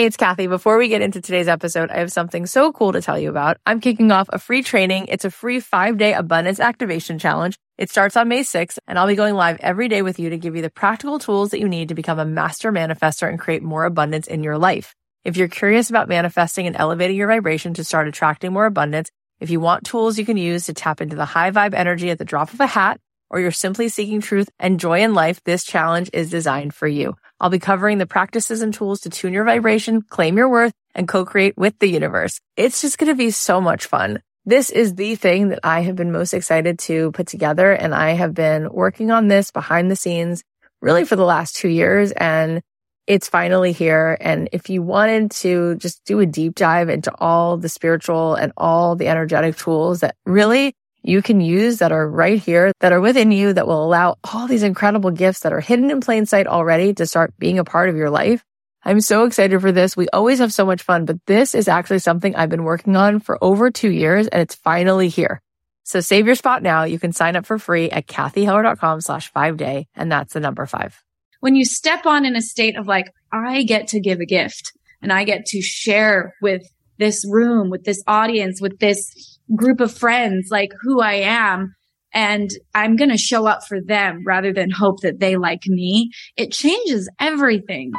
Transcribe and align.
Hey, 0.00 0.06
it's 0.06 0.16
Cathy. 0.16 0.46
Before 0.46 0.78
we 0.78 0.88
get 0.88 1.02
into 1.02 1.20
today's 1.20 1.46
episode, 1.46 1.90
I 1.90 1.98
have 1.98 2.10
something 2.10 2.46
so 2.46 2.72
cool 2.72 2.92
to 2.92 3.02
tell 3.02 3.18
you 3.18 3.28
about. 3.28 3.58
I'm 3.66 3.82
kicking 3.82 4.10
off 4.10 4.30
a 4.32 4.38
free 4.38 4.62
training. 4.62 5.08
It's 5.08 5.26
a 5.26 5.30
free 5.30 5.60
five 5.60 5.98
day 5.98 6.14
abundance 6.14 6.58
activation 6.58 7.18
challenge. 7.18 7.58
It 7.76 7.90
starts 7.90 8.16
on 8.16 8.26
May 8.26 8.40
6th, 8.40 8.78
and 8.88 8.98
I'll 8.98 9.06
be 9.06 9.14
going 9.14 9.34
live 9.34 9.58
every 9.60 9.88
day 9.88 10.00
with 10.00 10.18
you 10.18 10.30
to 10.30 10.38
give 10.38 10.56
you 10.56 10.62
the 10.62 10.70
practical 10.70 11.18
tools 11.18 11.50
that 11.50 11.60
you 11.60 11.68
need 11.68 11.88
to 11.88 11.94
become 11.94 12.18
a 12.18 12.24
master 12.24 12.72
manifester 12.72 13.28
and 13.28 13.38
create 13.38 13.62
more 13.62 13.84
abundance 13.84 14.26
in 14.26 14.42
your 14.42 14.56
life. 14.56 14.94
If 15.22 15.36
you're 15.36 15.48
curious 15.48 15.90
about 15.90 16.08
manifesting 16.08 16.66
and 16.66 16.76
elevating 16.76 17.16
your 17.18 17.28
vibration 17.28 17.74
to 17.74 17.84
start 17.84 18.08
attracting 18.08 18.54
more 18.54 18.64
abundance, 18.64 19.10
if 19.38 19.50
you 19.50 19.60
want 19.60 19.84
tools 19.84 20.18
you 20.18 20.24
can 20.24 20.38
use 20.38 20.64
to 20.64 20.72
tap 20.72 21.02
into 21.02 21.16
the 21.16 21.26
high 21.26 21.50
vibe 21.50 21.74
energy 21.74 22.08
at 22.08 22.16
the 22.16 22.24
drop 22.24 22.54
of 22.54 22.60
a 22.60 22.66
hat, 22.66 22.98
or 23.30 23.40
you're 23.40 23.52
simply 23.52 23.88
seeking 23.88 24.20
truth 24.20 24.50
and 24.58 24.80
joy 24.80 25.00
in 25.00 25.14
life, 25.14 25.42
this 25.44 25.64
challenge 25.64 26.10
is 26.12 26.30
designed 26.30 26.74
for 26.74 26.88
you. 26.88 27.16
I'll 27.40 27.48
be 27.48 27.58
covering 27.58 27.98
the 27.98 28.06
practices 28.06 28.60
and 28.60 28.74
tools 28.74 29.00
to 29.02 29.10
tune 29.10 29.32
your 29.32 29.44
vibration, 29.44 30.02
claim 30.02 30.36
your 30.36 30.48
worth, 30.48 30.74
and 30.94 31.08
co-create 31.08 31.56
with 31.56 31.78
the 31.78 31.88
universe. 31.88 32.40
It's 32.56 32.82
just 32.82 32.98
going 32.98 33.10
to 33.10 33.16
be 33.16 33.30
so 33.30 33.60
much 33.60 33.86
fun. 33.86 34.20
This 34.44 34.70
is 34.70 34.94
the 34.94 35.14
thing 35.14 35.50
that 35.50 35.60
I 35.62 35.82
have 35.82 35.96
been 35.96 36.12
most 36.12 36.34
excited 36.34 36.78
to 36.80 37.12
put 37.12 37.28
together. 37.28 37.72
And 37.72 37.94
I 37.94 38.10
have 38.10 38.34
been 38.34 38.70
working 38.72 39.10
on 39.10 39.28
this 39.28 39.50
behind 39.50 39.90
the 39.90 39.96
scenes 39.96 40.42
really 40.82 41.04
for 41.04 41.16
the 41.16 41.24
last 41.24 41.56
two 41.56 41.68
years. 41.68 42.10
And 42.12 42.62
it's 43.06 43.28
finally 43.28 43.72
here. 43.72 44.16
And 44.20 44.48
if 44.52 44.70
you 44.70 44.82
wanted 44.82 45.30
to 45.32 45.76
just 45.76 46.04
do 46.04 46.20
a 46.20 46.26
deep 46.26 46.54
dive 46.54 46.88
into 46.88 47.12
all 47.18 47.56
the 47.56 47.68
spiritual 47.68 48.34
and 48.34 48.52
all 48.56 48.96
the 48.96 49.08
energetic 49.08 49.56
tools 49.56 50.00
that 50.00 50.16
really 50.24 50.74
you 51.02 51.22
can 51.22 51.40
use 51.40 51.78
that 51.78 51.92
are 51.92 52.08
right 52.08 52.40
here, 52.40 52.72
that 52.80 52.92
are 52.92 53.00
within 53.00 53.32
you, 53.32 53.52
that 53.52 53.66
will 53.66 53.84
allow 53.84 54.16
all 54.24 54.46
these 54.46 54.62
incredible 54.62 55.10
gifts 55.10 55.40
that 55.40 55.52
are 55.52 55.60
hidden 55.60 55.90
in 55.90 56.00
plain 56.00 56.26
sight 56.26 56.46
already 56.46 56.94
to 56.94 57.06
start 57.06 57.32
being 57.38 57.58
a 57.58 57.64
part 57.64 57.88
of 57.88 57.96
your 57.96 58.10
life. 58.10 58.44
I'm 58.82 59.00
so 59.00 59.24
excited 59.24 59.60
for 59.60 59.72
this. 59.72 59.96
We 59.96 60.08
always 60.08 60.38
have 60.38 60.52
so 60.52 60.64
much 60.64 60.82
fun, 60.82 61.04
but 61.04 61.24
this 61.26 61.54
is 61.54 61.68
actually 61.68 61.98
something 61.98 62.34
I've 62.34 62.48
been 62.48 62.64
working 62.64 62.96
on 62.96 63.20
for 63.20 63.42
over 63.42 63.70
two 63.70 63.90
years 63.90 64.26
and 64.28 64.40
it's 64.40 64.54
finally 64.54 65.08
here. 65.08 65.42
So 65.82 66.00
save 66.00 66.26
your 66.26 66.34
spot 66.34 66.62
now. 66.62 66.84
You 66.84 66.98
can 66.98 67.12
sign 67.12 67.36
up 67.36 67.46
for 67.46 67.58
free 67.58 67.90
at 67.90 68.06
cathyheller.com 68.06 69.00
slash 69.00 69.32
five 69.32 69.56
day. 69.56 69.86
And 69.94 70.10
that's 70.10 70.34
the 70.34 70.40
number 70.40 70.64
five. 70.66 71.02
When 71.40 71.56
you 71.56 71.64
step 71.64 72.06
on 72.06 72.24
in 72.24 72.36
a 72.36 72.42
state 72.42 72.76
of 72.76 72.86
like, 72.86 73.12
I 73.32 73.64
get 73.64 73.88
to 73.88 74.00
give 74.00 74.20
a 74.20 74.26
gift 74.26 74.72
and 75.02 75.12
I 75.12 75.24
get 75.24 75.46
to 75.46 75.60
share 75.60 76.34
with 76.40 76.62
this 76.98 77.24
room, 77.28 77.70
with 77.70 77.84
this 77.84 78.02
audience, 78.06 78.60
with 78.60 78.78
this 78.78 79.29
group 79.54 79.80
of 79.80 79.96
friends, 79.96 80.48
like 80.50 80.72
who 80.82 81.00
I 81.00 81.14
am. 81.14 81.74
And 82.12 82.50
I'm 82.74 82.96
going 82.96 83.10
to 83.10 83.16
show 83.16 83.46
up 83.46 83.60
for 83.68 83.80
them 83.80 84.24
rather 84.26 84.52
than 84.52 84.70
hope 84.70 85.00
that 85.02 85.20
they 85.20 85.36
like 85.36 85.62
me. 85.66 86.10
It 86.36 86.50
changes 86.50 87.08
everything. 87.20 87.92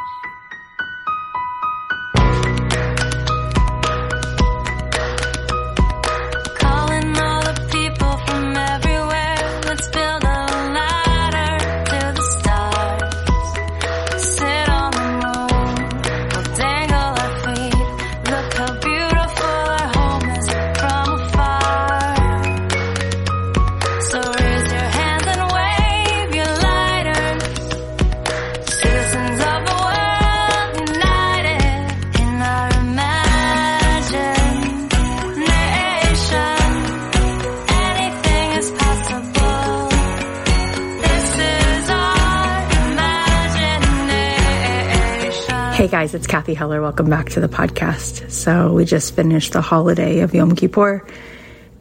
Guys, 46.02 46.16
it's 46.16 46.26
Cathy 46.26 46.56
Heller. 46.56 46.82
Welcome 46.82 47.12
back 47.12 47.30
to 47.30 47.40
the 47.40 47.48
podcast. 47.48 48.32
So 48.32 48.74
we 48.74 48.86
just 48.86 49.16
finished 49.16 49.54
the 49.54 49.62
holiday 49.62 50.22
of 50.22 50.34
Yom 50.34 50.56
Kippur 50.56 51.06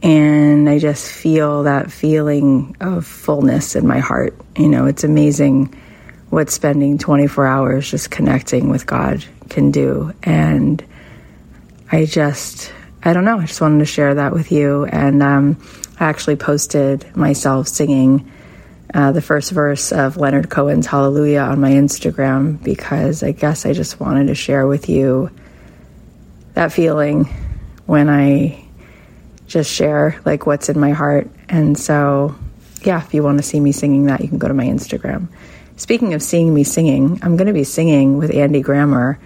and 0.03 0.69
I 0.69 0.79
just 0.79 1.11
feel 1.11 1.63
that 1.63 1.91
feeling 1.91 2.77
of 2.83 3.07
fullness 3.07 3.75
in 3.75 3.87
my 3.87 3.99
heart. 3.99 4.37
You 4.59 4.69
know, 4.69 4.85
it's 4.85 5.05
amazing 5.05 5.75
what 6.29 6.51
spending 6.51 6.99
24 6.99 7.47
hours 7.47 7.91
just 7.91 8.11
connecting 8.11 8.69
with 8.69 8.85
God 8.85 9.25
can 9.49 9.71
do. 9.71 10.13
And 10.23 10.85
I 11.91 12.05
just, 12.05 12.75
I 13.03 13.15
don't 13.15 13.25
know, 13.25 13.39
I 13.39 13.47
just 13.47 13.63
wanted 13.63 13.79
to 13.79 13.87
share 13.87 14.17
that 14.17 14.35
with 14.35 14.53
you. 14.53 14.85
And 14.85 15.23
um, 15.23 15.57
I 15.99 16.05
actually 16.05 16.37
posted 16.37 17.17
myself 17.17 17.69
singing 17.69 18.31
uh, 18.93 19.13
the 19.13 19.23
first 19.23 19.53
verse 19.53 19.93
of 19.93 20.17
Leonard 20.17 20.51
Cohen's 20.51 20.87
Hallelujah 20.87 21.41
on 21.41 21.61
my 21.61 21.71
Instagram 21.71 22.63
because 22.63 23.23
I 23.23 23.33
guess 23.33 23.65
I 23.65 23.73
just 23.73 24.01
wanted 24.01 24.27
to 24.27 24.35
share 24.35 24.67
with 24.67 24.89
you 24.89 25.31
that 26.55 26.73
feeling 26.73 27.25
when 27.87 28.09
I 28.09 28.65
just 29.47 29.71
share 29.71 30.21
like 30.25 30.47
what's 30.47 30.69
in 30.69 30.79
my 30.79 30.91
heart. 30.91 31.31
And 31.49 31.79
so, 31.79 32.35
yeah, 32.83 33.05
if 33.05 33.15
you 33.15 33.23
want 33.23 33.39
to 33.39 33.43
see 33.43 33.61
me 33.61 33.73
singing 33.73 34.07
that, 34.07 34.21
you 34.21 34.29
can 34.29 34.39
go 34.39 34.49
to 34.49 34.55
my 34.55 34.67
Instagram. 34.67 35.29
Speaking 35.77 36.15
of 36.15 36.23
seeing 36.23 36.53
me 36.53 36.65
singing, 36.65 37.19
I'm 37.23 37.37
going 37.37 37.47
to 37.47 37.53
be 37.53 37.65
singing 37.65 38.19
with 38.19 38.35
Andy 38.35 38.61
Grammer 38.61 39.19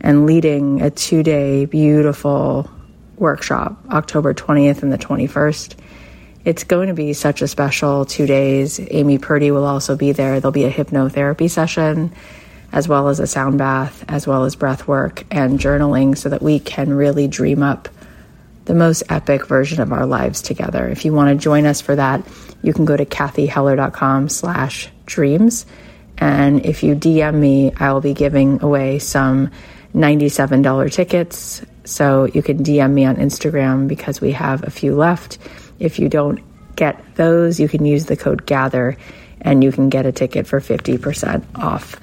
and 0.00 0.26
leading 0.26 0.82
a 0.82 0.90
two 0.90 1.22
day 1.22 1.64
beautiful 1.64 2.70
workshop 3.16 3.76
October 3.90 4.34
20th 4.34 4.82
and 4.82 4.92
the 4.92 4.98
21st 4.98 5.74
it's 6.46 6.62
going 6.62 6.86
to 6.86 6.94
be 6.94 7.12
such 7.12 7.42
a 7.42 7.48
special 7.48 8.06
two 8.06 8.24
days. 8.24 8.78
Amy 8.92 9.18
Purdy 9.18 9.50
will 9.50 9.64
also 9.64 9.96
be 9.96 10.12
there. 10.12 10.38
There'll 10.38 10.52
be 10.52 10.64
a 10.64 10.70
hypnotherapy 10.70 11.50
session, 11.50 12.12
as 12.70 12.86
well 12.86 13.08
as 13.08 13.18
a 13.18 13.26
sound 13.26 13.58
bath, 13.58 14.04
as 14.06 14.28
well 14.28 14.44
as 14.44 14.54
breath 14.54 14.86
work 14.86 15.24
and 15.32 15.58
journaling, 15.58 16.16
so 16.16 16.28
that 16.28 16.40
we 16.40 16.60
can 16.60 16.94
really 16.94 17.26
dream 17.26 17.64
up 17.64 17.88
the 18.66 18.74
most 18.74 19.02
epic 19.08 19.48
version 19.48 19.80
of 19.80 19.92
our 19.92 20.06
lives 20.06 20.40
together. 20.40 20.86
If 20.88 21.04
you 21.04 21.12
want 21.12 21.36
to 21.36 21.42
join 21.42 21.66
us 21.66 21.80
for 21.80 21.96
that, 21.96 22.24
you 22.62 22.72
can 22.72 22.84
go 22.84 22.96
to 22.96 23.04
cathyheller.com 23.04 24.28
slash 24.28 24.88
dreams. 25.04 25.66
And 26.16 26.64
if 26.64 26.84
you 26.84 26.94
DM 26.94 27.34
me, 27.34 27.72
I 27.76 27.92
will 27.92 28.00
be 28.00 28.14
giving 28.14 28.62
away 28.62 29.00
some 29.00 29.50
$97 29.96 30.92
tickets. 30.92 31.62
So 31.84 32.26
you 32.26 32.42
can 32.42 32.58
DM 32.58 32.92
me 32.92 33.04
on 33.04 33.16
Instagram 33.16 33.88
because 33.88 34.20
we 34.20 34.30
have 34.30 34.62
a 34.62 34.70
few 34.70 34.94
left. 34.94 35.38
If 35.78 35.98
you 35.98 36.08
don't 36.08 36.40
get 36.76 37.16
those, 37.16 37.58
you 37.58 37.68
can 37.68 37.84
use 37.84 38.06
the 38.06 38.16
code 38.16 38.46
GATHER 38.46 38.96
and 39.40 39.62
you 39.62 39.72
can 39.72 39.88
get 39.88 40.06
a 40.06 40.12
ticket 40.12 40.46
for 40.46 40.60
50% 40.60 41.44
off. 41.56 42.00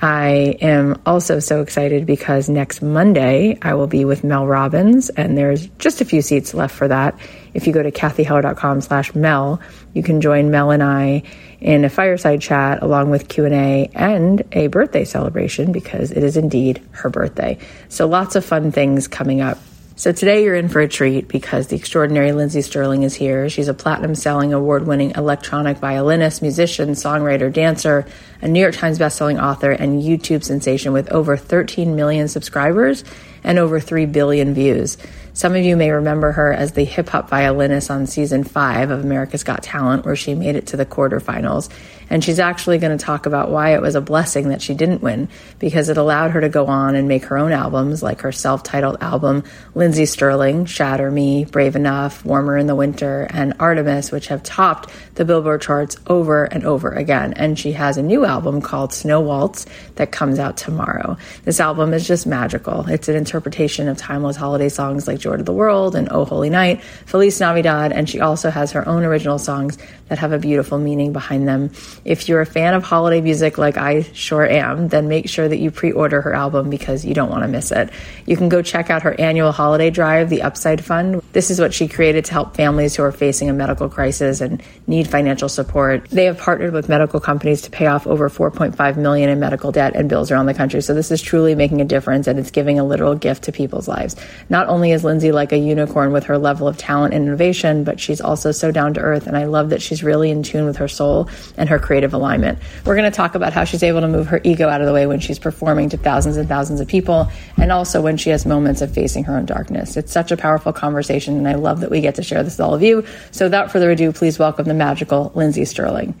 I 0.00 0.56
am 0.60 1.00
also 1.06 1.40
so 1.40 1.60
excited 1.60 2.06
because 2.06 2.48
next 2.48 2.82
Monday 2.82 3.58
I 3.62 3.74
will 3.74 3.88
be 3.88 4.04
with 4.04 4.22
Mel 4.22 4.46
Robbins 4.46 5.10
and 5.10 5.36
there's 5.36 5.66
just 5.78 6.00
a 6.00 6.04
few 6.04 6.22
seats 6.22 6.54
left 6.54 6.74
for 6.74 6.86
that. 6.86 7.18
If 7.52 7.66
you 7.66 7.72
go 7.72 7.82
to 7.82 7.90
cathyheller.com 7.90 8.80
slash 8.82 9.14
Mel, 9.16 9.60
you 9.94 10.04
can 10.04 10.20
join 10.20 10.52
Mel 10.52 10.70
and 10.70 10.84
I 10.84 11.24
in 11.60 11.84
a 11.84 11.90
fireside 11.90 12.40
chat 12.40 12.80
along 12.80 13.10
with 13.10 13.28
Q&A 13.28 13.90
and 13.92 14.44
a 14.52 14.68
birthday 14.68 15.04
celebration 15.04 15.72
because 15.72 16.12
it 16.12 16.22
is 16.22 16.36
indeed 16.36 16.80
her 16.92 17.10
birthday. 17.10 17.58
So 17.88 18.06
lots 18.06 18.36
of 18.36 18.44
fun 18.44 18.70
things 18.70 19.08
coming 19.08 19.40
up 19.40 19.58
so 19.98 20.12
today 20.12 20.44
you're 20.44 20.54
in 20.54 20.68
for 20.68 20.80
a 20.80 20.86
treat 20.86 21.26
because 21.26 21.66
the 21.66 21.74
extraordinary 21.74 22.30
Lindsey 22.30 22.62
Stirling 22.62 23.02
is 23.02 23.16
here. 23.16 23.48
She's 23.48 23.66
a 23.66 23.74
platinum 23.74 24.14
selling 24.14 24.52
award 24.52 24.86
winning 24.86 25.10
electronic 25.16 25.78
violinist, 25.78 26.40
musician, 26.40 26.90
songwriter, 26.90 27.52
dancer, 27.52 28.06
a 28.40 28.46
New 28.46 28.60
York 28.60 28.76
Times 28.76 29.00
bestselling 29.00 29.42
author, 29.42 29.72
and 29.72 30.00
YouTube 30.00 30.44
sensation 30.44 30.92
with 30.92 31.10
over 31.10 31.36
13 31.36 31.96
million 31.96 32.28
subscribers 32.28 33.02
and 33.42 33.58
over 33.58 33.80
3 33.80 34.06
billion 34.06 34.54
views. 34.54 34.98
Some 35.32 35.56
of 35.56 35.64
you 35.64 35.76
may 35.76 35.90
remember 35.90 36.30
her 36.30 36.52
as 36.52 36.72
the 36.72 36.84
hip 36.84 37.08
hop 37.08 37.28
violinist 37.28 37.90
on 37.90 38.06
season 38.06 38.44
five 38.44 38.90
of 38.90 39.04
America's 39.04 39.42
Got 39.42 39.64
Talent, 39.64 40.04
where 40.04 40.14
she 40.14 40.36
made 40.36 40.54
it 40.54 40.68
to 40.68 40.76
the 40.76 40.86
quarterfinals. 40.86 41.70
And 42.10 42.24
she's 42.24 42.38
actually 42.38 42.78
going 42.78 42.96
to 42.96 43.04
talk 43.04 43.26
about 43.26 43.50
why 43.50 43.74
it 43.74 43.82
was 43.82 43.94
a 43.94 44.00
blessing 44.00 44.48
that 44.48 44.62
she 44.62 44.74
didn't 44.74 45.02
win 45.02 45.28
because 45.58 45.88
it 45.88 45.96
allowed 45.96 46.30
her 46.30 46.40
to 46.40 46.48
go 46.48 46.66
on 46.66 46.94
and 46.94 47.08
make 47.08 47.24
her 47.24 47.38
own 47.38 47.52
albums, 47.52 48.02
like 48.02 48.22
her 48.22 48.32
self 48.32 48.62
titled 48.62 48.98
album, 49.00 49.44
Lindsey 49.74 50.06
Stirling, 50.06 50.64
Shatter 50.66 51.10
Me, 51.10 51.44
Brave 51.44 51.76
Enough, 51.76 52.24
Warmer 52.24 52.56
in 52.56 52.66
the 52.66 52.74
Winter, 52.74 53.26
and 53.30 53.54
Artemis, 53.60 54.10
which 54.10 54.28
have 54.28 54.42
topped 54.42 54.90
the 55.14 55.24
Billboard 55.24 55.62
charts 55.62 55.96
over 56.06 56.44
and 56.44 56.64
over 56.64 56.90
again. 56.90 57.34
And 57.34 57.58
she 57.58 57.72
has 57.72 57.96
a 57.96 58.02
new 58.02 58.24
album 58.24 58.60
called 58.60 58.92
Snow 58.92 59.20
Waltz 59.20 59.66
that 59.96 60.12
comes 60.12 60.38
out 60.38 60.56
tomorrow. 60.56 61.16
This 61.44 61.60
album 61.60 61.92
is 61.92 62.06
just 62.06 62.26
magical. 62.26 62.86
It's 62.88 63.08
an 63.08 63.16
interpretation 63.16 63.88
of 63.88 63.96
timeless 63.96 64.36
holiday 64.36 64.68
songs 64.68 65.06
like 65.06 65.18
Joy 65.18 65.36
to 65.36 65.42
the 65.42 65.52
World 65.52 65.94
and 65.94 66.08
Oh 66.10 66.24
Holy 66.24 66.50
Night, 66.50 66.82
Feliz 66.82 67.38
Navidad, 67.40 67.92
and 67.92 68.08
she 68.08 68.20
also 68.20 68.50
has 68.50 68.72
her 68.72 68.86
own 68.88 69.04
original 69.04 69.38
songs 69.38 69.78
that 70.08 70.18
have 70.18 70.32
a 70.32 70.38
beautiful 70.38 70.78
meaning 70.78 71.12
behind 71.12 71.46
them. 71.46 71.70
If 72.04 72.28
you're 72.28 72.40
a 72.40 72.46
fan 72.46 72.74
of 72.74 72.82
holiday 72.82 73.20
music 73.20 73.58
like 73.58 73.76
I 73.76 74.02
sure 74.12 74.46
am, 74.46 74.88
then 74.88 75.08
make 75.08 75.28
sure 75.28 75.48
that 75.48 75.58
you 75.58 75.70
pre 75.70 75.92
order 75.92 76.20
her 76.22 76.34
album 76.34 76.70
because 76.70 77.04
you 77.04 77.14
don't 77.14 77.30
want 77.30 77.42
to 77.42 77.48
miss 77.48 77.70
it. 77.72 77.90
You 78.26 78.36
can 78.36 78.48
go 78.48 78.62
check 78.62 78.90
out 78.90 79.02
her 79.02 79.18
annual 79.20 79.52
holiday 79.52 79.90
drive, 79.90 80.30
the 80.30 80.42
Upside 80.42 80.84
Fund. 80.84 81.22
This 81.32 81.50
is 81.50 81.60
what 81.60 81.74
she 81.74 81.88
created 81.88 82.24
to 82.26 82.32
help 82.32 82.54
families 82.54 82.96
who 82.96 83.02
are 83.02 83.12
facing 83.12 83.50
a 83.50 83.52
medical 83.52 83.88
crisis 83.88 84.40
and 84.40 84.62
need 84.86 85.08
financial 85.08 85.48
support. 85.48 86.08
They 86.10 86.24
have 86.24 86.38
partnered 86.38 86.72
with 86.72 86.88
medical 86.88 87.20
companies 87.20 87.62
to 87.62 87.70
pay 87.70 87.86
off 87.86 88.06
over 88.06 88.28
4.5 88.28 88.96
million 88.96 89.28
in 89.28 89.40
medical 89.40 89.72
debt 89.72 89.94
and 89.94 90.08
bills 90.08 90.30
around 90.30 90.46
the 90.46 90.54
country. 90.54 90.80
So 90.80 90.94
this 90.94 91.10
is 91.10 91.20
truly 91.20 91.54
making 91.54 91.80
a 91.80 91.84
difference 91.84 92.26
and 92.26 92.38
it's 92.38 92.50
giving 92.50 92.78
a 92.78 92.84
literal 92.84 93.14
gift 93.14 93.44
to 93.44 93.52
people's 93.52 93.88
lives. 93.88 94.16
Not 94.48 94.68
only 94.68 94.92
is 94.92 95.04
Lindsey 95.04 95.32
like 95.32 95.52
a 95.52 95.58
unicorn 95.58 96.12
with 96.12 96.24
her 96.24 96.38
level 96.38 96.68
of 96.68 96.76
talent 96.76 97.14
and 97.14 97.26
innovation, 97.26 97.84
but 97.84 98.00
she's 98.00 98.20
also 98.20 98.52
so 98.52 98.70
down 98.70 98.94
to 98.94 99.00
earth 99.00 99.26
and 99.26 99.36
I 99.36 99.44
love 99.44 99.70
that 99.70 99.82
she's 99.82 100.02
really 100.02 100.30
in 100.30 100.42
tune 100.42 100.64
with 100.64 100.76
her 100.76 100.88
soul 100.88 101.28
and 101.56 101.68
her 101.68 101.78
creative 101.88 102.12
alignment. 102.12 102.58
We're 102.84 102.96
going 102.96 103.10
to 103.10 103.16
talk 103.16 103.34
about 103.34 103.54
how 103.54 103.64
she's 103.64 103.82
able 103.82 104.02
to 104.02 104.08
move 104.08 104.26
her 104.26 104.42
ego 104.44 104.68
out 104.68 104.82
of 104.82 104.86
the 104.86 104.92
way 104.92 105.06
when 105.06 105.20
she's 105.20 105.38
performing 105.38 105.88
to 105.88 105.96
thousands 105.96 106.36
and 106.36 106.46
thousands 106.46 106.80
of 106.80 106.86
people, 106.86 107.30
and 107.56 107.72
also 107.72 108.02
when 108.02 108.18
she 108.18 108.28
has 108.28 108.44
moments 108.44 108.82
of 108.82 108.92
facing 108.92 109.24
her 109.24 109.38
own 109.38 109.46
darkness. 109.46 109.96
It's 109.96 110.12
such 110.12 110.30
a 110.30 110.36
powerful 110.36 110.74
conversation, 110.74 111.38
and 111.38 111.48
I 111.48 111.54
love 111.54 111.80
that 111.80 111.90
we 111.90 112.02
get 112.02 112.14
to 112.16 112.22
share 112.22 112.42
this 112.42 112.58
with 112.58 112.60
all 112.60 112.74
of 112.74 112.82
you. 112.82 113.06
So 113.30 113.46
without 113.46 113.72
further 113.72 113.90
ado, 113.90 114.12
please 114.12 114.38
welcome 114.38 114.66
the 114.66 114.74
magical 114.74 115.32
Lindsey 115.34 115.64
Stirling. 115.64 116.14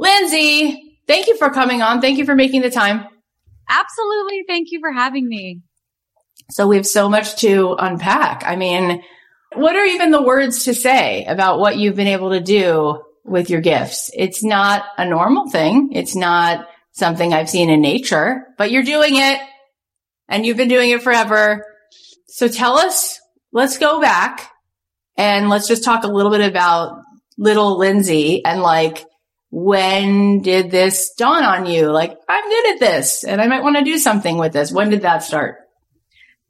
Lindsey, 0.00 0.98
thank 1.06 1.28
you 1.28 1.36
for 1.36 1.48
coming 1.50 1.80
on. 1.80 2.00
Thank 2.00 2.18
you 2.18 2.24
for 2.24 2.34
making 2.34 2.62
the 2.62 2.70
time. 2.70 3.06
Absolutely. 3.68 4.42
Thank 4.48 4.72
you 4.72 4.80
for 4.80 4.90
having 4.90 5.28
me. 5.28 5.60
So 6.50 6.66
we 6.66 6.74
have 6.74 6.88
so 6.88 7.08
much 7.08 7.36
to 7.36 7.76
unpack. 7.78 8.42
I 8.44 8.56
mean, 8.56 9.00
what 9.54 9.76
are 9.76 9.84
even 9.84 10.10
the 10.10 10.22
words 10.22 10.64
to 10.64 10.74
say 10.74 11.24
about 11.24 11.60
what 11.60 11.76
you've 11.76 11.94
been 11.94 12.08
able 12.08 12.30
to 12.30 12.40
do 12.40 13.00
with 13.24 13.50
your 13.50 13.60
gifts. 13.60 14.10
It's 14.14 14.44
not 14.44 14.84
a 14.98 15.06
normal 15.06 15.48
thing. 15.48 15.90
It's 15.92 16.14
not 16.14 16.66
something 16.92 17.32
I've 17.32 17.50
seen 17.50 17.70
in 17.70 17.80
nature, 17.80 18.46
but 18.56 18.70
you're 18.70 18.82
doing 18.82 19.16
it 19.16 19.40
and 20.28 20.46
you've 20.46 20.56
been 20.56 20.68
doing 20.68 20.90
it 20.90 21.02
forever. 21.02 21.64
So 22.26 22.48
tell 22.48 22.76
us, 22.76 23.20
let's 23.52 23.78
go 23.78 24.00
back 24.00 24.50
and 25.16 25.48
let's 25.48 25.68
just 25.68 25.84
talk 25.84 26.04
a 26.04 26.08
little 26.08 26.30
bit 26.30 26.48
about 26.48 27.00
little 27.38 27.78
Lindsey 27.78 28.44
and 28.44 28.62
like, 28.62 29.04
when 29.50 30.42
did 30.42 30.70
this 30.70 31.14
dawn 31.16 31.44
on 31.44 31.66
you? 31.66 31.90
Like, 31.90 32.16
I'm 32.28 32.48
good 32.48 32.74
at 32.74 32.80
this 32.80 33.24
and 33.24 33.40
I 33.40 33.46
might 33.46 33.62
want 33.62 33.76
to 33.76 33.84
do 33.84 33.98
something 33.98 34.36
with 34.36 34.52
this. 34.52 34.72
When 34.72 34.90
did 34.90 35.02
that 35.02 35.22
start? 35.22 35.58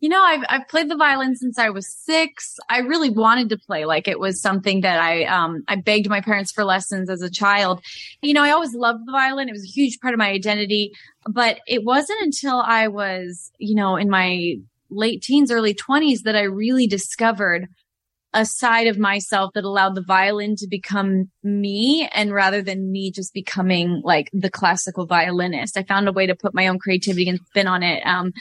You 0.01 0.11
know, 0.11 0.23
I've 0.23 0.45
I've 0.49 0.69
played 0.69 0.91
the 0.91 0.97
violin 0.97 1.35
since 1.35 1.59
I 1.59 1.71
was 1.71 1.89
six. 1.89 2.57
I 2.69 2.81
really 2.81 3.11
wanted 3.11 3.49
to 3.51 3.59
play. 3.59 3.87
Like 3.87 4.07
it 4.07 4.21
was 4.21 4.41
something 4.41 4.83
that 4.83 5.01
I 5.01 5.25
um 5.25 5.63
I 5.67 5.77
begged 5.77 6.09
my 6.09 6.21
parents 6.21 6.53
for 6.53 6.65
lessons 6.65 7.09
as 7.09 7.23
a 7.23 7.31
child. 7.31 7.81
You 8.21 8.35
know, 8.35 8.43
I 8.43 8.51
always 8.51 8.75
loved 8.75 9.07
the 9.07 9.13
violin. 9.13 9.49
It 9.49 9.53
was 9.53 9.65
a 9.65 9.73
huge 9.73 9.99
part 10.01 10.13
of 10.13 10.19
my 10.19 10.29
identity. 10.29 10.93
But 11.27 11.61
it 11.67 11.85
wasn't 11.85 12.21
until 12.21 12.61
I 12.61 12.89
was, 12.89 13.51
you 13.59 13.75
know, 13.75 13.97
in 13.97 14.11
my 14.11 14.57
late 14.91 15.23
teens, 15.23 15.51
early 15.51 15.75
twenties 15.75 16.23
that 16.23 16.37
I 16.37 16.43
really 16.43 16.87
discovered 16.87 17.69
a 18.35 18.45
side 18.45 18.89
of 18.89 18.99
myself 18.99 19.53
that 19.55 19.65
allowed 19.65 19.95
the 19.95 20.03
violin 20.03 20.57
to 20.57 20.67
become 20.69 21.31
me 21.45 22.09
and 22.13 22.35
rather 22.35 22.61
than 22.61 22.91
me 22.91 23.13
just 23.13 23.33
becoming 23.33 24.03
like 24.05 24.29
the 24.33 24.51
classical 24.51 25.07
violinist. 25.07 25.79
I 25.79 25.85
found 25.85 26.09
a 26.09 26.13
way 26.13 26.27
to 26.27 26.35
put 26.35 26.53
my 26.53 26.67
own 26.67 26.81
creativity 26.81 27.29
and 27.29 27.39
spin 27.47 27.69
on 27.69 27.85
it. 27.85 28.05
Um, 28.05 28.33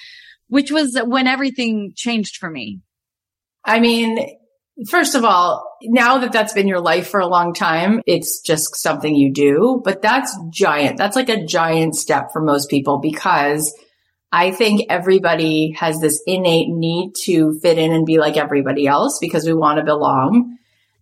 which 0.48 0.72
was 0.72 1.00
when 1.06 1.28
everything 1.28 1.94
changed 1.96 2.38
for 2.38 2.50
me. 2.50 2.80
I 3.66 3.80
mean, 3.80 4.38
first 4.90 5.16
of 5.16 5.24
all, 5.24 5.78
now 5.84 6.20
that 6.20 6.32
that's 6.32 6.54
been 6.54 6.68
your 6.68 6.82
life 6.82 7.08
for 7.08 7.20
a 7.20 7.28
long 7.28 7.54
time, 7.54 8.02
it's 8.06 8.42
just 8.42 8.76
something 8.76 9.16
you 9.16 9.32
do, 9.32 9.82
but 9.84 10.02
that's 10.02 10.38
giant. 10.50 10.98
That's 10.98 11.16
like 11.16 11.30
a 11.30 11.46
giant 11.46 11.96
step 11.96 12.32
for 12.32 12.42
most 12.42 12.70
people 12.70 13.00
because 13.00 13.74
I 14.32 14.52
think 14.52 14.88
everybody 14.90 15.76
has 15.78 16.00
this 16.00 16.22
innate 16.26 16.70
need 16.70 17.12
to 17.24 17.60
fit 17.62 17.78
in 17.78 17.92
and 17.92 18.06
be 18.06 18.18
like 18.18 18.36
everybody 18.36 18.88
else 18.88 19.20
because 19.20 19.46
we 19.46 19.54
want 19.54 19.78
to 19.78 19.86
belong. 19.86 20.58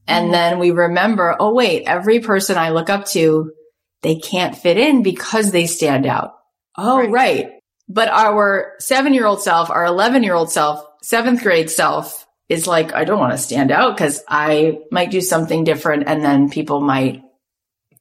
And 0.07 0.25
mm-hmm. 0.25 0.31
then 0.33 0.59
we 0.59 0.71
remember, 0.71 1.35
oh 1.39 1.53
wait, 1.53 1.83
every 1.87 2.19
person 2.19 2.57
I 2.57 2.71
look 2.71 2.89
up 2.89 3.05
to, 3.09 3.53
they 4.01 4.15
can't 4.15 4.57
fit 4.57 4.77
in 4.77 5.01
because 5.01 5.51
they 5.51 5.65
stand 5.65 6.05
out. 6.05 6.33
Oh, 6.77 6.97
right. 6.97 7.11
right. 7.11 7.51
But 7.93 8.07
our 8.07 8.73
seven 8.79 9.13
year 9.13 9.25
old 9.25 9.41
self, 9.41 9.69
our 9.69 9.85
11 9.85 10.23
year 10.23 10.33
old 10.33 10.49
self, 10.49 10.81
seventh 11.03 11.43
grade 11.43 11.69
self 11.69 12.25
is 12.47 12.65
like, 12.65 12.93
I 12.93 13.03
don't 13.03 13.19
want 13.19 13.33
to 13.33 13.37
stand 13.37 13.69
out 13.69 13.97
because 13.97 14.23
I 14.29 14.79
might 14.91 15.11
do 15.11 15.19
something 15.19 15.65
different. 15.65 16.03
And 16.07 16.23
then 16.23 16.49
people 16.49 16.79
might 16.79 17.21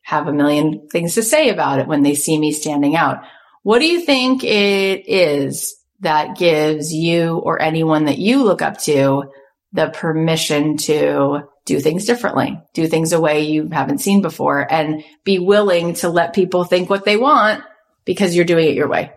have 0.02 0.28
a 0.28 0.32
million 0.32 0.88
things 0.88 1.14
to 1.14 1.24
say 1.24 1.48
about 1.50 1.80
it 1.80 1.88
when 1.88 2.04
they 2.04 2.14
see 2.14 2.38
me 2.38 2.52
standing 2.52 2.94
out. 2.94 3.24
What 3.62 3.80
do 3.80 3.86
you 3.86 4.00
think 4.00 4.44
it 4.44 5.08
is 5.08 5.74
that 6.00 6.38
gives 6.38 6.92
you 6.92 7.38
or 7.38 7.60
anyone 7.60 8.04
that 8.04 8.18
you 8.18 8.44
look 8.44 8.62
up 8.62 8.78
to 8.82 9.24
the 9.72 9.88
permission 9.88 10.76
to 10.76 11.48
do 11.64 11.80
things 11.80 12.04
differently, 12.04 12.60
do 12.74 12.86
things 12.86 13.12
a 13.12 13.20
way 13.20 13.42
you 13.42 13.68
haven't 13.68 13.98
seen 13.98 14.22
before 14.22 14.72
and 14.72 15.04
be 15.24 15.38
willing 15.40 15.94
to 15.94 16.08
let 16.08 16.32
people 16.32 16.64
think 16.64 16.88
what 16.88 17.04
they 17.04 17.16
want 17.16 17.64
because 18.04 18.36
you're 18.36 18.44
doing 18.44 18.68
it 18.68 18.74
your 18.74 18.88
way? 18.88 19.12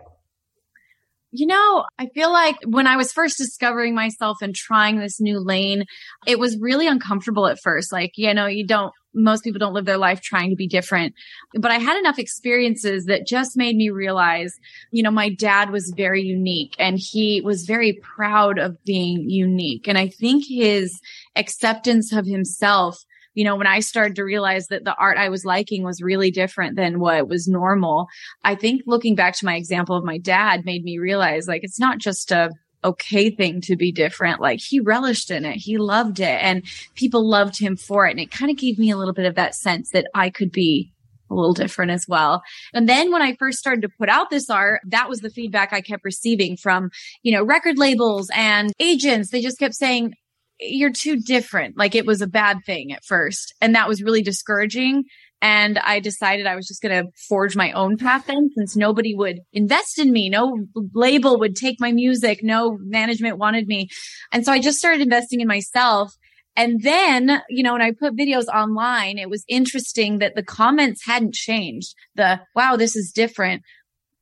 You 1.36 1.48
know, 1.48 1.84
I 1.98 2.06
feel 2.14 2.32
like 2.32 2.54
when 2.64 2.86
I 2.86 2.96
was 2.96 3.12
first 3.12 3.38
discovering 3.38 3.92
myself 3.92 4.40
and 4.40 4.54
trying 4.54 5.00
this 5.00 5.20
new 5.20 5.40
lane, 5.40 5.84
it 6.28 6.38
was 6.38 6.56
really 6.60 6.86
uncomfortable 6.86 7.48
at 7.48 7.58
first. 7.60 7.90
Like, 7.90 8.12
you 8.14 8.32
know, 8.32 8.46
you 8.46 8.64
don't, 8.64 8.92
most 9.14 9.42
people 9.42 9.58
don't 9.58 9.74
live 9.74 9.84
their 9.84 9.98
life 9.98 10.20
trying 10.20 10.50
to 10.50 10.54
be 10.54 10.68
different. 10.68 11.12
But 11.52 11.72
I 11.72 11.78
had 11.78 11.98
enough 11.98 12.20
experiences 12.20 13.06
that 13.06 13.26
just 13.26 13.56
made 13.56 13.74
me 13.74 13.90
realize, 13.90 14.54
you 14.92 15.02
know, 15.02 15.10
my 15.10 15.28
dad 15.28 15.70
was 15.70 15.92
very 15.96 16.22
unique 16.22 16.76
and 16.78 17.00
he 17.00 17.40
was 17.40 17.64
very 17.64 17.94
proud 17.94 18.60
of 18.60 18.76
being 18.84 19.28
unique. 19.28 19.88
And 19.88 19.98
I 19.98 20.06
think 20.06 20.44
his 20.46 21.00
acceptance 21.34 22.12
of 22.12 22.26
himself 22.26 23.04
you 23.34 23.44
know, 23.44 23.56
when 23.56 23.66
I 23.66 23.80
started 23.80 24.16
to 24.16 24.24
realize 24.24 24.68
that 24.68 24.84
the 24.84 24.94
art 24.94 25.18
I 25.18 25.28
was 25.28 25.44
liking 25.44 25.82
was 25.82 26.00
really 26.00 26.30
different 26.30 26.76
than 26.76 27.00
what 27.00 27.28
was 27.28 27.48
normal, 27.48 28.06
I 28.42 28.54
think 28.54 28.82
looking 28.86 29.14
back 29.14 29.34
to 29.36 29.44
my 29.44 29.56
example 29.56 29.96
of 29.96 30.04
my 30.04 30.18
dad 30.18 30.64
made 30.64 30.84
me 30.84 30.98
realize 30.98 31.46
like 31.46 31.64
it's 31.64 31.80
not 31.80 31.98
just 31.98 32.30
a 32.30 32.50
okay 32.84 33.30
thing 33.30 33.60
to 33.62 33.76
be 33.76 33.90
different. 33.90 34.40
Like 34.40 34.60
he 34.60 34.78
relished 34.78 35.30
in 35.30 35.44
it. 35.44 35.56
He 35.56 35.78
loved 35.78 36.20
it 36.20 36.42
and 36.42 36.62
people 36.94 37.28
loved 37.28 37.58
him 37.58 37.76
for 37.76 38.06
it. 38.06 38.10
And 38.12 38.20
it 38.20 38.30
kind 38.30 38.50
of 38.50 38.58
gave 38.58 38.78
me 38.78 38.90
a 38.90 38.96
little 38.96 39.14
bit 39.14 39.26
of 39.26 39.34
that 39.36 39.54
sense 39.54 39.90
that 39.90 40.06
I 40.14 40.30
could 40.30 40.52
be 40.52 40.92
a 41.30 41.34
little 41.34 41.54
different 41.54 41.90
as 41.90 42.06
well. 42.06 42.42
And 42.74 42.88
then 42.88 43.10
when 43.10 43.22
I 43.22 43.34
first 43.36 43.58
started 43.58 43.80
to 43.82 43.88
put 43.88 44.10
out 44.10 44.30
this 44.30 44.50
art, 44.50 44.82
that 44.86 45.08
was 45.08 45.20
the 45.20 45.30
feedback 45.30 45.72
I 45.72 45.80
kept 45.80 46.04
receiving 46.04 46.56
from, 46.56 46.90
you 47.22 47.32
know, 47.32 47.42
record 47.42 47.78
labels 47.78 48.30
and 48.34 48.72
agents. 48.78 49.30
They 49.30 49.40
just 49.40 49.58
kept 49.58 49.74
saying, 49.74 50.14
you're 50.60 50.92
too 50.92 51.20
different. 51.20 51.76
Like 51.76 51.94
it 51.94 52.06
was 52.06 52.20
a 52.20 52.26
bad 52.26 52.58
thing 52.64 52.92
at 52.92 53.04
first. 53.04 53.54
And 53.60 53.74
that 53.74 53.88
was 53.88 54.02
really 54.02 54.22
discouraging. 54.22 55.04
And 55.42 55.78
I 55.78 56.00
decided 56.00 56.46
I 56.46 56.56
was 56.56 56.66
just 56.66 56.80
going 56.80 57.04
to 57.04 57.10
forge 57.28 57.54
my 57.54 57.72
own 57.72 57.98
path 57.98 58.26
then 58.26 58.48
since 58.56 58.76
nobody 58.76 59.14
would 59.14 59.40
invest 59.52 59.98
in 59.98 60.10
me. 60.10 60.30
No 60.30 60.56
label 60.94 61.38
would 61.38 61.54
take 61.54 61.80
my 61.80 61.92
music. 61.92 62.40
No 62.42 62.78
management 62.80 63.36
wanted 63.36 63.66
me. 63.66 63.88
And 64.32 64.44
so 64.44 64.52
I 64.52 64.60
just 64.60 64.78
started 64.78 65.02
investing 65.02 65.40
in 65.40 65.46
myself. 65.46 66.14
And 66.56 66.82
then, 66.82 67.42
you 67.50 67.62
know, 67.62 67.72
when 67.72 67.82
I 67.82 67.90
put 67.90 68.16
videos 68.16 68.46
online, 68.46 69.18
it 69.18 69.28
was 69.28 69.44
interesting 69.48 70.18
that 70.20 70.34
the 70.34 70.42
comments 70.42 71.04
hadn't 71.04 71.34
changed. 71.34 71.94
The, 72.14 72.40
wow, 72.54 72.76
this 72.76 72.96
is 72.96 73.12
different 73.12 73.62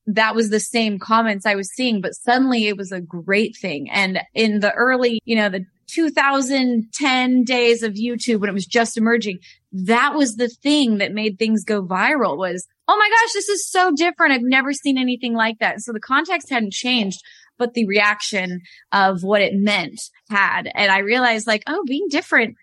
that 0.07 0.35
was 0.35 0.51
the 0.51 0.61
same 0.61 0.99
comments 0.99 1.47
I 1.47 1.55
was 1.55 1.73
seeing, 1.73 2.01
but 2.01 2.15
suddenly 2.15 2.67
it 2.67 2.77
was 2.77 2.93
a 2.93 3.01
great 3.01 3.57
thing. 3.57 3.89
And 3.91 4.21
in 4.35 4.61
the 4.61 4.73
early, 4.73 5.21
you 5.25 5.37
know, 5.37 5.49
the 5.49 5.65
2010 5.93 7.45
days 7.45 7.83
of 7.83 7.95
YouTube 7.95 8.41
when 8.41 8.51
it 8.51 8.55
was 8.55 8.67
just 8.67 8.97
emerging, 8.97 9.39
that 9.73 10.15
was 10.15 10.37
the 10.37 10.49
thing 10.49 10.99
that 10.99 11.13
made 11.13 11.39
things 11.39 11.65
go 11.65 11.83
viral 11.83 12.37
was, 12.37 12.67
oh 12.89 12.97
my 12.97 13.09
gosh, 13.09 13.33
this 13.33 13.49
is 13.49 13.71
so 13.71 13.93
different. 13.95 14.33
I've 14.33 14.43
never 14.43 14.73
seen 14.73 14.99
anything 14.99 15.35
like 15.35 15.59
that. 15.61 15.81
So 15.81 15.93
the 15.93 16.01
context 16.01 16.51
hadn't 16.51 16.73
changed, 16.73 17.23
but 17.59 17.75
the 17.75 17.87
reaction 17.87 18.61
of 18.93 19.23
what 19.23 19.43
it 19.43 19.55
meant 19.55 20.01
had. 20.31 20.71
And 20.75 20.91
I 20.91 20.99
realized 20.99 21.47
like, 21.47 21.63
oh, 21.67 21.85
being 21.87 22.07
different, 22.11 22.57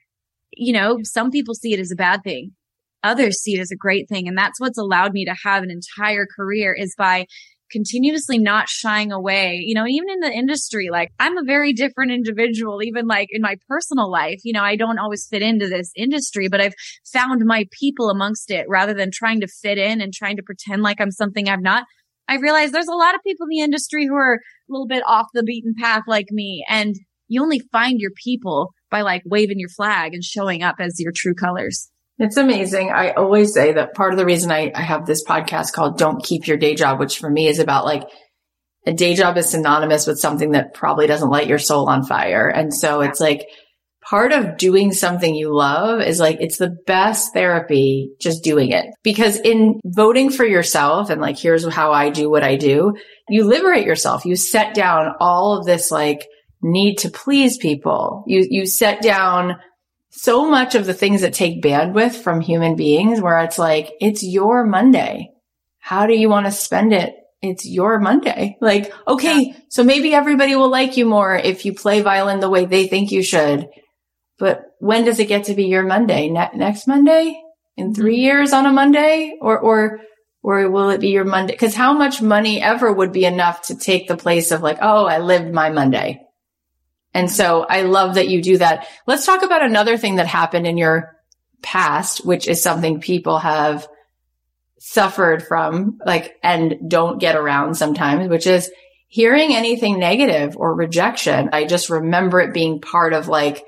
you 0.52 0.74
know, 0.74 1.00
some 1.04 1.32
people 1.32 1.56
see 1.56 1.74
it 1.74 1.80
as 1.80 1.92
a 1.92 1.96
bad 1.96 2.24
thing. 2.24 2.54
Others 3.04 3.42
see 3.42 3.56
it 3.56 3.62
as 3.62 3.72
a 3.72 3.78
great 3.78 4.10
thing. 4.10 4.28
And 4.28 4.38
that's 4.38 4.60
what's 4.60 4.78
allowed 4.78 5.14
me 5.14 5.26
to 5.26 5.36
have 5.46 5.64
an 5.64 5.72
entire 5.72 6.26
career 6.26 6.74
is 6.74 6.96
by 6.98 7.28
continuously 7.72 8.38
not 8.38 8.70
shying 8.70 9.12
away, 9.12 9.62
you 9.64 9.74
know, 9.74 9.86
even 9.88 10.10
in 10.10 10.20
the 10.20 10.32
industry, 10.32 10.90
like 10.92 11.12
I'm 11.20 11.38
a 11.38 11.44
very 11.44 11.74
different 11.74 12.12
individual, 12.12 12.82
even 12.84 13.08
like 13.08 13.30
in 13.32 13.42
my 13.42 13.56
personal 13.68 14.12
life, 14.12 14.40
you 14.44 14.54
know, 14.54 14.64
I 14.64 14.76
don't 14.76 15.00
always 15.00 15.28
fit 15.28 15.42
into 15.42 15.68
this 15.68 15.92
industry, 15.96 16.48
but 16.50 16.62
I've 16.62 16.76
found 17.12 17.42
my 17.46 17.66
people 17.72 18.10
amongst 18.10 18.52
it 18.52 18.66
rather 18.70 18.94
than 18.94 19.12
trying 19.12 19.42
to 19.42 19.48
fit 19.48 19.78
in 19.78 20.02
and 20.02 20.14
trying 20.14 20.38
to 20.38 20.44
pretend 20.44 20.82
like 20.82 21.00
I'm 21.00 21.12
something 21.12 21.48
I'm 21.48 21.62
not. 21.62 21.86
I 22.28 22.36
realize 22.36 22.72
there's 22.72 22.88
a 22.88 22.94
lot 22.94 23.16
of 23.16 23.24
people 23.24 23.46
in 23.46 23.58
the 23.58 23.64
industry 23.64 24.06
who 24.06 24.16
are 24.16 24.36
a 24.36 24.40
little 24.70 24.88
bit 24.88 25.04
off 25.08 25.28
the 25.34 25.44
beaten 25.44 25.74
path 25.80 26.04
like 26.08 26.28
me. 26.30 26.64
And 26.70 26.96
you 27.28 27.42
only 27.42 27.62
find 27.72 28.00
your 28.00 28.12
people 28.24 28.74
by 28.92 29.02
like 29.02 29.24
waving 29.26 29.60
your 29.60 29.70
flag 29.70 30.14
and 30.14 30.24
showing 30.24 30.62
up 30.62 30.76
as 30.80 31.00
your 31.00 31.12
true 31.16 31.34
colors. 31.34 31.90
It's 32.20 32.36
amazing. 32.36 32.92
I 32.92 33.12
always 33.12 33.54
say 33.54 33.72
that 33.74 33.96
part 33.96 34.12
of 34.12 34.18
the 34.18 34.26
reason 34.26 34.52
I, 34.52 34.74
I 34.76 34.82
have 34.82 35.06
this 35.06 35.24
podcast 35.24 35.72
called 35.72 35.98
Don't 35.98 36.24
Keep 36.24 36.48
Your 36.48 36.58
Day 36.58 36.76
Job, 36.76 37.00
which 37.00 37.18
for 37.18 37.30
me 37.30 37.48
is 37.48 37.60
about 37.60 37.86
like 37.86 38.04
a 38.86 38.94
day 38.94 39.16
job 39.16 39.38
is 39.38 39.50
synonymous 39.50 40.06
with 40.06 40.20
something 40.20 40.52
that 40.52 40.74
probably 40.74 41.08
doesn't 41.08 41.30
light 41.30 41.48
your 41.48 41.60
soul 41.60 41.88
on 41.88 42.06
fire. 42.06 42.50
And 42.50 42.74
so 42.74 43.02
it's 43.02 43.22
like 43.22 43.48
part 44.10 44.34
of 44.34 44.58
doing 44.58 44.92
something 44.92 45.34
you 45.34 45.56
love 45.56 46.02
is 46.02 46.20
like, 46.20 46.38
it's 46.42 46.58
the 46.58 46.76
best 46.86 47.34
therapy 47.34 48.12
just 48.20 48.44
doing 48.44 48.72
it 48.72 48.86
because 49.02 49.38
in 49.38 49.80
voting 49.86 50.30
for 50.30 50.46
yourself 50.46 51.10
and 51.10 51.22
like, 51.22 51.38
here's 51.38 51.66
how 51.72 51.94
I 51.94 52.10
do 52.10 52.30
what 52.30 52.44
I 52.44 52.58
do, 52.58 52.96
you 53.30 53.46
liberate 53.46 53.86
yourself. 53.86 54.26
You 54.26 54.36
set 54.36 54.74
down 54.74 55.14
all 55.22 55.58
of 55.58 55.66
this 55.66 55.90
like 55.90 56.28
need 56.62 56.98
to 56.98 57.10
please 57.10 57.58
people. 57.58 58.24
You, 58.28 58.46
you 58.50 58.66
set 58.66 59.02
down 59.02 59.56
so 60.10 60.50
much 60.50 60.76
of 60.76 60.86
the 60.86 60.94
things 60.94 61.22
that 61.22 61.34
take 61.34 61.62
bandwidth 61.62 62.16
from 62.16 62.42
human 62.42 62.76
beings 62.76 63.22
where 63.22 63.40
it's 63.40 63.60
like, 63.60 63.92
it's 64.02 64.24
your 64.24 64.66
Monday. 64.66 65.32
How 65.80 66.08
do 66.08 66.14
you 66.14 66.30
want 66.30 66.46
to 66.46 66.52
spend 66.52 66.94
it? 66.94 67.16
It's 67.42 67.66
your 67.66 68.00
Monday. 68.00 68.58
Like, 68.60 68.92
okay, 69.08 69.40
yeah. 69.42 69.58
so 69.70 69.84
maybe 69.84 70.14
everybody 70.14 70.56
will 70.56 70.70
like 70.70 70.98
you 70.98 71.06
more 71.06 71.36
if 71.36 71.64
you 71.66 71.74
play 71.74 72.02
violin 72.02 72.42
the 72.42 72.50
way 72.50 72.66
they 72.66 72.88
think 72.88 73.12
you 73.12 73.24
should. 73.24 73.70
But 74.38 74.64
when 74.80 75.06
does 75.06 75.20
it 75.20 75.28
get 75.28 75.46
to 75.46 75.54
be 75.54 75.66
your 75.66 75.84
Monday? 75.84 76.30
Ne- 76.30 76.52
next 76.56 76.88
Monday? 76.88 77.42
In 77.78 77.94
three 77.94 78.16
mm-hmm. 78.16 78.24
years 78.24 78.54
on 78.54 78.66
a 78.66 78.72
Monday? 78.72 79.38
Or, 79.40 79.58
or, 79.58 80.02
or 80.42 80.70
will 80.70 80.90
it 80.90 81.00
be 81.00 81.10
your 81.10 81.24
Monday? 81.24 81.56
Cause 81.56 81.76
how 81.76 81.94
much 81.94 82.22
money 82.22 82.62
ever 82.62 82.92
would 82.92 83.14
be 83.14 83.26
enough 83.26 83.68
to 83.68 83.78
take 83.78 84.08
the 84.08 84.18
place 84.18 84.52
of 84.52 84.62
like, 84.62 84.80
oh, 84.82 85.06
I 85.06 85.20
lived 85.20 85.54
my 85.54 85.70
Monday. 85.70 86.26
And 87.14 87.30
so 87.30 87.66
I 87.68 87.84
love 87.84 88.16
that 88.16 88.30
you 88.30 88.42
do 88.42 88.58
that. 88.60 88.88
Let's 89.08 89.26
talk 89.26 89.42
about 89.42 89.64
another 89.64 89.98
thing 89.98 90.16
that 90.16 90.28
happened 90.28 90.68
in 90.68 90.78
your 90.78 91.16
past, 91.62 92.26
which 92.26 92.48
is 92.48 92.62
something 92.62 93.02
people 93.02 93.40
have 93.40 93.88
suffered 94.80 95.44
from, 95.44 96.00
like, 96.06 96.36
and 96.44 96.90
don't 96.90 97.20
get 97.20 97.36
around 97.36 97.76
sometimes, 97.76 98.30
which 98.30 98.48
is 98.48 98.72
hearing 99.08 99.56
anything 99.56 100.00
negative 100.00 100.56
or 100.56 100.74
rejection. 100.76 101.50
I 101.52 101.66
just 101.66 101.90
remember 101.90 102.40
it 102.40 102.54
being 102.54 102.80
part 102.80 103.14
of 103.14 103.28
like 103.28 103.66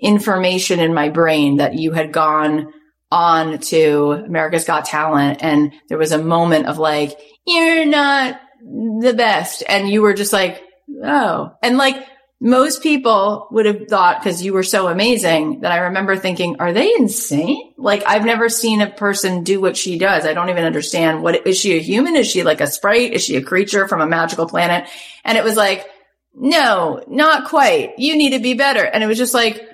information 0.00 0.78
in 0.78 0.94
my 0.94 1.08
brain 1.08 1.56
that 1.56 1.74
you 1.74 1.92
had 1.92 2.12
gone 2.12 2.72
on 3.10 3.58
to 3.58 4.12
America's 4.12 4.64
Got 4.64 4.84
Talent 4.84 5.42
and 5.42 5.72
there 5.88 5.98
was 5.98 6.12
a 6.12 6.22
moment 6.22 6.66
of 6.66 6.78
like, 6.78 7.18
you're 7.46 7.84
not 7.84 8.40
the 8.62 9.14
best. 9.16 9.62
And 9.68 9.88
you 9.88 10.02
were 10.02 10.14
just 10.14 10.32
like, 10.32 10.62
oh, 11.04 11.52
and 11.62 11.76
like, 11.76 12.06
most 12.40 12.82
people 12.82 13.48
would 13.50 13.64
have 13.64 13.88
thought 13.88 14.20
because 14.20 14.42
you 14.42 14.52
were 14.52 14.62
so 14.62 14.88
amazing 14.88 15.60
that 15.60 15.72
I 15.72 15.78
remember 15.78 16.16
thinking, 16.16 16.56
are 16.58 16.72
they 16.72 16.92
insane? 16.94 17.72
Like 17.78 18.02
I've 18.06 18.26
never 18.26 18.48
seen 18.48 18.82
a 18.82 18.90
person 18.90 19.42
do 19.42 19.60
what 19.60 19.76
she 19.76 19.98
does. 19.98 20.26
I 20.26 20.34
don't 20.34 20.50
even 20.50 20.64
understand 20.64 21.22
what 21.22 21.46
is 21.46 21.58
she 21.58 21.76
a 21.76 21.80
human? 21.80 22.14
Is 22.14 22.30
she 22.30 22.42
like 22.42 22.60
a 22.60 22.66
sprite? 22.66 23.14
Is 23.14 23.24
she 23.24 23.36
a 23.36 23.42
creature 23.42 23.88
from 23.88 24.02
a 24.02 24.06
magical 24.06 24.46
planet? 24.46 24.88
And 25.24 25.38
it 25.38 25.44
was 25.44 25.56
like, 25.56 25.88
no, 26.34 27.02
not 27.08 27.48
quite. 27.48 27.98
You 27.98 28.16
need 28.16 28.30
to 28.30 28.38
be 28.38 28.52
better. 28.52 28.84
And 28.84 29.02
it 29.02 29.06
was 29.06 29.18
just 29.18 29.32
like, 29.32 29.66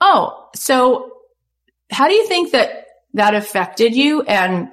oh, 0.00 0.50
so 0.54 1.12
how 1.90 2.08
do 2.08 2.14
you 2.14 2.26
think 2.26 2.52
that 2.52 2.86
that 3.14 3.34
affected 3.34 3.94
you? 3.96 4.20
And 4.20 4.68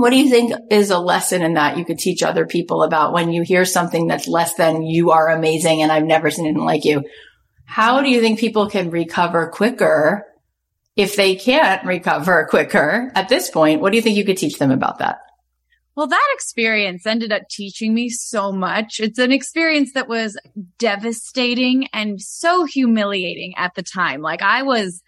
what 0.00 0.10
do 0.10 0.16
you 0.16 0.30
think 0.30 0.52
is 0.70 0.90
a 0.90 0.98
lesson 0.98 1.42
in 1.42 1.54
that 1.54 1.76
you 1.76 1.84
could 1.84 1.98
teach 1.98 2.22
other 2.22 2.46
people 2.46 2.82
about 2.82 3.12
when 3.12 3.32
you 3.32 3.42
hear 3.42 3.66
something 3.66 4.06
that's 4.06 4.26
less 4.26 4.54
than 4.54 4.82
you 4.82 5.10
are 5.10 5.28
amazing 5.28 5.82
and 5.82 5.92
I've 5.92 6.04
never 6.04 6.30
seen 6.30 6.46
anything 6.46 6.64
like 6.64 6.84
you? 6.84 7.04
How 7.66 8.00
do 8.00 8.08
you 8.08 8.20
think 8.20 8.40
people 8.40 8.70
can 8.70 8.90
recover 8.90 9.48
quicker 9.48 10.26
if 10.96 11.16
they 11.16 11.36
can't 11.36 11.84
recover 11.84 12.46
quicker 12.48 13.12
at 13.14 13.28
this 13.28 13.50
point? 13.50 13.82
What 13.82 13.90
do 13.90 13.96
you 13.96 14.02
think 14.02 14.16
you 14.16 14.24
could 14.24 14.38
teach 14.38 14.58
them 14.58 14.70
about 14.70 14.98
that? 15.00 15.18
Well, 15.94 16.06
that 16.06 16.28
experience 16.32 17.04
ended 17.04 17.30
up 17.30 17.42
teaching 17.50 17.92
me 17.92 18.08
so 18.08 18.52
much. 18.52 19.00
It's 19.00 19.18
an 19.18 19.32
experience 19.32 19.92
that 19.92 20.08
was 20.08 20.38
devastating 20.78 21.88
and 21.92 22.20
so 22.20 22.64
humiliating 22.64 23.52
at 23.58 23.74
the 23.74 23.82
time. 23.82 24.22
Like 24.22 24.40
I 24.40 24.62
was 24.62 25.02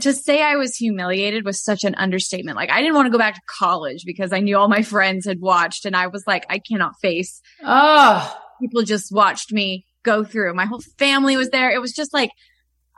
to 0.00 0.12
say 0.12 0.42
I 0.42 0.56
was 0.56 0.76
humiliated 0.76 1.44
was 1.44 1.62
such 1.62 1.84
an 1.84 1.94
understatement. 1.96 2.56
Like 2.56 2.70
I 2.70 2.80
didn't 2.80 2.94
want 2.94 3.06
to 3.06 3.10
go 3.10 3.18
back 3.18 3.34
to 3.34 3.40
college 3.46 4.04
because 4.04 4.32
I 4.32 4.40
knew 4.40 4.56
all 4.56 4.68
my 4.68 4.82
friends 4.82 5.26
had 5.26 5.40
watched 5.40 5.84
and 5.84 5.96
I 5.96 6.06
was 6.08 6.24
like, 6.26 6.46
I 6.48 6.58
cannot 6.58 6.98
face. 7.00 7.40
Oh, 7.64 8.36
people 8.60 8.82
just 8.82 9.12
watched 9.12 9.52
me 9.52 9.86
go 10.02 10.24
through. 10.24 10.54
My 10.54 10.66
whole 10.66 10.82
family 10.98 11.36
was 11.36 11.50
there. 11.50 11.70
It 11.70 11.80
was 11.80 11.92
just 11.92 12.12
like 12.12 12.30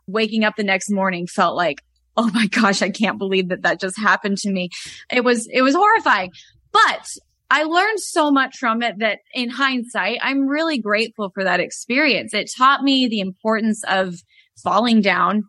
waking 0.07 0.45
up 0.45 0.57
the 0.57 0.65
next 0.65 0.91
morning 0.91 1.27
felt 1.27 1.57
like, 1.57 1.83
oh 2.17 2.31
my 2.33 2.47
gosh, 2.47 2.83
I 2.83 2.91
can't 2.91 3.19
believe 3.19 3.49
that 3.49 3.63
that 3.63 3.81
just 3.81 3.99
happened 3.99 4.39
to 4.39 4.51
me. 4.51 4.71
It 5.11 5.25
was, 5.25 5.49
it 5.53 5.63
was 5.63 5.75
horrifying, 5.75 6.31
but 6.73 7.09
I 7.51 7.65
learned 7.65 8.01
so 8.01 8.31
much 8.31 8.57
from 8.57 8.83
it 8.83 8.99
that 8.99 9.21
in 9.33 9.51
hindsight, 9.51 10.19
I'm 10.23 10.47
really 10.47 10.79
grateful 10.79 11.31
for 11.31 11.45
that 11.45 11.61
experience. 11.61 12.35
It 12.35 12.51
taught 12.57 12.83
me 12.83 13.07
the 13.09 13.21
importance 13.21 13.85
of 13.89 14.17
falling 14.63 15.01
down, 15.01 15.45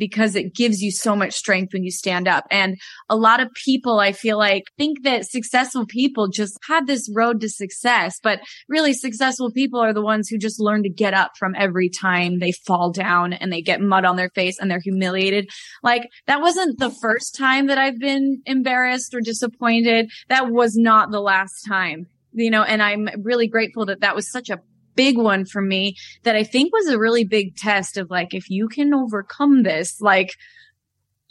because 0.00 0.34
it 0.34 0.54
gives 0.54 0.82
you 0.82 0.90
so 0.90 1.14
much 1.14 1.34
strength 1.34 1.72
when 1.72 1.84
you 1.84 1.92
stand 1.92 2.26
up. 2.26 2.46
And 2.50 2.80
a 3.08 3.14
lot 3.14 3.40
of 3.40 3.52
people, 3.54 4.00
I 4.00 4.10
feel 4.10 4.38
like, 4.38 4.64
think 4.76 5.04
that 5.04 5.26
successful 5.26 5.86
people 5.86 6.28
just 6.28 6.58
have 6.66 6.88
this 6.88 7.08
road 7.14 7.40
to 7.42 7.48
success, 7.48 8.18
but 8.20 8.40
really 8.68 8.94
successful 8.94 9.52
people 9.52 9.78
are 9.78 9.92
the 9.92 10.02
ones 10.02 10.28
who 10.28 10.38
just 10.38 10.58
learn 10.58 10.82
to 10.82 10.88
get 10.88 11.14
up 11.14 11.32
from 11.38 11.54
every 11.56 11.90
time 11.90 12.38
they 12.38 12.52
fall 12.52 12.90
down 12.90 13.34
and 13.34 13.52
they 13.52 13.62
get 13.62 13.80
mud 13.80 14.04
on 14.04 14.16
their 14.16 14.30
face 14.30 14.58
and 14.58 14.70
they're 14.70 14.80
humiliated. 14.80 15.48
Like 15.82 16.08
that 16.26 16.40
wasn't 16.40 16.78
the 16.78 16.90
first 16.90 17.36
time 17.36 17.66
that 17.66 17.78
I've 17.78 17.98
been 17.98 18.42
embarrassed 18.46 19.14
or 19.14 19.20
disappointed. 19.20 20.10
That 20.28 20.50
was 20.50 20.74
not 20.76 21.10
the 21.10 21.20
last 21.20 21.62
time 21.68 22.06
you 22.32 22.50
know, 22.50 22.62
and 22.62 22.82
I'm 22.82 23.08
really 23.22 23.48
grateful 23.48 23.86
that 23.86 24.00
that 24.00 24.14
was 24.14 24.30
such 24.30 24.50
a 24.50 24.60
big 25.00 25.16
one 25.16 25.46
for 25.46 25.62
me 25.62 25.96
that 26.24 26.36
I 26.36 26.44
think 26.44 26.74
was 26.74 26.88
a 26.88 26.98
really 26.98 27.24
big 27.24 27.56
test 27.56 27.96
of 27.96 28.10
like, 28.10 28.34
if 28.34 28.50
you 28.50 28.68
can 28.68 28.92
overcome 28.92 29.62
this, 29.62 29.98
like, 29.98 30.32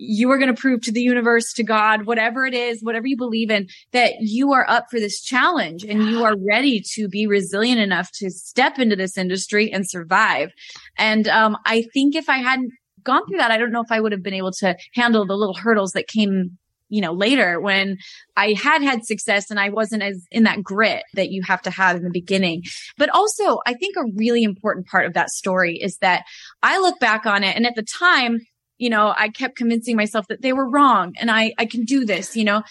you 0.01 0.31
are 0.31 0.39
going 0.39 0.55
to 0.55 0.59
prove 0.59 0.81
to 0.81 0.91
the 0.91 1.01
universe, 1.01 1.53
to 1.53 1.63
God, 1.63 2.07
whatever 2.07 2.47
it 2.47 2.55
is, 2.55 2.81
whatever 2.81 3.05
you 3.05 3.17
believe 3.17 3.51
in, 3.51 3.67
that 3.91 4.13
you 4.21 4.53
are 4.53 4.67
up 4.67 4.85
for 4.89 4.99
this 4.99 5.21
challenge 5.21 5.83
and 5.83 6.09
you 6.09 6.23
are 6.23 6.35
ready 6.47 6.81
to 6.95 7.07
be 7.07 7.27
resilient 7.27 7.79
enough 7.79 8.09
to 8.13 8.31
step 8.31 8.79
into 8.79 8.95
this 8.95 9.17
industry 9.17 9.71
and 9.71 9.88
survive. 9.88 10.49
And 10.97 11.27
um, 11.27 11.57
I 11.65 11.83
think 11.93 12.15
if 12.15 12.27
I 12.27 12.38
hadn't 12.38 12.71
gone 13.03 13.21
through 13.27 13.38
that, 13.38 13.51
I 13.51 13.57
don't 13.59 13.73
know 13.73 13.83
if 13.83 13.91
I 13.91 13.99
would 13.99 14.13
have 14.13 14.23
been 14.23 14.33
able 14.33 14.53
to 14.53 14.75
handle 14.95 15.27
the 15.27 15.38
little 15.38 15.55
hurdles 15.55 15.91
that 15.91 16.07
came 16.07 16.57
you 16.89 17.01
know, 17.01 17.13
later 17.13 17.60
when 17.60 17.98
I 18.36 18.53
had 18.53 18.81
had 18.81 19.05
success 19.05 19.50
and 19.50 19.60
I 19.60 19.69
wasn't 19.69 20.03
as 20.03 20.25
in 20.31 20.43
that 20.43 20.63
grit 20.63 21.03
that 21.13 21.29
you 21.29 21.43
have 21.43 21.62
to 21.63 21.72
have 21.72 21.96
in 21.96 22.03
the 22.03 22.10
beginning. 22.10 22.63
But 22.98 23.10
also, 23.10 23.60
I 23.65 23.74
think 23.75 23.96
a 23.96 24.12
really 24.15 24.43
important 24.43 24.88
part 24.88 25.05
of 25.05 25.13
that 25.13 25.29
story 25.29 25.77
is 25.77 25.98
that 25.98 26.25
I 26.62 26.79
look 26.79 27.00
back 27.00 27.25
on 27.25 27.43
it 27.43 27.55
and 27.55 27.65
at 27.65 27.75
the 27.75 27.84
time, 27.84 28.39
you 28.77 28.89
know, 28.89 29.13
I 29.15 29.29
kept 29.29 29.58
convincing 29.58 29.96
myself 29.96 30.27
that 30.27 30.41
they 30.41 30.53
were 30.53 30.69
wrong 30.69 31.13
and 31.19 31.29
I, 31.29 31.53
I 31.58 31.65
can 31.65 31.84
do 31.84 32.05
this, 32.05 32.36
you 32.36 32.43
know. 32.43 32.63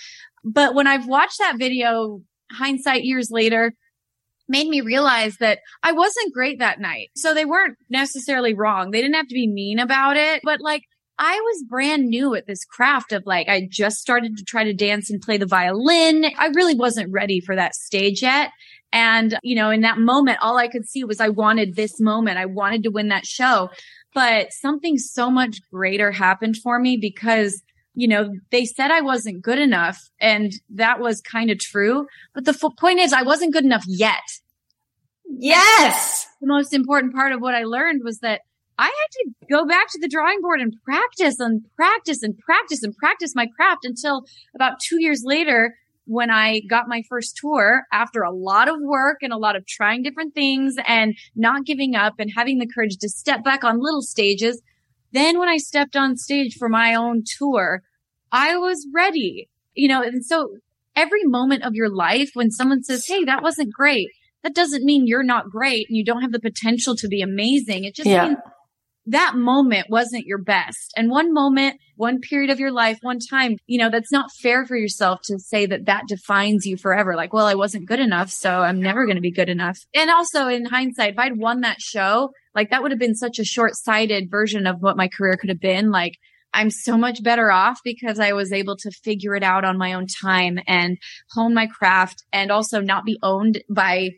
But 0.45 0.75
when 0.75 0.87
I've 0.87 1.07
watched 1.07 1.39
that 1.39 1.59
video, 1.59 2.23
hindsight 2.51 3.05
years 3.05 3.31
later, 3.31 3.73
made 4.49 4.67
me 4.67 4.81
realize 4.81 5.37
that 5.37 5.59
I 5.83 5.93
wasn't 5.93 6.33
great 6.33 6.59
that 6.59 6.81
night. 6.81 7.11
So 7.15 7.35
they 7.35 7.45
weren't 7.45 7.77
necessarily 7.91 8.55
wrong. 8.55 8.91
They 8.91 9.03
didn't 9.03 9.17
have 9.17 9.29
to 9.29 9.35
be 9.35 9.47
mean 9.47 9.79
about 9.79 10.17
it, 10.17 10.41
but 10.43 10.61
like 10.61 10.85
I 11.19 11.35
was 11.35 11.65
brand 11.65 12.09
new 12.09 12.35
at 12.35 12.47
this 12.47 12.65
craft 12.65 13.13
of 13.13 13.27
like, 13.27 13.49
I 13.49 13.67
just 13.69 13.99
started 13.99 14.37
to 14.37 14.45
try 14.45 14.65
to 14.65 14.73
dance 14.73 15.11
and 15.11 15.21
play 15.21 15.37
the 15.37 15.47
violin. 15.47 16.27
I 16.39 16.49
really 16.55 16.75
wasn't 16.75 17.13
ready 17.13 17.41
for 17.41 17.57
that 17.57 17.75
stage 17.75 18.23
yet. 18.23 18.51
And, 18.93 19.39
you 19.43 19.57
know, 19.57 19.71
in 19.71 19.81
that 19.83 19.99
moment, 19.99 20.39
all 20.41 20.57
I 20.57 20.69
could 20.69 20.89
see 20.89 21.05
was 21.05 21.21
I 21.21 21.29
wanted 21.29 21.75
this 21.75 22.01
moment. 22.01 22.39
I 22.39 22.47
wanted 22.47 22.85
to 22.85 22.91
win 22.91 23.09
that 23.09 23.27
show. 23.27 23.71
But 24.15 24.53
something 24.53 24.97
so 24.97 25.31
much 25.31 25.61
greater 25.71 26.11
happened 26.13 26.57
for 26.57 26.79
me 26.79 26.97
because, 26.97 27.63
you 27.95 28.09
know, 28.09 28.31
they 28.51 28.65
said 28.65 28.91
I 28.91 29.01
wasn't 29.01 29.43
good 29.43 29.59
enough. 29.59 30.09
And 30.21 30.53
that 30.71 31.01
was 31.01 31.21
kind 31.21 31.51
of 31.51 31.59
true. 31.59 32.07
But 32.35 32.45
the 32.45 32.59
f- 32.63 32.77
point 32.79 33.01
is, 33.01 33.13
I 33.13 33.23
wasn't 33.23 33.53
good 33.53 33.65
enough 33.65 33.85
yet. 33.87 34.23
Yes. 35.29 36.27
The 36.41 36.47
most 36.47 36.73
important 36.73 37.15
part 37.15 37.33
of 37.33 37.41
what 37.41 37.55
I 37.55 37.65
learned 37.65 38.03
was 38.05 38.21
that 38.21 38.43
I 38.79 38.85
had 38.85 39.11
to 39.11 39.31
go 39.51 39.67
back 39.67 39.89
to 39.91 39.99
the 40.01 40.09
drawing 40.09 40.41
board 40.41 40.61
and 40.61 40.73
practice 40.85 41.41
and 41.41 41.63
practice 41.75 42.23
and 42.23 42.39
practice 42.39 42.83
and 42.85 42.97
practice 42.97 43.35
my 43.35 43.47
craft 43.57 43.85
until 43.85 44.25
about 44.55 44.79
two 44.81 45.03
years 45.03 45.23
later, 45.25 45.75
when 46.09 46.31
I 46.31 46.61
got 46.61 46.89
my 46.89 47.03
first 47.09 47.37
tour 47.37 47.83
after 47.93 48.23
a 48.23 48.33
lot 48.33 48.69
of 48.69 48.77
work 48.81 49.19
and 49.21 49.33
a 49.33 49.37
lot 49.37 49.57
of 49.57 49.67
trying 49.67 50.03
different 50.03 50.35
things 50.35 50.77
and 50.87 51.15
not 51.37 51.67
giving 51.67 51.95
up 51.95 52.15
and 52.19 52.31
having 52.35 52.59
the 52.59 52.67
courage 52.67 52.97
to 53.01 53.11
step 53.11 53.45
back 53.45 53.63
on 53.63 53.83
little 53.83 54.01
stages. 54.01 54.63
Then 55.13 55.39
when 55.39 55.51
I 55.51 55.59
stepped 55.59 55.97
on 55.97 56.17
stage 56.17 56.57
for 56.59 56.71
my 56.71 56.95
own 56.95 57.25
tour, 57.39 57.83
I 58.33 58.57
was 58.57 58.87
ready, 58.95 59.51
you 59.75 59.89
know, 59.89 60.03
and 60.03 60.25
so 60.25 60.57
every 60.97 61.25
moment 61.25 61.63
of 61.63 61.75
your 61.75 61.91
life 61.91 62.31
when 62.33 62.51
someone 62.51 62.83
says, 62.83 63.07
Hey, 63.07 63.25
that 63.25 63.43
wasn't 63.43 63.73
great. 63.73 64.09
That 64.43 64.55
doesn't 64.55 64.85
mean 64.85 65.07
you're 65.07 65.23
not 65.23 65.51
great 65.51 65.89
and 65.91 65.97
you 65.97 66.05
don't 66.05 66.23
have 66.23 66.33
the 66.33 66.41
potential 66.41 66.97
to 66.97 67.09
be 67.09 67.21
amazing. 67.21 67.85
It 67.85 67.95
just 67.95 68.09
yeah. 68.09 68.29
means 68.29 68.39
that 69.09 69.35
moment 69.35 69.87
wasn't 69.89 70.27
your 70.27 70.39
best. 70.39 70.93
And 70.97 71.11
one 71.11 71.33
moment, 71.33 71.81
one 71.97 72.21
period 72.21 72.51
of 72.51 72.61
your 72.61 72.71
life, 72.71 72.99
one 73.01 73.19
time, 73.19 73.57
you 73.67 73.79
know, 73.79 73.91
that's 73.91 74.13
not 74.13 74.31
fair 74.43 74.67
for 74.67 74.77
yourself 74.77 75.21
to 75.25 75.39
say 75.39 75.65
that 75.67 75.87
that 75.87 76.07
defines 76.09 76.67
you 76.67 76.77
forever. 76.77 77.17
Like, 77.17 77.33
well, 77.33 77.47
I 77.47 77.55
wasn't 77.55 77.89
good 77.89 78.01
enough, 78.01 78.31
so 78.31 78.61
I'm 78.61 78.81
never 78.81 79.07
going 79.07 79.17
to 79.17 79.23
be 79.23 79.31
good 79.31 79.49
enough. 79.49 79.79
And 79.95 80.11
also 80.11 80.49
in 80.49 80.67
hindsight, 80.67 81.15
if 81.15 81.19
I'd 81.19 81.39
won 81.39 81.63
that 81.63 81.81
show, 81.81 82.33
like 82.55 82.71
that 82.71 82.83
would 82.83 82.91
have 82.91 83.01
been 83.01 83.15
such 83.15 83.39
a 83.39 83.45
short 83.45 83.77
sighted 83.77 84.31
version 84.31 84.67
of 84.67 84.77
what 84.81 84.97
my 84.97 85.09
career 85.09 85.37
could 85.37 85.49
have 85.49 85.61
been. 85.61 85.91
Like, 85.91 86.19
I'm 86.53 86.71
so 86.71 86.99
much 86.99 87.23
better 87.23 87.51
off 87.51 87.81
because 87.85 88.19
I 88.21 88.33
was 88.33 88.53
able 88.53 88.77
to 88.77 88.91
figure 88.91 89.35
it 89.35 89.43
out 89.43 89.65
on 89.65 89.79
my 89.79 89.95
own 89.95 90.07
time 90.07 90.59
and 90.67 90.99
hone 91.33 91.55
my 91.55 91.67
craft 91.67 92.25
and 92.33 92.51
also 92.51 92.81
not 92.81 93.05
be 93.05 93.19
owned 93.23 93.63
by 93.71 94.11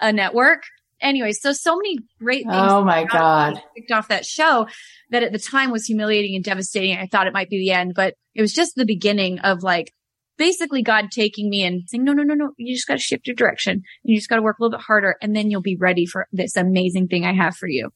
a 0.00 0.12
network 0.12 0.62
anyway, 1.00 1.32
so 1.32 1.52
so 1.52 1.76
many 1.76 1.98
great 2.18 2.44
things. 2.44 2.56
Oh 2.56 2.84
my 2.84 3.04
god! 3.04 3.60
Picked 3.76 3.90
off 3.90 4.08
that 4.08 4.26
show 4.26 4.66
that 5.10 5.22
at 5.22 5.32
the 5.32 5.38
time 5.38 5.70
was 5.70 5.86
humiliating 5.86 6.34
and 6.34 6.44
devastating. 6.44 6.96
I 6.96 7.06
thought 7.06 7.26
it 7.26 7.32
might 7.32 7.50
be 7.50 7.58
the 7.58 7.72
end, 7.72 7.94
but 7.94 8.14
it 8.34 8.40
was 8.40 8.52
just 8.52 8.74
the 8.74 8.84
beginning 8.84 9.40
of 9.40 9.62
like 9.62 9.92
basically 10.38 10.82
God 10.82 11.10
taking 11.10 11.50
me 11.50 11.64
and 11.64 11.82
saying, 11.88 12.04
no, 12.04 12.12
no, 12.12 12.22
no, 12.22 12.34
no, 12.34 12.52
you 12.56 12.74
just 12.74 12.86
got 12.86 12.94
to 12.94 13.00
shift 13.00 13.26
your 13.26 13.36
direction. 13.36 13.72
And 13.72 13.82
you 14.04 14.16
just 14.16 14.30
got 14.30 14.36
to 14.36 14.42
work 14.42 14.58
a 14.58 14.62
little 14.62 14.78
bit 14.78 14.84
harder 14.84 15.16
and 15.20 15.36
then 15.36 15.50
you'll 15.50 15.60
be 15.60 15.76
ready 15.76 16.06
for 16.06 16.26
this 16.32 16.56
amazing 16.56 17.08
thing 17.08 17.26
I 17.26 17.34
have 17.34 17.56
for 17.56 17.68
you. 17.68 17.90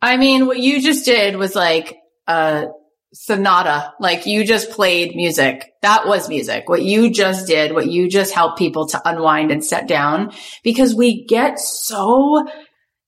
I 0.00 0.16
mean, 0.16 0.46
what 0.46 0.58
you 0.58 0.80
just 0.80 1.04
did 1.04 1.36
was 1.36 1.56
like, 1.56 1.96
uh, 2.28 2.66
sonata. 3.12 3.92
Like 4.00 4.26
you 4.26 4.44
just 4.44 4.70
played 4.70 5.14
music. 5.14 5.72
That 5.82 6.06
was 6.06 6.28
music. 6.28 6.68
What 6.68 6.82
you 6.82 7.10
just 7.10 7.46
did, 7.46 7.72
what 7.72 7.88
you 7.88 8.08
just 8.08 8.32
helped 8.32 8.58
people 8.58 8.86
to 8.88 9.08
unwind 9.08 9.50
and 9.50 9.64
set 9.64 9.88
down 9.88 10.32
because 10.62 10.94
we 10.94 11.24
get 11.24 11.58
so 11.58 12.46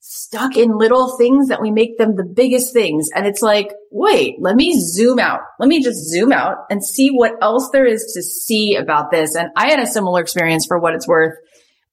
stuck 0.02 0.56
in 0.56 0.76
little 0.76 1.16
things 1.16 1.48
that 1.48 1.60
we 1.60 1.70
make 1.70 1.96
them 1.98 2.16
the 2.16 2.24
biggest 2.24 2.72
things. 2.72 3.08
And 3.14 3.26
it's 3.26 3.42
like, 3.42 3.72
wait, 3.92 4.36
let 4.40 4.56
me 4.56 4.78
zoom 4.78 5.18
out. 5.18 5.40
Let 5.58 5.68
me 5.68 5.82
just 5.82 6.08
zoom 6.08 6.32
out 6.32 6.56
and 6.70 6.84
see 6.84 7.10
what 7.10 7.34
else 7.42 7.68
there 7.72 7.86
is 7.86 8.12
to 8.14 8.22
see 8.22 8.76
about 8.76 9.10
this. 9.10 9.34
And 9.34 9.50
I 9.56 9.70
had 9.70 9.78
a 9.78 9.86
similar 9.86 10.20
experience 10.20 10.66
for 10.66 10.78
what 10.78 10.94
it's 10.94 11.06
worth 11.06 11.34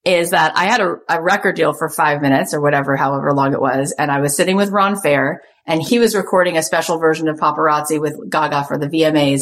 is 0.08 0.30
that 0.30 0.54
I 0.56 0.66
had 0.68 0.80
a, 0.80 0.96
a 1.10 1.22
record 1.22 1.58
deal 1.58 1.74
for 1.74 1.90
five 1.90 2.22
minutes 2.22 2.54
or 2.54 2.62
whatever, 2.62 2.96
however 2.96 3.34
long 3.34 3.52
it 3.52 3.60
was. 3.60 3.94
And 4.00 4.10
I 4.10 4.22
was 4.22 4.38
sitting 4.38 4.56
with 4.56 4.70
Ron 4.70 4.98
Fair 4.98 5.42
and 5.66 5.82
he 5.82 6.00
was 6.00 6.16
recording 6.16 6.58
a 6.58 6.64
special 6.64 6.98
version 6.98 7.28
of 7.28 7.38
paparazzi 7.38 8.00
with 8.00 8.18
Gaga 8.30 8.64
for 8.64 8.78
the 8.78 8.88
VMAs. 8.88 9.42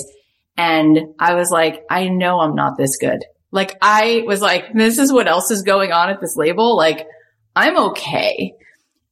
And 0.57 0.97
I 1.19 1.35
was 1.35 1.51
like, 1.51 1.83
I 1.91 2.07
know 2.07 2.39
I'm 2.39 2.55
not 2.55 2.77
this 2.77 2.97
good. 2.97 3.23
Like 3.51 3.77
I 3.79 4.23
was 4.25 4.41
like, 4.41 4.73
this 4.73 4.97
is 4.97 5.13
what 5.13 5.27
else 5.27 5.51
is 5.51 5.61
going 5.61 5.91
on 5.91 6.09
at 6.09 6.19
this 6.19 6.35
label. 6.35 6.75
Like 6.75 7.05
I'm 7.55 7.77
okay. 7.89 8.53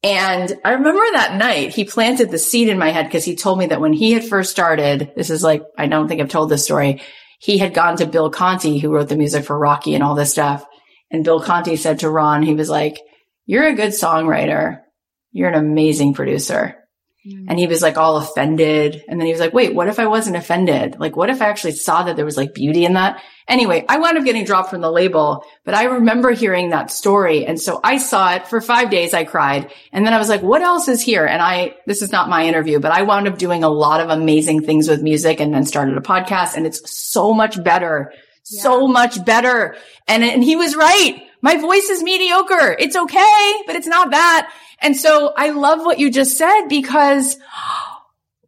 And 0.02 0.58
I 0.64 0.72
remember 0.72 1.04
that 1.12 1.36
night 1.36 1.72
he 1.72 1.84
planted 1.84 2.32
the 2.32 2.38
seed 2.38 2.68
in 2.68 2.80
my 2.80 2.90
head 2.90 3.06
because 3.06 3.24
he 3.24 3.36
told 3.36 3.60
me 3.60 3.66
that 3.66 3.80
when 3.80 3.92
he 3.92 4.10
had 4.10 4.24
first 4.24 4.50
started, 4.50 5.12
this 5.14 5.30
is 5.30 5.44
like, 5.44 5.62
I 5.78 5.86
don't 5.86 6.08
think 6.08 6.20
I've 6.20 6.28
told 6.28 6.50
this 6.50 6.64
story. 6.64 7.00
He 7.38 7.58
had 7.58 7.74
gone 7.74 7.96
to 7.98 8.06
Bill 8.06 8.28
Conti, 8.28 8.78
who 8.78 8.90
wrote 8.90 9.08
the 9.08 9.16
music 9.16 9.44
for 9.44 9.56
Rocky 9.56 9.94
and 9.94 10.02
all 10.02 10.16
this 10.16 10.32
stuff. 10.32 10.66
And 11.14 11.22
Bill 11.22 11.38
Conti 11.40 11.76
said 11.76 12.00
to 12.00 12.10
Ron, 12.10 12.42
he 12.42 12.54
was 12.54 12.68
like, 12.68 13.00
you're 13.46 13.68
a 13.68 13.76
good 13.76 13.92
songwriter. 13.92 14.80
You're 15.30 15.48
an 15.48 15.54
amazing 15.54 16.12
producer. 16.12 16.74
Mm. 17.24 17.46
And 17.50 17.58
he 17.58 17.68
was 17.68 17.82
like 17.82 17.96
all 17.96 18.16
offended. 18.16 19.00
And 19.06 19.20
then 19.20 19.26
he 19.26 19.32
was 19.32 19.38
like, 19.38 19.54
wait, 19.54 19.76
what 19.76 19.86
if 19.86 20.00
I 20.00 20.08
wasn't 20.08 20.34
offended? 20.34 20.96
Like, 20.98 21.16
what 21.16 21.30
if 21.30 21.40
I 21.40 21.46
actually 21.46 21.76
saw 21.76 22.02
that 22.02 22.16
there 22.16 22.24
was 22.24 22.36
like 22.36 22.52
beauty 22.52 22.84
in 22.84 22.94
that? 22.94 23.22
Anyway, 23.46 23.84
I 23.88 23.98
wound 23.98 24.18
up 24.18 24.24
getting 24.24 24.44
dropped 24.44 24.70
from 24.70 24.80
the 24.80 24.90
label, 24.90 25.44
but 25.64 25.74
I 25.74 25.84
remember 25.84 26.32
hearing 26.32 26.70
that 26.70 26.90
story. 26.90 27.46
And 27.46 27.60
so 27.60 27.78
I 27.84 27.98
saw 27.98 28.34
it 28.34 28.48
for 28.48 28.60
five 28.60 28.90
days. 28.90 29.14
I 29.14 29.22
cried. 29.22 29.72
And 29.92 30.04
then 30.04 30.14
I 30.14 30.18
was 30.18 30.28
like, 30.28 30.42
what 30.42 30.62
else 30.62 30.88
is 30.88 31.00
here? 31.00 31.26
And 31.26 31.40
I, 31.40 31.76
this 31.86 32.02
is 32.02 32.10
not 32.10 32.28
my 32.28 32.44
interview, 32.44 32.80
but 32.80 32.90
I 32.90 33.02
wound 33.02 33.28
up 33.28 33.38
doing 33.38 33.62
a 33.62 33.68
lot 33.68 34.00
of 34.00 34.10
amazing 34.10 34.62
things 34.62 34.88
with 34.88 35.00
music 35.00 35.38
and 35.38 35.54
then 35.54 35.64
started 35.64 35.96
a 35.96 36.00
podcast 36.00 36.56
and 36.56 36.66
it's 36.66 36.82
so 36.92 37.32
much 37.32 37.62
better. 37.62 38.12
Yeah. 38.50 38.62
So 38.62 38.86
much 38.86 39.24
better. 39.24 39.76
And, 40.06 40.22
and 40.22 40.44
he 40.44 40.56
was 40.56 40.76
right. 40.76 41.22
My 41.40 41.56
voice 41.56 41.90
is 41.90 42.02
mediocre. 42.02 42.76
It's 42.78 42.96
okay, 42.96 43.52
but 43.66 43.76
it's 43.76 43.86
not 43.86 44.10
that. 44.10 44.50
And 44.80 44.96
so 44.96 45.32
I 45.36 45.50
love 45.50 45.80
what 45.80 45.98
you 45.98 46.10
just 46.10 46.36
said 46.36 46.68
because 46.68 47.36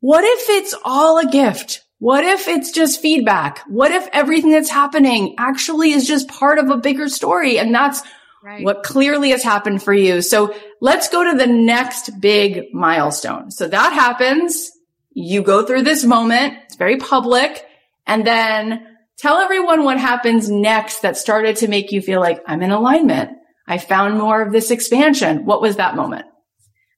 what 0.00 0.24
if 0.24 0.50
it's 0.50 0.74
all 0.84 1.18
a 1.18 1.30
gift? 1.30 1.82
What 1.98 2.24
if 2.24 2.46
it's 2.46 2.72
just 2.72 3.00
feedback? 3.00 3.60
What 3.66 3.90
if 3.90 4.08
everything 4.12 4.50
that's 4.50 4.70
happening 4.70 5.34
actually 5.38 5.92
is 5.92 6.06
just 6.06 6.28
part 6.28 6.58
of 6.58 6.68
a 6.68 6.76
bigger 6.76 7.08
story? 7.08 7.58
And 7.58 7.74
that's 7.74 8.02
right. 8.42 8.62
what 8.62 8.82
clearly 8.82 9.30
has 9.30 9.42
happened 9.42 9.82
for 9.82 9.94
you. 9.94 10.20
So 10.20 10.54
let's 10.80 11.08
go 11.08 11.24
to 11.24 11.36
the 11.36 11.46
next 11.46 12.20
big 12.20 12.72
milestone. 12.74 13.50
So 13.50 13.66
that 13.66 13.92
happens. 13.94 14.70
You 15.12 15.42
go 15.42 15.64
through 15.64 15.82
this 15.82 16.04
moment. 16.04 16.54
It's 16.64 16.76
very 16.76 16.98
public. 16.98 17.64
And 18.06 18.26
then 18.26 18.95
tell 19.18 19.38
everyone 19.38 19.84
what 19.84 19.98
happens 19.98 20.50
next 20.50 21.02
that 21.02 21.16
started 21.16 21.56
to 21.56 21.68
make 21.68 21.92
you 21.92 22.00
feel 22.02 22.20
like 22.20 22.42
I'm 22.46 22.62
in 22.62 22.70
alignment. 22.70 23.30
I 23.68 23.78
found 23.78 24.18
more 24.18 24.42
of 24.42 24.52
this 24.52 24.70
expansion. 24.70 25.44
What 25.44 25.60
was 25.60 25.76
that 25.76 25.96
moment? 25.96 26.26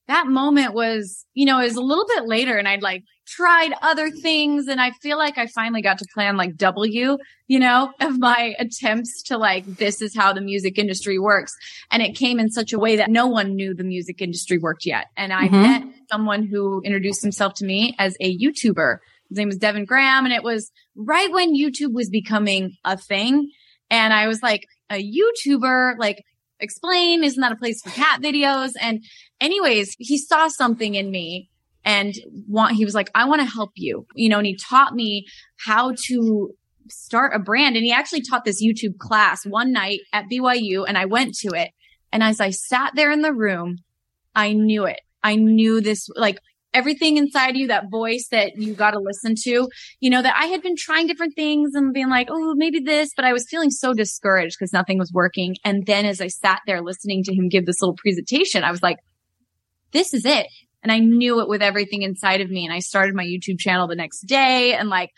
That 0.07 0.26
moment 0.26 0.74
was, 0.74 1.24
you 1.35 1.44
know, 1.44 1.61
it 1.61 1.64
was 1.64 1.76
a 1.76 1.83
little 1.83 2.07
bit 2.07 2.26
later 2.26 2.57
and 2.57 2.66
I'd 2.66 2.83
like 2.83 3.04
tried 3.26 3.74
other 3.83 4.11
things 4.11 4.66
and 4.66 4.81
I 4.81 4.92
feel 5.02 5.18
like 5.18 5.37
I 5.37 5.46
finally 5.48 5.83
got 5.83 5.98
to 5.98 6.07
plan 6.14 6.38
like 6.38 6.57
W, 6.57 7.18
you 7.46 7.59
know, 7.59 7.92
of 8.00 8.18
my 8.18 8.54
attempts 8.59 9.22
to 9.24 9.37
like, 9.37 9.66
this 9.66 10.00
is 10.00 10.16
how 10.16 10.33
the 10.33 10.40
music 10.40 10.78
industry 10.78 11.18
works. 11.18 11.54
And 11.90 12.02
it 12.02 12.16
came 12.16 12.40
in 12.40 12.50
such 12.50 12.72
a 12.72 12.78
way 12.78 12.96
that 12.96 13.11
no 13.11 13.26
one 13.26 13.54
knew 13.54 13.74
the 13.74 13.85
music 13.85 14.22
industry 14.22 14.57
worked 14.57 14.87
yet. 14.87 15.07
And 15.16 15.31
I 15.33 15.48
mm-hmm. 15.48 15.62
met 15.62 15.83
someone 16.11 16.46
who 16.46 16.81
introduced 16.85 17.22
himself 17.22 17.52
to 17.54 17.66
me 17.66 17.94
as 17.98 18.16
a 18.18 18.37
YouTuber. 18.38 18.98
His 19.28 19.37
name 19.37 19.48
was 19.48 19.59
Devin 19.59 19.85
Graham 19.85 20.24
and 20.24 20.33
it 20.33 20.42
was 20.42 20.70
right 20.98 21.32
when 21.32 21.56
YouTube 21.56 21.94
was 21.94 22.11
becoming 22.11 22.76
a 22.84 22.98
thing. 22.98 23.50
And 23.90 24.12
I 24.12 24.26
was 24.26 24.42
like, 24.42 24.66
a 24.90 25.02
YouTuber, 25.02 25.98
like 25.98 26.24
explain. 26.61 27.24
Isn't 27.24 27.40
that 27.40 27.52
a 27.52 27.56
place 27.56 27.80
for 27.82 27.90
cat 27.90 28.20
videos? 28.20 28.72
And 28.80 29.04
anyways, 29.40 29.94
he 29.98 30.18
saw 30.18 30.48
something 30.48 30.94
in 30.94 31.11
me 31.11 31.50
and 31.84 32.14
want, 32.46 32.74
he 32.74 32.84
was 32.84 32.94
like, 32.94 33.11
I 33.14 33.26
want 33.26 33.40
to 33.40 33.46
help 33.46 33.70
you, 33.76 34.06
you 34.14 34.28
know, 34.28 34.38
and 34.38 34.46
he 34.46 34.56
taught 34.56 34.94
me 34.94 35.26
how 35.64 35.94
to 36.06 36.50
start 36.90 37.34
a 37.34 37.38
brand. 37.38 37.76
And 37.76 37.84
he 37.84 37.92
actually 37.92 38.22
taught 38.22 38.44
this 38.44 38.62
YouTube 38.62 38.98
class 38.98 39.44
one 39.46 39.72
night 39.72 40.00
at 40.12 40.26
BYU 40.30 40.84
and 40.87 40.98
I 40.98 41.04
went 41.04 41.34
to 41.37 41.48
it. 41.48 41.70
And 42.12 42.22
as 42.22 42.40
I 42.40 42.50
sat 42.50 42.92
there 42.94 43.12
in 43.12 43.22
the 43.22 43.32
room, 43.32 43.78
I 44.34 44.52
knew 44.52 44.84
it. 44.87 45.00
I 45.22 45.37
knew 45.37 45.80
this, 45.80 46.08
like 46.16 46.40
everything 46.74 47.16
inside 47.16 47.57
you, 47.57 47.68
that 47.68 47.90
voice 47.90 48.28
that 48.31 48.57
you 48.57 48.74
got 48.74 48.92
to 48.92 49.00
listen 49.00 49.35
to, 49.44 49.68
you 50.00 50.11
know, 50.11 50.22
that 50.22 50.37
I 50.37 50.46
had 50.46 50.62
been 50.62 50.76
trying 50.76 51.07
different 51.07 51.35
things 51.35 51.74
and 51.74 51.92
being 51.92 52.11
like, 52.11 52.28
oh, 52.31 52.54
maybe 52.54 52.81
this, 52.81 53.12
but 53.16 53.24
I 53.24 53.33
was 53.33 53.46
feeling 53.48 53.70
so 53.70 53.94
discouraged 53.94 54.57
because 54.59 54.72
nothing 54.72 54.98
was 54.98 55.12
working. 55.12 55.57
And 55.64 55.87
then 55.87 56.04
as 56.04 56.20
I 56.20 56.28
sat 56.28 56.61
there 56.66 56.83
listening 56.83 57.24
to 57.24 57.35
him 57.35 57.48
give 57.48 57.66
this 57.66 57.81
little 57.81 57.96
presentation, 57.96 58.64
I 58.64 58.70
was 58.70 58.83
like, 58.83 58.98
this 59.92 60.12
is 60.12 60.24
it. 60.24 60.46
And 60.83 60.92
I 60.92 60.98
knew 60.98 61.40
it 61.40 61.48
with 61.48 61.62
everything 61.62 62.02
inside 62.02 62.40
of 62.40 62.50
me. 62.50 62.64
And 62.64 62.72
I 62.72 62.78
started 62.81 63.14
my 63.14 63.24
YouTube 63.24 63.59
channel 63.59 63.88
the 63.88 63.96
next 63.96 64.20
day 64.22 64.74
and 64.74 64.88
like 64.88 65.11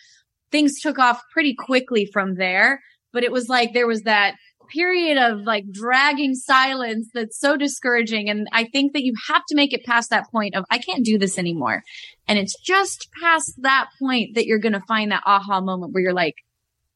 things 0.50 0.80
took 0.80 0.98
off 0.98 1.20
pretty 1.32 1.54
quickly 1.54 2.08
from 2.12 2.36
there. 2.36 2.80
But 3.12 3.24
it 3.24 3.32
was 3.32 3.48
like 3.48 3.72
there 3.72 3.88
was 3.88 4.02
that 4.02 4.36
period 4.72 5.18
of 5.18 5.40
like 5.40 5.70
dragging 5.70 6.34
silence 6.34 7.08
that's 7.12 7.38
so 7.38 7.56
discouraging. 7.56 8.28
And 8.30 8.48
I 8.52 8.64
think 8.64 8.92
that 8.92 9.02
you 9.02 9.14
have 9.28 9.42
to 9.48 9.56
make 9.56 9.72
it 9.72 9.84
past 9.84 10.10
that 10.10 10.30
point 10.30 10.54
of, 10.54 10.64
I 10.70 10.78
can't 10.78 11.04
do 11.04 11.18
this 11.18 11.38
anymore. 11.38 11.82
And 12.28 12.38
it's 12.38 12.58
just 12.60 13.08
past 13.20 13.54
that 13.62 13.88
point 13.98 14.34
that 14.34 14.46
you're 14.46 14.58
going 14.58 14.72
to 14.72 14.82
find 14.86 15.12
that 15.12 15.22
aha 15.26 15.60
moment 15.60 15.92
where 15.92 16.02
you're 16.02 16.12
like, 16.12 16.36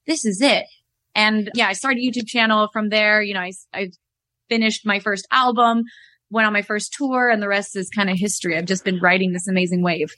this 0.06 0.24
is 0.24 0.40
it. 0.40 0.64
And 1.14 1.50
yeah, 1.54 1.68
I 1.68 1.72
started 1.72 2.00
a 2.00 2.06
YouTube 2.06 2.26
channel 2.26 2.68
from 2.72 2.88
there. 2.88 3.22
You 3.22 3.34
know, 3.34 3.40
I, 3.40 3.52
I 3.72 3.90
finished 4.48 4.86
my 4.86 5.00
first 5.00 5.26
album, 5.30 5.84
went 6.30 6.46
on 6.46 6.52
my 6.52 6.62
first 6.62 6.92
tour 6.92 7.30
and 7.30 7.42
the 7.42 7.48
rest 7.48 7.76
is 7.76 7.90
kind 7.90 8.10
of 8.10 8.16
history. 8.18 8.56
I've 8.56 8.64
just 8.64 8.84
been 8.84 8.98
riding 8.98 9.32
this 9.32 9.48
amazing 9.48 9.82
wave. 9.82 10.14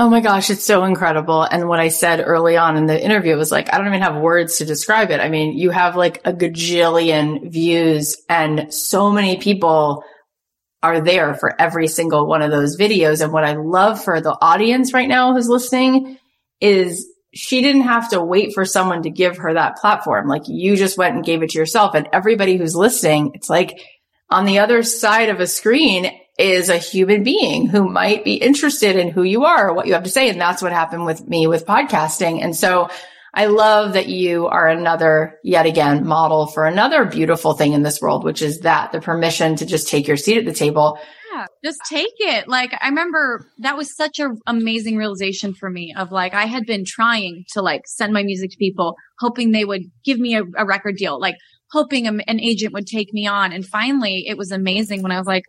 Oh 0.00 0.08
my 0.08 0.20
gosh, 0.20 0.48
it's 0.48 0.64
so 0.64 0.84
incredible. 0.84 1.42
And 1.42 1.68
what 1.68 1.80
I 1.80 1.88
said 1.88 2.22
early 2.24 2.56
on 2.56 2.76
in 2.76 2.86
the 2.86 3.04
interview 3.04 3.36
was 3.36 3.50
like, 3.50 3.74
I 3.74 3.78
don't 3.78 3.88
even 3.88 4.02
have 4.02 4.22
words 4.22 4.58
to 4.58 4.64
describe 4.64 5.10
it. 5.10 5.18
I 5.18 5.28
mean, 5.28 5.58
you 5.58 5.70
have 5.70 5.96
like 5.96 6.20
a 6.24 6.32
gajillion 6.32 7.50
views 7.50 8.16
and 8.28 8.72
so 8.72 9.10
many 9.10 9.38
people 9.38 10.04
are 10.84 11.00
there 11.00 11.34
for 11.34 11.60
every 11.60 11.88
single 11.88 12.28
one 12.28 12.42
of 12.42 12.52
those 12.52 12.78
videos. 12.78 13.24
And 13.24 13.32
what 13.32 13.42
I 13.42 13.54
love 13.54 14.00
for 14.00 14.20
the 14.20 14.38
audience 14.40 14.92
right 14.92 15.08
now 15.08 15.34
who's 15.34 15.48
listening 15.48 16.16
is 16.60 17.04
she 17.34 17.60
didn't 17.60 17.82
have 17.82 18.10
to 18.10 18.22
wait 18.22 18.54
for 18.54 18.64
someone 18.64 19.02
to 19.02 19.10
give 19.10 19.38
her 19.38 19.54
that 19.54 19.78
platform. 19.78 20.28
Like 20.28 20.42
you 20.46 20.76
just 20.76 20.96
went 20.96 21.16
and 21.16 21.24
gave 21.24 21.42
it 21.42 21.50
to 21.50 21.58
yourself. 21.58 21.96
And 21.96 22.08
everybody 22.12 22.56
who's 22.56 22.76
listening, 22.76 23.32
it's 23.34 23.50
like 23.50 23.82
on 24.30 24.44
the 24.44 24.60
other 24.60 24.84
side 24.84 25.28
of 25.28 25.40
a 25.40 25.46
screen 25.48 26.08
is 26.38 26.68
a 26.68 26.78
human 26.78 27.24
being 27.24 27.66
who 27.68 27.88
might 27.88 28.24
be 28.24 28.34
interested 28.34 28.96
in 28.96 29.10
who 29.10 29.22
you 29.22 29.44
are 29.44 29.70
or 29.70 29.74
what 29.74 29.86
you 29.86 29.94
have 29.94 30.04
to 30.04 30.10
say. 30.10 30.28
And 30.28 30.40
that's 30.40 30.62
what 30.62 30.72
happened 30.72 31.04
with 31.04 31.26
me 31.26 31.46
with 31.46 31.66
podcasting. 31.66 32.42
And 32.42 32.54
so 32.54 32.88
I 33.34 33.46
love 33.46 33.94
that 33.94 34.08
you 34.08 34.46
are 34.46 34.68
another, 34.68 35.38
yet 35.42 35.66
again, 35.66 36.06
model 36.06 36.46
for 36.46 36.64
another 36.64 37.04
beautiful 37.04 37.54
thing 37.54 37.72
in 37.72 37.82
this 37.82 38.00
world, 38.00 38.24
which 38.24 38.40
is 38.40 38.60
that 38.60 38.92
the 38.92 39.00
permission 39.00 39.56
to 39.56 39.66
just 39.66 39.88
take 39.88 40.06
your 40.06 40.16
seat 40.16 40.38
at 40.38 40.44
the 40.44 40.52
table 40.52 40.98
yeah, 41.38 41.46
just 41.64 41.80
take 41.88 42.14
it. 42.18 42.48
Like 42.48 42.72
I 42.80 42.88
remember 42.88 43.46
that 43.58 43.76
was 43.76 43.94
such 43.94 44.18
an 44.18 44.38
amazing 44.46 44.96
realization 44.96 45.54
for 45.54 45.68
me 45.68 45.94
of 45.96 46.10
like 46.10 46.34
I 46.34 46.46
had 46.46 46.66
been 46.66 46.84
trying 46.84 47.44
to 47.52 47.62
like 47.62 47.82
send 47.86 48.12
my 48.12 48.22
music 48.22 48.50
to 48.50 48.56
people, 48.56 48.96
hoping 49.18 49.52
they 49.52 49.64
would 49.64 49.82
give 50.04 50.18
me 50.18 50.36
a, 50.36 50.42
a 50.56 50.64
record 50.64 50.96
deal, 50.96 51.20
like 51.20 51.36
hoping 51.70 52.06
a, 52.06 52.12
an 52.26 52.40
agent 52.40 52.72
would 52.72 52.86
take 52.86 53.12
me 53.12 53.26
on. 53.26 53.52
And 53.52 53.64
finally, 53.64 54.24
it 54.26 54.38
was 54.38 54.50
amazing 54.50 55.02
when 55.02 55.12
I 55.12 55.18
was 55.18 55.26
like, 55.26 55.44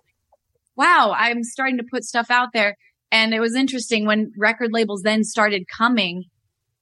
"Wow, 0.80 1.14
I'm 1.16 1.44
starting 1.44 1.78
to 1.78 1.84
put 1.92 2.04
stuff 2.04 2.32
out 2.32 2.50
there." 2.54 2.76
And 3.12 3.34
it 3.34 3.40
was 3.40 3.56
interesting 3.56 4.06
when 4.06 4.32
record 4.38 4.70
labels 4.72 5.02
then 5.04 5.24
started 5.24 5.64
coming. 5.68 6.24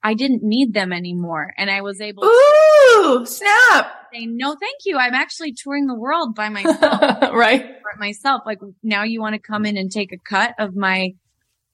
I 0.02 0.14
didn't 0.14 0.42
need 0.42 0.74
them 0.74 0.92
anymore, 0.92 1.52
and 1.58 1.70
I 1.70 1.80
was 1.82 2.00
able. 2.00 2.24
Ooh, 2.24 3.18
to- 3.20 3.26
snap! 3.26 3.92
saying, 4.12 4.36
no, 4.36 4.50
thank 4.58 4.76
you. 4.84 4.96
I'm 4.96 5.14
actually 5.14 5.52
touring 5.52 5.86
the 5.86 5.94
world 5.94 6.34
by 6.34 6.48
myself. 6.58 7.34
right. 7.34 7.74
Myself. 7.98 8.42
Like 8.46 8.58
now 8.82 9.02
you 9.02 9.20
want 9.20 9.34
to 9.34 9.40
come 9.40 9.66
in 9.66 9.76
and 9.76 9.90
take 9.90 10.12
a 10.12 10.18
cut 10.18 10.54
of 10.58 10.76
my 10.76 11.10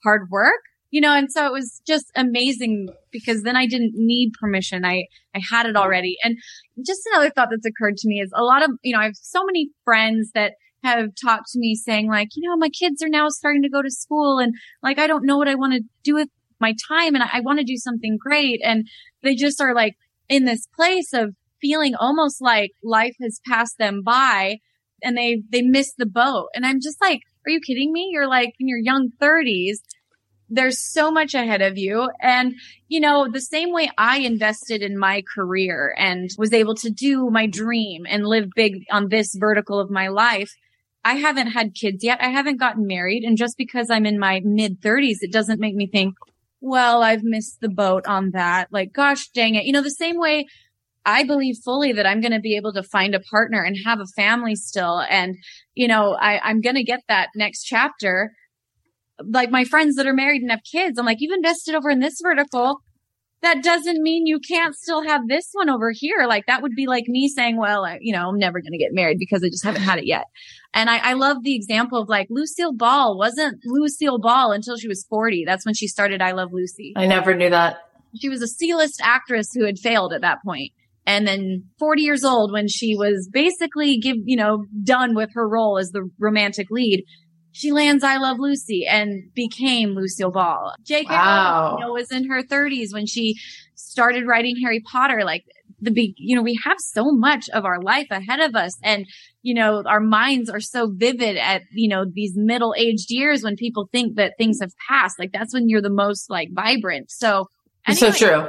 hard 0.02 0.30
work, 0.30 0.62
you 0.90 1.00
know? 1.00 1.12
And 1.12 1.30
so 1.30 1.44
it 1.46 1.52
was 1.52 1.82
just 1.86 2.10
amazing 2.16 2.88
because 3.10 3.42
then 3.42 3.56
I 3.56 3.66
didn't 3.66 3.92
need 3.94 4.32
permission. 4.40 4.84
I, 4.84 5.04
I 5.34 5.40
had 5.50 5.66
it 5.66 5.76
already. 5.76 6.16
And 6.24 6.38
just 6.84 7.02
another 7.12 7.30
thought 7.30 7.48
that's 7.50 7.66
occurred 7.66 7.96
to 7.98 8.08
me 8.08 8.20
is 8.20 8.30
a 8.34 8.42
lot 8.42 8.62
of, 8.64 8.70
you 8.82 8.94
know, 8.94 9.00
I 9.00 9.04
have 9.04 9.16
so 9.16 9.44
many 9.44 9.68
friends 9.84 10.30
that 10.34 10.54
have 10.84 11.10
talked 11.20 11.50
to 11.52 11.58
me 11.58 11.74
saying 11.74 12.08
like, 12.08 12.28
you 12.34 12.48
know, 12.48 12.56
my 12.56 12.68
kids 12.68 13.02
are 13.02 13.08
now 13.08 13.28
starting 13.28 13.62
to 13.62 13.68
go 13.68 13.82
to 13.82 13.90
school 13.90 14.38
and 14.38 14.54
like, 14.82 14.98
I 14.98 15.06
don't 15.06 15.26
know 15.26 15.38
what 15.38 15.48
I 15.48 15.54
want 15.54 15.72
to 15.72 15.82
do 16.04 16.14
with 16.14 16.28
my 16.60 16.74
time 16.88 17.14
and 17.14 17.24
I, 17.24 17.28
I 17.34 17.40
want 17.40 17.58
to 17.58 17.64
do 17.64 17.76
something 17.76 18.18
great. 18.20 18.60
And 18.62 18.86
they 19.22 19.34
just 19.34 19.60
are 19.60 19.74
like 19.74 19.96
in 20.28 20.44
this 20.44 20.68
place 20.76 21.12
of 21.12 21.34
feeling 21.60 21.94
almost 21.94 22.40
like 22.40 22.72
life 22.82 23.16
has 23.22 23.40
passed 23.46 23.78
them 23.78 24.02
by 24.02 24.58
and 25.02 25.16
they, 25.16 25.42
they 25.50 25.62
missed 25.62 25.94
the 25.96 26.06
boat. 26.06 26.48
And 26.54 26.64
I'm 26.64 26.80
just 26.80 27.00
like, 27.00 27.20
are 27.46 27.50
you 27.50 27.60
kidding 27.60 27.92
me? 27.92 28.10
You're 28.12 28.28
like 28.28 28.52
in 28.60 28.68
your 28.68 28.78
young 28.78 29.10
thirties. 29.18 29.82
There's 30.50 30.78
so 30.78 31.10
much 31.10 31.34
ahead 31.34 31.62
of 31.62 31.78
you. 31.78 32.10
And, 32.20 32.54
you 32.88 33.00
know, 33.00 33.28
the 33.30 33.40
same 33.40 33.72
way 33.72 33.90
I 33.96 34.18
invested 34.18 34.82
in 34.82 34.98
my 34.98 35.22
career 35.34 35.94
and 35.98 36.30
was 36.36 36.52
able 36.52 36.74
to 36.76 36.90
do 36.90 37.30
my 37.30 37.46
dream 37.46 38.04
and 38.06 38.26
live 38.26 38.50
big 38.54 38.84
on 38.92 39.08
this 39.08 39.34
vertical 39.34 39.80
of 39.80 39.90
my 39.90 40.08
life. 40.08 40.54
I 41.04 41.14
haven't 41.14 41.48
had 41.48 41.74
kids 41.74 42.02
yet. 42.02 42.22
I 42.22 42.28
haven't 42.28 42.56
gotten 42.56 42.86
married. 42.86 43.24
And 43.24 43.36
just 43.36 43.58
because 43.58 43.90
I'm 43.90 44.06
in 44.06 44.18
my 44.18 44.40
mid 44.44 44.80
thirties, 44.80 45.18
it 45.22 45.32
doesn't 45.32 45.60
make 45.60 45.74
me 45.74 45.86
think, 45.86 46.14
well, 46.60 47.02
I've 47.02 47.22
missed 47.22 47.60
the 47.60 47.68
boat 47.68 48.06
on 48.06 48.30
that. 48.30 48.68
Like, 48.72 48.92
gosh 48.92 49.28
dang 49.28 49.54
it. 49.54 49.64
You 49.64 49.72
know, 49.72 49.82
the 49.82 49.90
same 49.90 50.18
way 50.18 50.46
I 51.04 51.24
believe 51.24 51.56
fully 51.62 51.92
that 51.92 52.06
I'm 52.06 52.22
going 52.22 52.32
to 52.32 52.40
be 52.40 52.56
able 52.56 52.72
to 52.72 52.82
find 52.82 53.14
a 53.14 53.20
partner 53.20 53.62
and 53.62 53.76
have 53.84 54.00
a 54.00 54.06
family 54.16 54.56
still. 54.56 55.00
And, 55.10 55.36
you 55.74 55.86
know, 55.86 56.14
I, 56.14 56.38
I'm 56.38 56.62
going 56.62 56.76
to 56.76 56.82
get 56.82 57.00
that 57.08 57.28
next 57.34 57.64
chapter. 57.64 58.32
Like 59.22 59.50
my 59.50 59.64
friends 59.64 59.96
that 59.96 60.06
are 60.06 60.14
married 60.14 60.40
and 60.40 60.50
have 60.50 60.62
kids, 60.64 60.98
I'm 60.98 61.04
like, 61.04 61.18
you've 61.20 61.36
invested 61.36 61.74
over 61.74 61.90
in 61.90 62.00
this 62.00 62.18
vertical. 62.22 62.78
That 63.44 63.62
doesn't 63.62 64.02
mean 64.02 64.26
you 64.26 64.40
can't 64.40 64.74
still 64.74 65.02
have 65.04 65.28
this 65.28 65.50
one 65.52 65.68
over 65.68 65.92
here. 65.92 66.24
Like 66.26 66.46
that 66.46 66.62
would 66.62 66.74
be 66.74 66.86
like 66.86 67.04
me 67.06 67.28
saying, 67.28 67.58
well, 67.58 67.84
I, 67.84 67.98
you 68.00 68.14
know, 68.14 68.26
I'm 68.26 68.38
never 68.38 68.60
going 68.60 68.72
to 68.72 68.78
get 68.78 68.92
married 68.92 69.18
because 69.18 69.44
I 69.44 69.48
just 69.48 69.62
haven't 69.62 69.82
had 69.82 69.98
it 69.98 70.06
yet. 70.06 70.24
And 70.72 70.88
I, 70.88 71.10
I 71.10 71.12
love 71.12 71.42
the 71.42 71.54
example 71.54 72.00
of 72.00 72.08
like 72.08 72.26
Lucille 72.30 72.72
Ball 72.72 73.18
wasn't 73.18 73.60
Lucille 73.64 74.18
Ball 74.18 74.52
until 74.52 74.78
she 74.78 74.88
was 74.88 75.04
40. 75.10 75.44
That's 75.46 75.66
when 75.66 75.74
she 75.74 75.88
started 75.88 76.22
I 76.22 76.32
Love 76.32 76.54
Lucy. 76.54 76.94
I 76.96 77.06
never 77.06 77.34
knew 77.34 77.50
that. 77.50 77.76
She 78.18 78.30
was 78.30 78.40
a 78.40 78.48
C-list 78.48 79.00
actress 79.02 79.50
who 79.54 79.66
had 79.66 79.78
failed 79.78 80.14
at 80.14 80.22
that 80.22 80.38
point 80.42 80.72
and 81.06 81.26
then 81.26 81.64
40 81.78 82.02
years 82.02 82.24
old 82.24 82.52
when 82.52 82.68
she 82.68 82.96
was 82.96 83.28
basically 83.30 83.98
give 83.98 84.16
you 84.24 84.36
know 84.36 84.64
done 84.82 85.14
with 85.14 85.30
her 85.34 85.48
role 85.48 85.78
as 85.78 85.90
the 85.90 86.08
romantic 86.18 86.68
lead 86.70 87.04
she 87.54 87.70
lands 87.70 88.02
I 88.02 88.16
Love 88.16 88.38
Lucy 88.40 88.84
and 88.84 89.32
became 89.32 89.90
Lucille 89.90 90.32
Ball. 90.32 90.74
J.K. 90.82 91.06
Wow. 91.08 91.76
You 91.78 91.86
know, 91.86 91.92
was 91.92 92.10
in 92.10 92.28
her 92.28 92.42
30s 92.42 92.92
when 92.92 93.06
she 93.06 93.36
started 93.76 94.26
writing 94.26 94.56
Harry 94.60 94.80
Potter. 94.80 95.22
Like 95.24 95.44
the 95.80 95.92
big, 95.92 96.14
you 96.16 96.34
know, 96.34 96.42
we 96.42 96.58
have 96.64 96.78
so 96.80 97.12
much 97.12 97.48
of 97.50 97.64
our 97.64 97.80
life 97.80 98.08
ahead 98.10 98.40
of 98.40 98.56
us, 98.56 98.76
and 98.82 99.06
you 99.42 99.54
know, 99.54 99.84
our 99.86 100.00
minds 100.00 100.50
are 100.50 100.58
so 100.60 100.90
vivid 100.92 101.36
at 101.36 101.62
you 101.72 101.88
know 101.88 102.04
these 102.12 102.32
middle 102.34 102.74
aged 102.76 103.06
years 103.10 103.44
when 103.44 103.54
people 103.54 103.88
think 103.92 104.16
that 104.16 104.34
things 104.36 104.58
have 104.60 104.72
passed. 104.88 105.16
Like 105.20 105.30
that's 105.32 105.54
when 105.54 105.68
you're 105.68 105.80
the 105.80 105.90
most 105.90 106.28
like 106.28 106.48
vibrant. 106.52 107.10
So. 107.10 107.46
Anyway, 107.86 108.10
so 108.10 108.12
true 108.12 108.48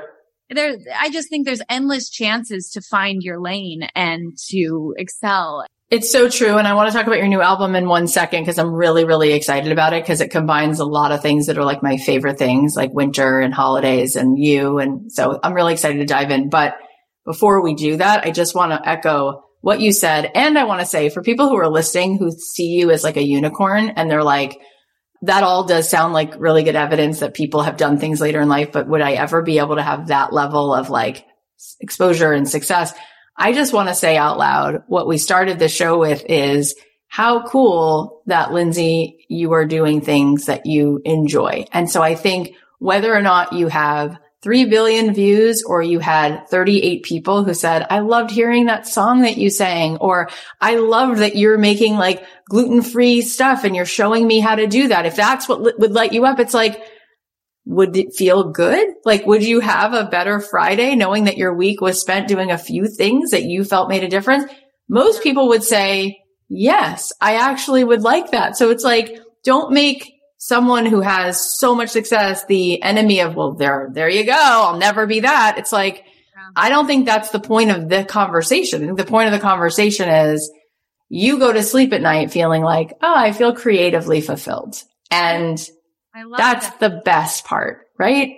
there, 0.50 0.76
I 1.00 1.10
just 1.10 1.30
think 1.30 1.46
there's 1.46 1.62
endless 1.70 2.10
chances 2.10 2.70
to 2.72 2.82
find 2.82 3.24
your 3.24 3.40
lane 3.42 3.88
and 3.96 4.38
to 4.50 4.94
excel. 4.98 5.66
It's 5.92 6.12
so 6.12 6.30
true. 6.30 6.58
And 6.58 6.68
I 6.68 6.74
want 6.74 6.90
to 6.90 6.98
talk 6.98 7.06
about 7.06 7.20
your 7.20 7.28
new 7.28 7.42
album 7.42 7.76
in 7.76 7.88
one 7.88 8.08
second 8.08 8.42
because 8.42 8.58
I'm 8.58 8.74
really, 8.74 9.06
really 9.06 9.34
excited 9.34 9.72
about 9.72 9.94
it 9.94 10.04
because 10.04 10.20
it 10.20 10.32
combines 10.32 10.80
a 10.80 10.86
lot 10.86 11.12
of 11.12 11.22
things 11.22 11.46
that 11.46 11.60
are 11.60 11.64
like 11.64 11.84
my 11.84 11.98
favorite 11.98 12.40
things, 12.40 12.76
like 12.76 12.92
winter 12.92 13.40
and 13.40 13.54
holidays 13.54 14.16
and 14.16 14.38
you. 14.38 14.80
And 14.80 15.12
so 15.12 15.40
I'm 15.44 15.54
really 15.54 15.74
excited 15.74 16.00
to 16.00 16.06
dive 16.06 16.32
in. 16.32 16.50
But 16.50 16.76
before 17.24 17.62
we 17.62 17.76
do 17.76 17.98
that, 17.98 18.26
I 18.26 18.32
just 18.32 18.56
want 18.56 18.72
to 18.72 18.90
echo 18.90 19.44
what 19.62 19.80
you 19.80 19.92
said. 19.92 20.32
And 20.34 20.58
I 20.58 20.64
want 20.64 20.80
to 20.80 20.88
say 20.88 21.10
for 21.10 21.22
people 21.22 21.50
who 21.50 21.58
are 21.58 21.70
listening 21.70 22.18
who 22.18 22.32
see 22.32 22.68
you 22.70 22.90
as 22.90 23.04
like 23.04 23.18
a 23.18 23.24
unicorn 23.24 23.90
and 23.90 24.10
they're 24.10 24.24
like, 24.24 24.60
that 25.22 25.44
all 25.44 25.66
does 25.66 25.90
sound 25.90 26.14
like 26.14 26.40
really 26.40 26.64
good 26.64 26.76
evidence 26.76 27.20
that 27.20 27.36
people 27.36 27.62
have 27.62 27.78
done 27.78 28.00
things 28.00 28.20
later 28.20 28.42
in 28.42 28.50
life, 28.50 28.72
but 28.72 28.88
would 28.88 29.02
I 29.02 29.14
ever 29.14 29.44
be 29.44 29.60
able 29.60 29.76
to 29.76 29.84
have 29.84 30.08
that 30.08 30.34
level 30.34 30.74
of 30.74 30.90
like 30.90 31.26
exposure 31.80 32.32
and 32.32 32.50
success? 32.50 32.94
I 33.38 33.54
just 33.54 33.74
want 33.74 33.90
to 33.90 33.96
say 33.96 34.18
out 34.18 34.38
loud 34.38 34.84
what 34.88 35.08
we 35.08 35.18
started 35.18 35.60
the 35.60 35.68
show 35.68 36.00
with 36.00 36.24
is 36.30 36.76
how 37.08 37.48
cool 37.48 38.22
that 38.26 38.52
Lindsey, 38.52 39.26
you 39.30 39.54
are 39.54 39.66
doing 39.66 40.02
things 40.02 40.46
that 40.46 40.66
you 40.66 41.02
enjoy. 41.06 41.66
And 41.72 41.90
so 41.90 42.02
I 42.02 42.16
think 42.16 42.56
whether 42.80 43.14
or 43.16 43.22
not 43.22 43.54
you 43.54 43.68
have 43.68 44.18
3 44.42 44.66
billion 44.66 45.14
views 45.14 45.64
or 45.64 45.82
you 45.82 46.00
had 46.00 46.48
38 46.50 47.04
people 47.04 47.44
who 47.44 47.54
said, 47.54 47.88
I 47.90 48.00
loved 48.00 48.30
hearing 48.30 48.66
that 48.66 48.86
song 48.86 49.22
that 49.22 49.38
you 49.38 49.50
sang, 49.50 49.98
or 49.98 50.30
I 50.62 50.76
loved 50.76 51.20
that 51.20 51.36
you're 51.36 51.58
making 51.58 51.96
like 51.96 52.24
gluten 52.48 52.84
free 52.84 53.22
stuff 53.22 53.64
and 53.64 53.76
you're 53.76 53.86
showing 53.86 54.28
me 54.28 54.40
how 54.40 54.56
to 54.56 54.68
do 54.68 54.90
that. 54.90 55.08
If 55.08 55.16
that's 55.16 55.50
what 55.50 55.62
li- 55.62 55.74
would 55.80 55.94
light 55.94 56.14
you 56.14 56.26
up, 56.26 56.40
it's 56.40 56.54
like, 56.54 56.80
would 57.66 57.98
it 57.98 58.14
feel 58.16 58.52
good? 58.52 58.88
Like, 59.04 59.26
would 59.26 59.44
you 59.44 59.60
have 59.60 59.94
a 59.94 60.06
better 60.06 60.40
Friday 60.40 60.96
knowing 60.96 61.24
that 61.24 61.38
your 61.38 61.54
week 61.54 61.82
was 61.82 62.00
spent 62.00 62.28
doing 62.28 62.52
a 62.52 62.58
few 62.58 62.88
things 62.88 63.32
that 63.32 63.44
you 63.44 63.64
felt 63.64 63.90
made 63.90 64.04
a 64.04 64.08
difference? 64.08 64.52
Most 64.88 65.24
people 65.24 65.48
would 65.50 65.64
say, 65.64 66.20
yes, 66.48 67.12
I 67.20 67.36
actually 67.36 67.84
would 67.84 68.04
like 68.04 68.32
that. 68.32 68.56
So 68.56 68.70
it's 68.70 68.84
like, 68.84 69.20
don't 69.44 69.74
make 69.74 70.14
someone 70.38 70.86
who 70.86 71.02
has 71.02 71.58
so 71.58 71.74
much 71.74 71.90
success 71.90 72.46
the 72.46 72.84
enemy 72.84 73.22
of, 73.22 73.36
well, 73.36 73.54
there, 73.54 73.90
there 73.92 74.10
you 74.10 74.26
go. 74.26 74.38
I'll 74.38 74.78
never 74.78 75.08
be 75.08 75.22
that. 75.22 75.56
It's 75.58 75.72
like, 75.72 76.04
yeah. 76.06 76.50
I 76.56 76.70
don't 76.70 76.86
think 76.86 77.06
that's 77.08 77.32
the 77.32 77.40
point 77.40 77.72
of 77.72 77.90
the 77.90 78.04
conversation. 78.04 78.84
I 78.84 78.86
think 78.86 78.98
the 78.98 79.06
point 79.06 79.28
of 79.28 79.34
the 79.34 79.40
conversation 79.40 80.08
is 80.08 80.52
you 81.10 81.40
go 81.40 81.52
to 81.52 81.64
sleep 81.64 81.94
at 81.94 82.02
night 82.02 82.32
feeling 82.32 82.62
like, 82.62 82.94
oh, 83.02 83.14
I 83.16 83.32
feel 83.32 83.56
creatively 83.56 84.22
fulfilled. 84.22 84.76
And 85.10 85.58
that's 86.38 86.70
that. 86.70 86.80
the 86.80 87.02
best 87.04 87.46
part, 87.46 87.88
right? 87.98 88.32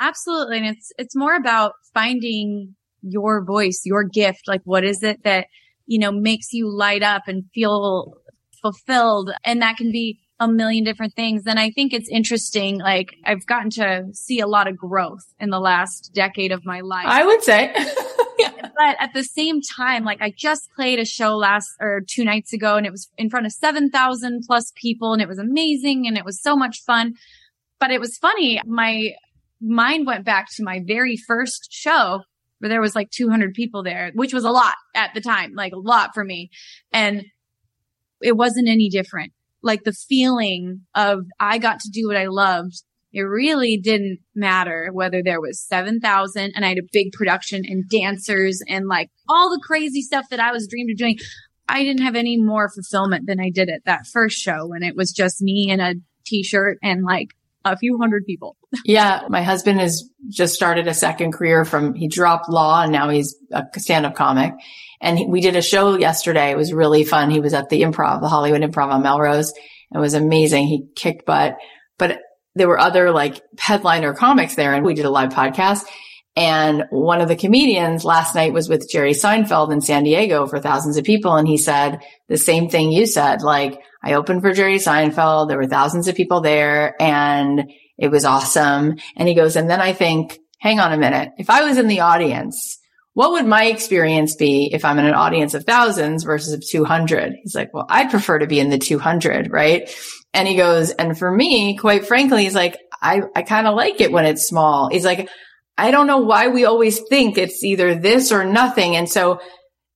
Absolutely. 0.00 0.58
And 0.58 0.66
it's, 0.66 0.92
it's 0.98 1.16
more 1.16 1.34
about 1.34 1.74
finding 1.94 2.74
your 3.02 3.44
voice, 3.44 3.82
your 3.84 4.04
gift. 4.04 4.42
Like, 4.46 4.62
what 4.64 4.84
is 4.84 5.02
it 5.02 5.22
that, 5.24 5.46
you 5.86 5.98
know, 5.98 6.12
makes 6.12 6.52
you 6.52 6.68
light 6.68 7.02
up 7.02 7.22
and 7.26 7.44
feel 7.54 8.14
fulfilled? 8.60 9.32
And 9.44 9.62
that 9.62 9.76
can 9.76 9.92
be 9.92 10.18
a 10.42 10.48
million 10.48 10.84
different 10.84 11.14
things. 11.14 11.46
And 11.46 11.58
I 11.58 11.70
think 11.70 11.92
it's 11.92 12.08
interesting. 12.08 12.78
Like 12.78 13.14
I've 13.24 13.46
gotten 13.46 13.70
to 13.70 14.08
see 14.12 14.40
a 14.40 14.46
lot 14.46 14.66
of 14.66 14.76
growth 14.76 15.24
in 15.38 15.50
the 15.50 15.60
last 15.60 16.12
decade 16.14 16.52
of 16.52 16.64
my 16.64 16.80
life. 16.80 17.06
I 17.06 17.24
would 17.24 17.42
say. 17.42 17.74
But 18.74 18.96
at 18.98 19.12
the 19.12 19.22
same 19.22 19.60
time, 19.60 20.04
like 20.04 20.20
I 20.20 20.32
just 20.36 20.72
played 20.74 20.98
a 20.98 21.04
show 21.04 21.36
last 21.36 21.70
or 21.78 22.00
two 22.04 22.24
nights 22.24 22.52
ago 22.52 22.76
and 22.76 22.84
it 22.84 22.90
was 22.90 23.08
in 23.16 23.30
front 23.30 23.46
of 23.46 23.52
7,000 23.52 24.42
plus 24.44 24.72
people 24.74 25.12
and 25.12 25.22
it 25.22 25.28
was 25.28 25.38
amazing 25.38 26.08
and 26.08 26.16
it 26.16 26.24
was 26.24 26.42
so 26.42 26.56
much 26.56 26.82
fun. 26.84 27.14
But 27.78 27.92
it 27.92 28.00
was 28.00 28.16
funny. 28.16 28.60
My 28.66 29.12
mind 29.60 30.06
went 30.06 30.24
back 30.24 30.48
to 30.56 30.64
my 30.64 30.80
very 30.84 31.16
first 31.16 31.68
show 31.70 32.22
where 32.58 32.68
there 32.70 32.80
was 32.80 32.96
like 32.96 33.10
200 33.10 33.54
people 33.54 33.84
there, 33.84 34.10
which 34.14 34.34
was 34.34 34.44
a 34.44 34.50
lot 34.50 34.74
at 34.96 35.14
the 35.14 35.20
time, 35.20 35.52
like 35.54 35.72
a 35.72 35.78
lot 35.78 36.10
for 36.12 36.24
me. 36.24 36.50
And 36.92 37.26
it 38.20 38.36
wasn't 38.36 38.68
any 38.68 38.88
different 38.88 39.32
like 39.62 39.84
the 39.84 39.92
feeling 39.92 40.82
of 40.94 41.26
I 41.38 41.58
got 41.58 41.80
to 41.80 41.90
do 41.90 42.06
what 42.06 42.16
I 42.16 42.26
loved 42.26 42.82
it 43.12 43.20
really 43.20 43.76
didn't 43.76 44.20
matter 44.34 44.88
whether 44.92 45.22
there 45.22 45.40
was 45.40 45.60
7,000 45.60 46.52
and 46.54 46.64
I 46.64 46.70
had 46.70 46.78
a 46.78 46.88
big 46.92 47.12
production 47.12 47.62
and 47.66 47.88
dancers 47.88 48.62
and 48.66 48.88
like 48.88 49.10
all 49.28 49.50
the 49.50 49.62
crazy 49.62 50.00
stuff 50.00 50.26
that 50.30 50.40
I 50.40 50.52
was 50.52 50.66
dreamed 50.66 50.90
of 50.90 50.96
doing. 50.96 51.18
I 51.68 51.84
didn't 51.84 52.02
have 52.02 52.16
any 52.16 52.40
more 52.40 52.70
fulfillment 52.70 53.26
than 53.26 53.38
I 53.38 53.50
did 53.50 53.68
at 53.68 53.84
that 53.84 54.06
first 54.06 54.38
show 54.38 54.66
when 54.66 54.82
it 54.82 54.96
was 54.96 55.12
just 55.12 55.42
me 55.42 55.70
in 55.70 55.80
a 55.80 55.94
t-shirt 56.24 56.78
and 56.82 57.04
like 57.04 57.28
a 57.64 57.76
few 57.76 57.98
hundred 57.98 58.24
people. 58.24 58.56
yeah. 58.84 59.22
My 59.28 59.42
husband 59.42 59.80
has 59.80 60.08
just 60.28 60.54
started 60.54 60.88
a 60.88 60.94
second 60.94 61.32
career 61.32 61.64
from, 61.64 61.94
he 61.94 62.08
dropped 62.08 62.48
law 62.48 62.82
and 62.82 62.92
now 62.92 63.08
he's 63.08 63.36
a 63.52 63.64
stand 63.78 64.06
up 64.06 64.14
comic. 64.14 64.54
And 65.00 65.18
he, 65.18 65.26
we 65.26 65.40
did 65.40 65.56
a 65.56 65.62
show 65.62 65.98
yesterday. 65.98 66.50
It 66.50 66.56
was 66.56 66.72
really 66.72 67.04
fun. 67.04 67.30
He 67.30 67.40
was 67.40 67.54
at 67.54 67.68
the 67.68 67.82
improv, 67.82 68.20
the 68.20 68.28
Hollywood 68.28 68.62
improv 68.62 68.92
on 68.92 69.02
Melrose. 69.02 69.52
It 69.94 69.98
was 69.98 70.14
amazing. 70.14 70.66
He 70.66 70.86
kicked 70.94 71.26
butt, 71.26 71.56
but 71.98 72.20
there 72.54 72.68
were 72.68 72.78
other 72.78 73.10
like 73.10 73.40
headliner 73.58 74.14
comics 74.14 74.54
there 74.54 74.74
and 74.74 74.84
we 74.84 74.94
did 74.94 75.04
a 75.04 75.10
live 75.10 75.30
podcast. 75.30 75.84
And 76.34 76.84
one 76.90 77.20
of 77.20 77.28
the 77.28 77.36
comedians 77.36 78.04
last 78.04 78.34
night 78.34 78.54
was 78.54 78.68
with 78.68 78.88
Jerry 78.90 79.12
Seinfeld 79.12 79.70
in 79.70 79.82
San 79.82 80.04
Diego 80.04 80.46
for 80.46 80.58
thousands 80.58 80.96
of 80.96 81.04
people. 81.04 81.36
And 81.36 81.46
he 81.46 81.58
said 81.58 81.98
the 82.28 82.38
same 82.38 82.70
thing 82.70 82.90
you 82.90 83.04
said, 83.06 83.42
like, 83.42 83.78
I 84.02 84.14
opened 84.14 84.42
for 84.42 84.52
Jerry 84.52 84.78
Seinfeld. 84.78 85.48
There 85.48 85.58
were 85.58 85.66
thousands 85.66 86.08
of 86.08 86.14
people 86.14 86.40
there 86.40 86.94
and 87.00 87.70
it 87.98 88.10
was 88.10 88.24
awesome. 88.24 88.96
And 89.16 89.28
he 89.28 89.34
goes, 89.34 89.56
and 89.56 89.70
then 89.70 89.80
I 89.80 89.92
think, 89.92 90.38
hang 90.58 90.80
on 90.80 90.92
a 90.92 90.98
minute. 90.98 91.30
If 91.38 91.50
I 91.50 91.62
was 91.62 91.78
in 91.78 91.88
the 91.88 92.00
audience, 92.00 92.78
what 93.14 93.32
would 93.32 93.46
my 93.46 93.66
experience 93.66 94.36
be 94.36 94.70
if 94.72 94.84
I'm 94.84 94.98
in 94.98 95.04
an 95.04 95.14
audience 95.14 95.54
of 95.54 95.64
thousands 95.64 96.24
versus 96.24 96.52
of 96.52 96.62
200? 96.66 97.34
He's 97.42 97.54
like, 97.54 97.72
well, 97.74 97.86
I'd 97.88 98.10
prefer 98.10 98.38
to 98.38 98.46
be 98.46 98.58
in 98.58 98.70
the 98.70 98.78
200, 98.78 99.50
right? 99.50 99.94
And 100.32 100.48
he 100.48 100.56
goes, 100.56 100.90
and 100.90 101.16
for 101.16 101.30
me, 101.30 101.76
quite 101.76 102.06
frankly, 102.06 102.44
he's 102.44 102.54
like, 102.54 102.78
I, 103.00 103.22
I 103.36 103.42
kind 103.42 103.66
of 103.66 103.74
like 103.74 104.00
it 104.00 104.12
when 104.12 104.24
it's 104.24 104.46
small. 104.46 104.88
He's 104.88 105.04
like, 105.04 105.28
I 105.76 105.90
don't 105.90 106.06
know 106.06 106.18
why 106.18 106.48
we 106.48 106.64
always 106.64 107.00
think 107.08 107.36
it's 107.36 107.62
either 107.62 107.94
this 107.94 108.32
or 108.32 108.44
nothing. 108.44 108.96
And 108.96 109.08
so 109.08 109.40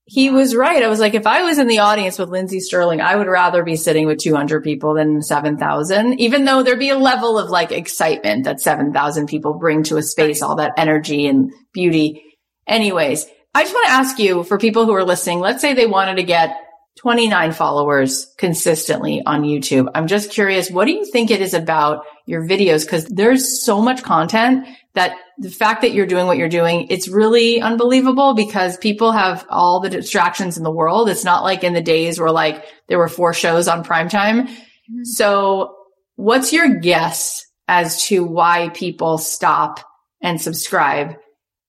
he 0.09 0.29
was 0.29 0.55
right. 0.55 0.81
I 0.81 0.87
was 0.87 1.01
like, 1.01 1.15
if 1.15 1.27
I 1.27 1.43
was 1.43 1.57
in 1.57 1.67
the 1.67 1.79
audience 1.79 2.17
with 2.17 2.29
Lindsey 2.29 2.61
Stirling, 2.61 3.01
I 3.01 3.17
would 3.17 3.27
rather 3.27 3.61
be 3.61 3.75
sitting 3.75 4.07
with 4.07 4.19
200 4.19 4.63
people 4.63 4.93
than 4.93 5.21
7,000, 5.21 6.19
even 6.21 6.45
though 6.45 6.63
there'd 6.63 6.79
be 6.79 6.91
a 6.91 6.97
level 6.97 7.37
of 7.37 7.49
like 7.49 7.73
excitement 7.73 8.45
that 8.45 8.61
7,000 8.61 9.27
people 9.27 9.59
bring 9.59 9.83
to 9.83 9.97
a 9.97 10.01
space, 10.01 10.41
all 10.41 10.55
that 10.55 10.73
energy 10.77 11.27
and 11.27 11.51
beauty. 11.73 12.23
Anyways, 12.65 13.25
I 13.53 13.63
just 13.63 13.73
want 13.73 13.87
to 13.87 13.91
ask 13.91 14.17
you 14.17 14.45
for 14.45 14.57
people 14.57 14.85
who 14.85 14.93
are 14.93 15.03
listening, 15.03 15.41
let's 15.41 15.59
say 15.59 15.73
they 15.73 15.87
wanted 15.87 16.15
to 16.15 16.23
get 16.23 16.55
29 16.97 17.51
followers 17.51 18.33
consistently 18.37 19.21
on 19.25 19.43
YouTube. 19.43 19.89
I'm 19.93 20.07
just 20.07 20.31
curious, 20.31 20.71
what 20.71 20.85
do 20.85 20.91
you 20.91 21.05
think 21.05 21.29
it 21.29 21.41
is 21.41 21.53
about 21.53 22.03
your 22.25 22.43
videos? 22.43 22.87
Cause 22.87 23.05
there's 23.05 23.63
so 23.63 23.81
much 23.81 24.01
content 24.01 24.67
that 24.93 25.15
the 25.37 25.51
fact 25.51 25.83
that 25.83 25.93
you're 25.93 26.07
doing 26.07 26.25
what 26.25 26.37
you're 26.37 26.49
doing, 26.49 26.87
it's 26.89 27.07
really 27.07 27.61
unbelievable 27.61 28.33
because 28.33 28.77
people 28.77 29.11
have 29.11 29.45
all 29.47 29.79
the 29.79 29.91
distractions 29.91 30.57
in 30.57 30.63
the 30.63 30.71
world. 30.71 31.07
It's 31.07 31.23
not 31.23 31.43
like 31.43 31.63
in 31.63 31.73
the 31.73 31.81
days 31.81 32.19
where 32.19 32.31
like 32.31 32.65
there 32.87 32.97
were 32.97 33.07
four 33.07 33.31
shows 33.31 33.67
on 33.67 33.83
primetime. 33.83 34.47
Mm-hmm. 34.47 35.03
So 35.03 35.75
what's 36.15 36.51
your 36.51 36.79
guess 36.79 37.45
as 37.67 38.03
to 38.05 38.23
why 38.23 38.69
people 38.69 39.19
stop 39.19 39.81
and 40.19 40.41
subscribe 40.41 41.15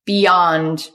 beyond 0.07 0.89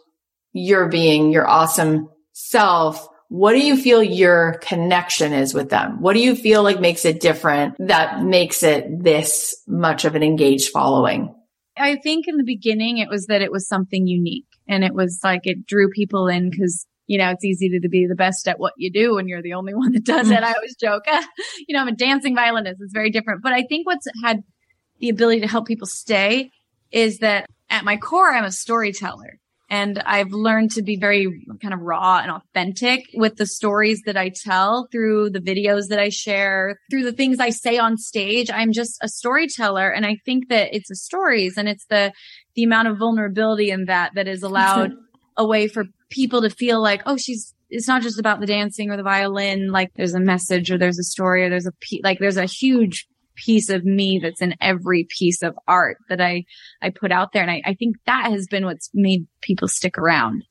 your 0.53 0.87
being 0.87 1.31
your 1.31 1.47
awesome 1.47 2.09
self? 2.31 3.07
What 3.33 3.53
do 3.53 3.65
you 3.65 3.77
feel 3.77 4.03
your 4.03 4.59
connection 4.61 5.33
is 5.33 5.55
with 5.55 5.71
them? 5.71 5.99
What 5.99 6.13
do 6.13 6.19
you 6.19 6.35
feel 6.35 6.61
like 6.61 6.79
makes 6.79 7.03
it 7.03 7.19
different 7.19 7.73
that 7.79 8.21
makes 8.21 8.61
it 8.61 8.85
this 9.03 9.59
much 9.67 10.05
of 10.05 10.13
an 10.13 10.21
engaged 10.21 10.69
following? 10.69 11.33
I 11.75 11.95
think 11.95 12.27
in 12.27 12.37
the 12.37 12.43
beginning 12.43 12.99
it 12.99 13.09
was 13.09 13.25
that 13.25 13.41
it 13.41 13.51
was 13.51 13.67
something 13.67 14.05
unique 14.05 14.45
and 14.67 14.83
it 14.83 14.93
was 14.93 15.19
like 15.23 15.47
it 15.47 15.65
drew 15.65 15.89
people 15.89 16.27
in 16.27 16.51
because 16.51 16.85
you 17.07 17.17
know, 17.17 17.31
it's 17.31 17.43
easy 17.43 17.69
to, 17.69 17.89
be 17.89 18.05
the 18.07 18.13
best 18.13 18.47
at 18.47 18.59
what 18.59 18.73
you 18.77 18.91
do 18.91 19.15
when 19.15 19.27
you're 19.27 19.41
the 19.41 19.53
only 19.53 19.73
one 19.73 19.93
that 19.93 20.05
does 20.05 20.29
it. 20.29 20.43
I 20.43 20.53
always 20.53 20.75
joke, 20.75 21.05
you 21.67 21.75
know, 21.75 21.81
I'm 21.81 21.87
a 21.87 21.95
dancing 21.95 22.35
violinist. 22.35 22.81
It's 22.83 22.93
very 22.93 23.09
different. 23.09 23.41
But 23.41 23.53
I 23.53 23.63
think 23.63 23.87
what's 23.87 24.05
had 24.23 24.43
the 24.99 25.09
ability 25.09 25.41
to 25.41 25.47
help 25.47 25.65
people 25.65 25.87
stay 25.87 26.51
is 26.91 27.17
that 27.17 27.47
at 27.71 27.83
my 27.83 27.97
core, 27.97 28.31
I'm 28.31 28.43
a 28.43 28.51
storyteller. 28.51 29.39
And 29.69 29.99
I've 30.05 30.31
learned 30.31 30.71
to 30.71 30.83
be 30.83 30.97
very 30.97 31.45
kind 31.61 31.73
of 31.73 31.79
raw 31.79 32.19
and 32.19 32.31
authentic 32.31 33.05
with 33.13 33.37
the 33.37 33.45
stories 33.45 34.01
that 34.05 34.17
I 34.17 34.29
tell 34.29 34.87
through 34.91 35.31
the 35.31 35.39
videos 35.39 35.87
that 35.87 35.99
I 35.99 36.09
share, 36.09 36.79
through 36.91 37.03
the 37.03 37.11
things 37.11 37.39
I 37.39 37.49
say 37.49 37.77
on 37.77 37.97
stage. 37.97 38.51
I'm 38.51 38.71
just 38.71 38.97
a 39.01 39.07
storyteller. 39.07 39.89
And 39.89 40.05
I 40.05 40.17
think 40.25 40.49
that 40.49 40.75
it's 40.75 40.89
the 40.89 40.95
stories 40.95 41.57
and 41.57 41.67
it's 41.67 41.85
the, 41.85 42.13
the 42.55 42.63
amount 42.63 42.89
of 42.89 42.97
vulnerability 42.97 43.71
in 43.71 43.85
that 43.85 44.11
that 44.15 44.27
is 44.27 44.43
allowed 44.43 44.91
a 45.37 45.45
way 45.45 45.67
for 45.67 45.85
people 46.09 46.41
to 46.41 46.49
feel 46.49 46.81
like, 46.81 47.01
oh, 47.05 47.17
she's, 47.17 47.53
it's 47.69 47.87
not 47.87 48.03
just 48.03 48.19
about 48.19 48.39
the 48.39 48.45
dancing 48.45 48.91
or 48.91 48.97
the 48.97 49.03
violin. 49.03 49.71
Like 49.71 49.91
there's 49.95 50.13
a 50.13 50.19
message 50.19 50.69
or 50.69 50.77
there's 50.77 50.99
a 50.99 51.03
story 51.03 51.43
or 51.43 51.49
there's 51.49 51.65
a, 51.65 51.73
like 52.03 52.19
there's 52.19 52.37
a 52.37 52.45
huge 52.45 53.07
piece 53.35 53.69
of 53.69 53.83
me 53.83 54.19
that's 54.21 54.41
in 54.41 54.55
every 54.61 55.07
piece 55.09 55.41
of 55.41 55.57
art 55.67 55.97
that 56.09 56.21
I, 56.21 56.45
I 56.81 56.89
put 56.89 57.11
out 57.11 57.31
there. 57.33 57.41
And 57.41 57.51
I, 57.51 57.61
I 57.65 57.73
think 57.73 57.97
that 58.05 58.31
has 58.31 58.47
been 58.47 58.65
what's 58.65 58.89
made 58.93 59.27
people 59.41 59.67
stick 59.67 59.97
around. 59.97 60.43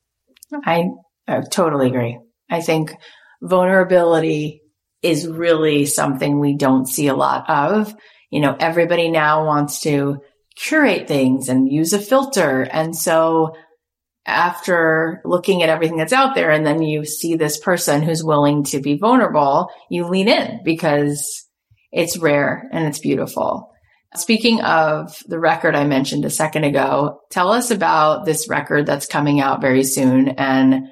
I, 0.65 0.89
I 1.27 1.41
totally 1.41 1.87
agree. 1.87 2.19
I 2.49 2.61
think 2.61 2.95
vulnerability 3.41 4.61
is 5.01 5.27
really 5.27 5.85
something 5.85 6.39
we 6.39 6.55
don't 6.55 6.87
see 6.87 7.07
a 7.07 7.15
lot 7.15 7.49
of. 7.49 7.93
You 8.29 8.41
know, 8.41 8.55
everybody 8.59 9.11
now 9.11 9.45
wants 9.45 9.81
to 9.81 10.21
curate 10.55 11.07
things 11.07 11.49
and 11.49 11.71
use 11.71 11.93
a 11.93 11.99
filter. 11.99 12.61
And 12.61 12.95
so 12.95 13.55
after 14.25 15.21
looking 15.25 15.63
at 15.63 15.69
everything 15.69 15.97
that's 15.97 16.13
out 16.13 16.35
there 16.35 16.49
and 16.49 16.65
then 16.65 16.81
you 16.81 17.05
see 17.05 17.35
this 17.35 17.59
person 17.59 18.01
who's 18.01 18.23
willing 18.23 18.63
to 18.63 18.79
be 18.79 18.97
vulnerable, 18.97 19.69
you 19.89 20.07
lean 20.07 20.29
in 20.29 20.61
because 20.63 21.42
it's 21.93 22.17
rare 22.17 22.67
and 22.71 22.85
it's 22.85 22.99
beautiful. 22.99 23.71
Speaking 24.15 24.61
of 24.61 25.17
the 25.27 25.39
record 25.39 25.75
I 25.75 25.85
mentioned 25.85 26.25
a 26.25 26.29
second 26.29 26.65
ago, 26.65 27.21
tell 27.31 27.51
us 27.51 27.71
about 27.71 28.25
this 28.25 28.49
record 28.49 28.85
that's 28.85 29.07
coming 29.07 29.39
out 29.39 29.61
very 29.61 29.83
soon 29.83 30.29
and 30.29 30.87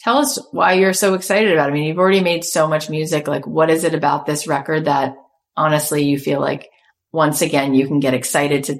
tell 0.00 0.18
us 0.18 0.38
why 0.52 0.74
you're 0.74 0.92
so 0.92 1.14
excited 1.14 1.52
about 1.52 1.68
it. 1.68 1.72
I 1.72 1.74
mean, 1.74 1.84
you've 1.84 1.98
already 1.98 2.20
made 2.20 2.44
so 2.44 2.66
much 2.66 2.90
music. 2.90 3.28
Like, 3.28 3.46
what 3.46 3.70
is 3.70 3.84
it 3.84 3.94
about 3.94 4.26
this 4.26 4.46
record 4.46 4.86
that 4.86 5.14
honestly 5.56 6.04
you 6.04 6.18
feel 6.18 6.40
like 6.40 6.68
once 7.12 7.42
again 7.42 7.74
you 7.74 7.86
can 7.86 8.00
get 8.00 8.14
excited 8.14 8.64
to 8.64 8.78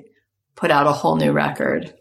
put 0.57 0.70
out 0.70 0.87
a 0.87 0.92
whole 0.92 1.16
new 1.16 1.33
record? 1.33 1.92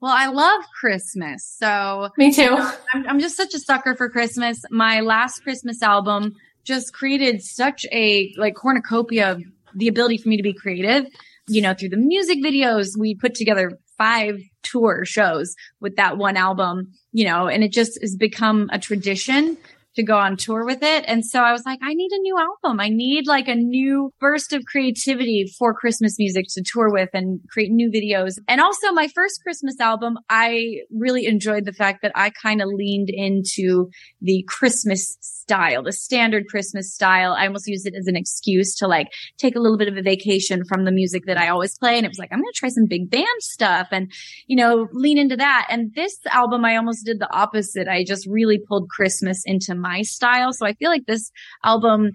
Well, 0.00 0.12
I 0.12 0.28
love 0.28 0.62
Christmas. 0.80 1.46
So 1.58 2.08
me 2.16 2.32
too. 2.32 2.56
I'm, 2.94 3.06
I'm 3.06 3.20
just 3.20 3.36
such 3.36 3.54
a 3.54 3.58
sucker 3.58 3.94
for 3.94 4.08
Christmas. 4.08 4.64
My 4.70 5.00
last 5.00 5.42
Christmas 5.42 5.82
album 5.82 6.34
just 6.70 6.94
created 6.94 7.42
such 7.42 7.84
a 7.90 8.32
like 8.38 8.54
cornucopia 8.54 9.32
of 9.32 9.42
the 9.74 9.88
ability 9.88 10.18
for 10.18 10.28
me 10.28 10.36
to 10.36 10.42
be 10.42 10.52
creative. 10.52 11.04
You 11.48 11.62
know, 11.62 11.74
through 11.74 11.88
the 11.88 11.96
music 11.96 12.38
videos, 12.38 12.96
we 12.96 13.16
put 13.16 13.34
together 13.34 13.72
five 13.98 14.40
tour 14.62 15.04
shows 15.04 15.56
with 15.80 15.96
that 15.96 16.16
one 16.16 16.36
album, 16.36 16.92
you 17.10 17.24
know, 17.24 17.48
and 17.48 17.64
it 17.64 17.72
just 17.72 17.98
has 18.00 18.14
become 18.14 18.70
a 18.72 18.78
tradition 18.78 19.58
to 19.96 20.02
go 20.04 20.16
on 20.16 20.36
tour 20.36 20.64
with 20.64 20.82
it. 20.82 21.04
And 21.08 21.24
so 21.26 21.40
I 21.40 21.52
was 21.52 21.64
like, 21.66 21.80
I 21.82 21.94
need 21.94 22.12
a 22.12 22.18
new 22.18 22.36
album. 22.38 22.80
I 22.80 22.88
need 22.88 23.26
like 23.26 23.48
a 23.48 23.56
new 23.56 24.12
burst 24.20 24.52
of 24.52 24.64
creativity 24.64 25.52
for 25.58 25.74
Christmas 25.74 26.18
music 26.18 26.46
to 26.54 26.62
tour 26.62 26.92
with 26.92 27.10
and 27.12 27.40
create 27.50 27.72
new 27.72 27.90
videos. 27.90 28.38
And 28.46 28.60
also 28.60 28.92
my 28.92 29.08
first 29.08 29.42
Christmas 29.42 29.80
album, 29.80 30.18
I 30.28 30.82
really 30.96 31.26
enjoyed 31.26 31.64
the 31.64 31.72
fact 31.72 32.02
that 32.02 32.12
I 32.14 32.30
kind 32.30 32.62
of 32.62 32.68
leaned 32.68 33.10
into 33.10 33.90
the 34.20 34.44
Christmas 34.48 35.39
style, 35.50 35.82
the 35.82 35.90
standard 35.90 36.46
Christmas 36.46 36.94
style. 36.94 37.32
I 37.32 37.44
almost 37.44 37.66
used 37.66 37.84
it 37.84 37.94
as 37.98 38.06
an 38.06 38.14
excuse 38.14 38.72
to 38.76 38.86
like 38.86 39.08
take 39.36 39.56
a 39.56 39.58
little 39.58 39.76
bit 39.76 39.88
of 39.88 39.96
a 39.96 40.02
vacation 40.02 40.62
from 40.64 40.84
the 40.84 40.92
music 40.92 41.24
that 41.26 41.36
I 41.36 41.48
always 41.48 41.76
play. 41.76 41.96
And 41.96 42.06
it 42.06 42.08
was 42.08 42.20
like, 42.20 42.28
I'm 42.30 42.38
going 42.38 42.52
to 42.52 42.56
try 42.56 42.68
some 42.68 42.86
big 42.88 43.10
band 43.10 43.26
stuff 43.40 43.88
and, 43.90 44.12
you 44.46 44.54
know, 44.54 44.86
lean 44.92 45.18
into 45.18 45.36
that. 45.36 45.66
And 45.68 45.92
this 45.96 46.16
album, 46.30 46.64
I 46.64 46.76
almost 46.76 47.04
did 47.04 47.18
the 47.18 47.34
opposite. 47.34 47.88
I 47.88 48.04
just 48.04 48.28
really 48.28 48.60
pulled 48.60 48.88
Christmas 48.90 49.42
into 49.44 49.74
my 49.74 50.02
style. 50.02 50.52
So 50.52 50.66
I 50.66 50.74
feel 50.74 50.88
like 50.88 51.06
this 51.06 51.32
album 51.64 52.12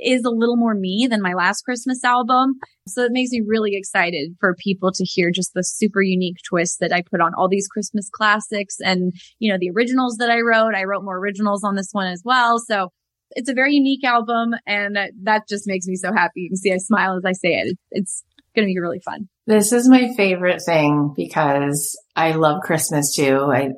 is 0.00 0.24
a 0.24 0.30
little 0.30 0.56
more 0.56 0.74
me 0.74 1.06
than 1.10 1.22
my 1.22 1.34
last 1.34 1.62
Christmas 1.62 2.04
album. 2.04 2.54
So 2.86 3.02
it 3.02 3.12
makes 3.12 3.30
me 3.30 3.42
really 3.46 3.74
excited 3.74 4.36
for 4.40 4.54
people 4.54 4.92
to 4.92 5.04
hear 5.04 5.30
just 5.30 5.54
the 5.54 5.62
super 5.62 6.02
unique 6.02 6.38
twist 6.48 6.80
that 6.80 6.92
I 6.92 7.02
put 7.02 7.20
on 7.20 7.32
all 7.34 7.48
these 7.48 7.68
Christmas 7.68 8.08
classics 8.12 8.76
and, 8.80 9.12
you 9.38 9.52
know, 9.52 9.58
the 9.58 9.70
originals 9.70 10.16
that 10.18 10.30
I 10.30 10.40
wrote. 10.40 10.74
I 10.74 10.84
wrote 10.84 11.04
more 11.04 11.18
originals 11.18 11.64
on 11.64 11.74
this 11.74 11.90
one 11.92 12.06
as 12.06 12.22
well. 12.24 12.58
So 12.58 12.88
it's 13.32 13.50
a 13.50 13.54
very 13.54 13.74
unique 13.74 14.04
album 14.04 14.54
and 14.66 14.96
that 15.22 15.48
just 15.48 15.66
makes 15.66 15.86
me 15.86 15.96
so 15.96 16.12
happy. 16.12 16.42
You 16.42 16.50
can 16.50 16.56
see 16.56 16.72
I 16.72 16.78
smile 16.78 17.16
as 17.16 17.24
I 17.24 17.32
say 17.32 17.54
it. 17.54 17.76
It's 17.90 18.22
going 18.54 18.66
to 18.66 18.72
be 18.72 18.80
really 18.80 19.00
fun. 19.00 19.28
This 19.46 19.72
is 19.72 19.88
my 19.88 20.12
favorite 20.16 20.62
thing 20.64 21.12
because 21.16 21.98
I 22.16 22.32
love 22.32 22.62
Christmas 22.62 23.14
too. 23.14 23.40
I 23.52 23.70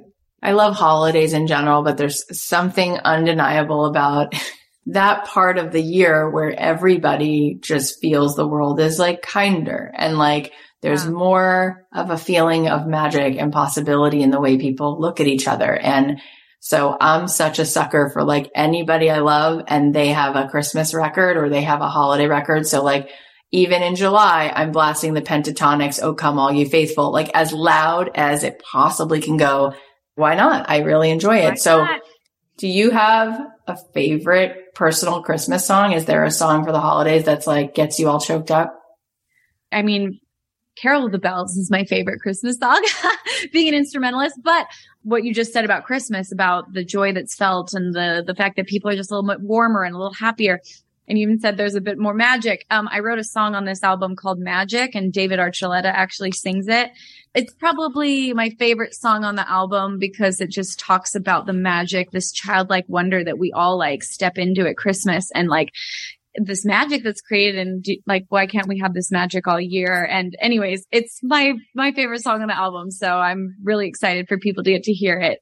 I 0.43 0.53
love 0.53 0.75
holidays 0.75 1.35
in 1.35 1.47
general, 1.47 1.83
but 1.83 1.99
there's 1.99 2.25
something 2.33 2.99
undeniable 3.05 3.85
about 3.85 4.35
that 4.93 5.25
part 5.25 5.59
of 5.59 5.73
the 5.73 5.83
year 5.83 6.29
where 6.29 6.53
everybody 6.53 7.59
just 7.61 8.01
feels 8.01 8.35
the 8.35 8.47
world 8.47 8.81
is 8.81 8.99
like 8.99 9.23
kinder 9.23 9.91
and 9.95 10.19
like 10.19 10.53
there's 10.83 11.05
yeah. 11.05 11.11
more 11.11 11.87
of 11.93 12.11
a 12.11 12.19
feeling 12.19 12.69
of 12.69 12.87
magic 12.87 13.37
and 13.39 13.53
possibility 13.53 14.23
in 14.23 14.31
the 14.31 14.41
way 14.41 14.59
people 14.59 15.01
look 15.01 15.21
at 15.21 15.27
each 15.27 15.47
other. 15.47 15.75
And 15.75 16.21
so 16.59 16.97
I'm 17.01 17.29
such 17.29 17.59
a 17.59 17.67
sucker 17.67 18.11
for 18.13 18.25
like 18.25 18.51
anybody 18.55 19.11
I 19.11 19.19
love 19.19 19.63
and 19.69 19.95
they 19.95 20.09
have 20.09 20.37
a 20.37 20.49
Christmas 20.49 20.93
record 20.95 21.37
or 21.37 21.49
they 21.49 21.63
have 21.63 21.81
a 21.81 21.89
holiday 21.89 22.27
record. 22.27 22.67
So 22.67 22.83
like 22.83 23.11
even 23.53 23.83
in 23.83 23.97
July, 23.97 24.53
I'm 24.55 24.73
blasting 24.73 25.15
the 25.15 25.23
Pentatonix. 25.23 26.01
Oh 26.03 26.15
Come 26.15 26.39
All 26.39 26.53
You 26.53 26.67
Faithful, 26.67 27.13
like 27.13 27.31
as 27.35 27.53
loud 27.53 28.11
as 28.15 28.45
it 28.45 28.61
possibly 28.61 29.21
can 29.21 29.37
go. 29.37 29.75
Why 30.15 30.35
not? 30.35 30.69
I 30.69 30.79
really 30.79 31.11
enjoy 31.11 31.39
it. 31.39 31.51
Why 31.51 31.55
so 31.55 31.85
not? 31.85 32.01
do 32.59 32.69
you 32.69 32.91
have 32.91 33.41
a 33.67 33.77
favorite 33.95 34.60
personal 34.75 35.23
Christmas 35.23 35.67
song? 35.67 35.93
Is 35.93 36.05
there 36.05 36.25
a 36.25 36.31
song 36.31 36.65
for 36.65 36.73
the 36.73 36.81
holidays 36.81 37.25
that's 37.25 37.47
like 37.47 37.75
gets 37.75 37.99
you 37.99 38.09
all 38.09 38.21
choked 38.21 38.51
up? 38.51 38.75
I 39.73 39.83
mean, 39.83 40.21
Carol 40.81 41.07
of 41.07 41.13
the 41.13 41.19
Bells 41.19 41.57
is 41.57 41.71
my 41.71 41.85
favorite 41.85 42.21
Christmas 42.21 42.57
song, 42.59 42.83
being 43.53 43.69
an 43.69 43.75
instrumentalist. 43.75 44.41
But 44.43 44.67
what 45.03 45.25
you 45.25 45.35
just 45.35 45.53
said 45.53 45.65
about 45.65 45.85
Christmas, 45.85 46.33
about 46.33 46.73
the 46.73 46.85
joy 46.85 47.13
that's 47.13 47.35
felt 47.35 47.75
and 47.75 47.95
the, 47.95 48.23
the 48.27 48.35
fact 48.35 48.57
that 48.57 48.67
people 48.67 48.91
are 48.91 48.97
just 48.97 49.11
a 49.11 49.15
little 49.15 49.29
bit 49.29 49.41
warmer 49.41 49.85
and 49.85 49.95
a 49.95 49.99
little 49.99 50.15
happier. 50.15 50.61
And 51.09 51.19
you 51.19 51.27
even 51.27 51.41
said 51.41 51.57
there's 51.57 51.75
a 51.75 51.81
bit 51.81 51.99
more 51.99 52.15
magic. 52.15 52.65
Um, 52.71 52.89
I 52.91 53.01
wrote 53.01 53.19
a 53.19 53.25
song 53.25 53.55
on 53.55 53.65
this 53.65 53.83
album 53.83 54.15
called 54.15 54.39
Magic 54.39 54.95
and 54.95 55.13
David 55.13 55.39
Archuleta 55.39 55.87
actually 55.87 56.33
sings 56.33 56.69
it. 56.69 56.91
It's 57.33 57.55
probably 57.55 58.33
my 58.33 58.51
favorite 58.59 58.93
song 58.93 59.23
on 59.23 59.37
the 59.37 59.49
album 59.49 59.99
because 60.01 60.41
it 60.41 60.51
just 60.51 60.81
talks 60.81 61.15
about 61.15 61.47
the 61.47 61.53
magic, 61.53 62.11
this 62.11 62.33
childlike 62.33 62.87
wonder 62.89 63.23
that 63.23 63.39
we 63.39 63.53
all 63.53 63.79
like 63.79 64.03
step 64.03 64.37
into 64.37 64.67
at 64.69 64.77
Christmas 64.77 65.31
and 65.33 65.49
like 65.49 65.71
this 66.35 66.65
magic 66.65 67.05
that's 67.05 67.21
created 67.21 67.65
and 67.65 67.85
do, 67.85 67.97
like 68.05 68.25
why 68.31 68.47
can't 68.47 68.67
we 68.67 68.79
have 68.81 68.95
this 68.95 69.13
magic 69.13 69.47
all 69.47 69.61
year? 69.61 70.05
And 70.05 70.37
anyways 70.41 70.85
it's 70.91 71.21
my 71.23 71.55
my 71.75 71.93
favorite 71.93 72.23
song 72.23 72.43
on 72.43 72.49
the 72.49 72.57
album 72.57 72.91
so 72.91 73.09
i'm 73.09 73.57
really 73.63 73.89
excited 73.89 74.29
for 74.29 74.39
people 74.39 74.63
to 74.65 74.71
get 74.71 74.85
to 74.85 74.93
hear 74.93 75.19
it. 75.19 75.41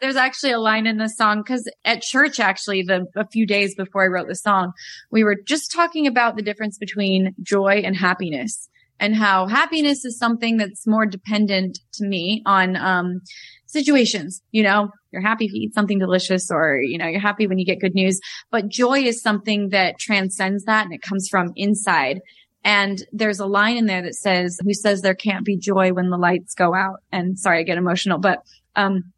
There's 0.00 0.16
actually 0.16 0.52
a 0.52 0.58
line 0.58 0.86
in 0.86 0.96
the 0.96 1.08
song 1.08 1.42
because 1.42 1.70
at 1.84 2.02
church 2.02 2.40
actually 2.40 2.82
the 2.82 3.06
a 3.16 3.26
few 3.28 3.46
days 3.46 3.74
before 3.74 4.04
i 4.04 4.08
wrote 4.08 4.28
the 4.28 4.34
song 4.34 4.72
we 5.10 5.22
were 5.22 5.36
just 5.46 5.70
talking 5.70 6.06
about 6.06 6.36
the 6.36 6.42
difference 6.42 6.76
between 6.78 7.34
joy 7.42 7.82
and 7.84 7.96
happiness 7.96 8.68
and 9.02 9.14
how 9.14 9.46
happiness 9.46 10.04
is 10.04 10.18
something 10.18 10.56
that's 10.56 10.86
more 10.86 11.04
dependent 11.04 11.78
to 11.92 12.06
me 12.06 12.42
on 12.46 12.76
um 12.76 13.20
situations 13.66 14.42
you 14.52 14.62
know 14.62 14.90
you're 15.12 15.22
happy 15.22 15.44
if 15.44 15.52
you 15.52 15.60
eat 15.62 15.74
something 15.74 15.98
delicious 15.98 16.50
or, 16.50 16.80
you 16.80 16.98
know, 16.98 17.06
you're 17.06 17.20
happy 17.20 17.46
when 17.46 17.58
you 17.58 17.66
get 17.66 17.80
good 17.80 17.94
news. 17.94 18.18
But 18.50 18.68
joy 18.68 19.00
is 19.00 19.22
something 19.22 19.68
that 19.68 19.98
transcends 19.98 20.64
that 20.64 20.86
and 20.86 20.94
it 20.94 21.02
comes 21.02 21.28
from 21.28 21.52
inside. 21.54 22.20
And 22.64 23.02
there's 23.12 23.40
a 23.40 23.46
line 23.46 23.76
in 23.76 23.86
there 23.86 24.02
that 24.02 24.14
says, 24.14 24.58
who 24.64 24.72
says 24.72 25.02
there 25.02 25.14
can't 25.14 25.44
be 25.44 25.56
joy 25.56 25.92
when 25.92 26.10
the 26.10 26.16
lights 26.16 26.54
go 26.54 26.74
out? 26.74 27.00
And 27.10 27.38
sorry, 27.38 27.58
I 27.58 27.62
get 27.62 27.78
emotional, 27.78 28.18
but, 28.18 28.38
um, 28.74 29.12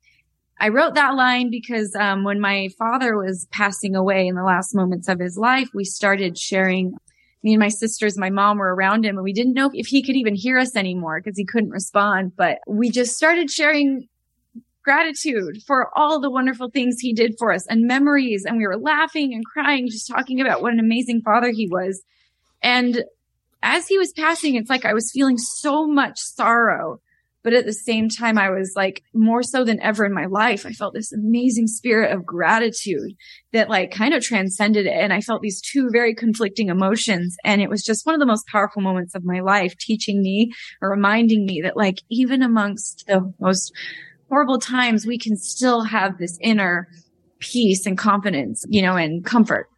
I 0.61 0.68
wrote 0.68 0.94
that 0.94 1.14
line 1.14 1.51
because, 1.51 1.94
um, 1.97 2.23
when 2.23 2.40
my 2.40 2.68
father 2.79 3.16
was 3.16 3.47
passing 3.51 3.97
away 3.97 4.27
in 4.29 4.37
the 4.37 4.44
last 4.44 4.75
moments 4.75 5.09
of 5.09 5.18
his 5.18 5.37
life, 5.37 5.68
we 5.75 5.85
started 5.85 6.38
sharing 6.38 6.94
me 7.44 7.52
and 7.52 7.61
my 7.61 7.68
sisters, 7.68 8.16
my 8.16 8.30
mom 8.30 8.59
were 8.59 8.74
around 8.74 9.04
him 9.04 9.16
and 9.16 9.22
we 9.22 9.35
didn't 9.35 9.52
know 9.52 9.70
if 9.74 9.87
he 9.87 10.02
could 10.02 10.16
even 10.16 10.35
hear 10.35 10.59
us 10.59 10.74
anymore 10.74 11.20
because 11.20 11.37
he 11.37 11.44
couldn't 11.44 11.70
respond. 11.70 12.33
But 12.35 12.59
we 12.66 12.90
just 12.90 13.16
started 13.16 13.50
sharing 13.50 14.09
gratitude 14.83 15.62
for 15.66 15.90
all 15.96 16.20
the 16.20 16.30
wonderful 16.30 16.70
things 16.70 16.98
he 16.98 17.12
did 17.12 17.35
for 17.38 17.52
us 17.52 17.66
and 17.66 17.87
memories. 17.87 18.44
And 18.46 18.57
we 18.57 18.66
were 18.66 18.78
laughing 18.78 19.35
and 19.35 19.44
crying, 19.44 19.88
just 19.88 20.09
talking 20.09 20.40
about 20.40 20.62
what 20.62 20.72
an 20.72 20.80
amazing 20.80 21.20
father 21.20 21.50
he 21.50 21.68
was. 21.68 22.02
And 22.62 23.04
as 23.62 23.87
he 23.87 23.98
was 23.98 24.12
passing, 24.12 24.54
it's 24.54 24.70
like 24.70 24.87
I 24.87 24.94
was 24.94 25.12
feeling 25.12 25.37
so 25.37 25.87
much 25.87 26.18
sorrow. 26.18 26.98
But 27.44 27.52
at 27.52 27.66
the 27.66 27.74
same 27.74 28.09
time, 28.09 28.38
I 28.38 28.48
was 28.48 28.72
like 28.74 29.04
more 29.12 29.42
so 29.42 29.64
than 29.64 29.80
ever 29.80 30.07
in 30.07 30.14
my 30.14 30.24
life. 30.24 30.64
I 30.64 30.72
felt 30.72 30.94
this 30.94 31.12
amazing 31.12 31.66
spirit 31.66 32.11
of 32.11 32.24
gratitude 32.24 33.12
that 33.52 33.68
like 33.68 33.90
kind 33.90 34.14
of 34.14 34.22
transcended 34.22 34.87
it. 34.87 34.94
And 34.94 35.12
I 35.12 35.20
felt 35.20 35.42
these 35.42 35.61
two 35.61 35.90
very 35.92 36.14
conflicting 36.14 36.70
emotions. 36.70 37.37
And 37.44 37.61
it 37.61 37.68
was 37.68 37.85
just 37.85 38.07
one 38.07 38.14
of 38.14 38.18
the 38.20 38.26
most 38.26 38.46
powerful 38.46 38.80
moments 38.80 39.14
of 39.14 39.24
my 39.24 39.40
life, 39.40 39.76
teaching 39.78 40.22
me 40.22 40.52
or 40.80 40.90
reminding 40.90 41.44
me 41.44 41.61
that 41.62 41.76
like 41.76 41.98
even 42.11 42.42
amongst 42.42 43.04
the 43.07 43.33
most 43.38 43.72
horrible 44.30 44.59
times, 44.59 45.07
we 45.07 45.18
can 45.18 45.37
still 45.37 45.83
have 45.83 46.16
this 46.18 46.38
inner 46.40 46.88
peace 47.40 47.85
and 47.85 47.98
confidence, 47.98 48.64
you 48.70 48.80
know, 48.80 48.96
and 48.96 49.22
comfort 49.24 49.68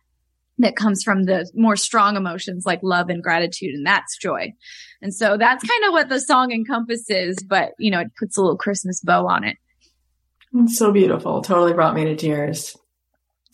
that 0.58 0.76
comes 0.76 1.02
from 1.02 1.24
the 1.24 1.50
more 1.54 1.76
strong 1.76 2.16
emotions 2.16 2.64
like 2.64 2.80
love 2.82 3.08
and 3.08 3.22
gratitude. 3.22 3.74
And 3.74 3.86
that's 3.86 4.16
joy. 4.18 4.52
And 5.02 5.14
so 5.14 5.36
that's 5.36 5.64
kind 5.66 5.84
of 5.84 5.92
what 5.92 6.08
the 6.08 6.20
song 6.20 6.52
encompasses, 6.52 7.36
but 7.46 7.72
you 7.78 7.90
know, 7.90 8.00
it 8.00 8.12
puts 8.18 8.36
a 8.36 8.40
little 8.40 8.56
Christmas 8.56 9.00
bow 9.00 9.26
on 9.26 9.44
it. 9.44 9.56
It's 10.54 10.78
so 10.78 10.92
beautiful. 10.92 11.42
Totally 11.42 11.74
brought 11.74 11.94
me 11.94 12.04
to 12.04 12.16
tears. 12.16 12.76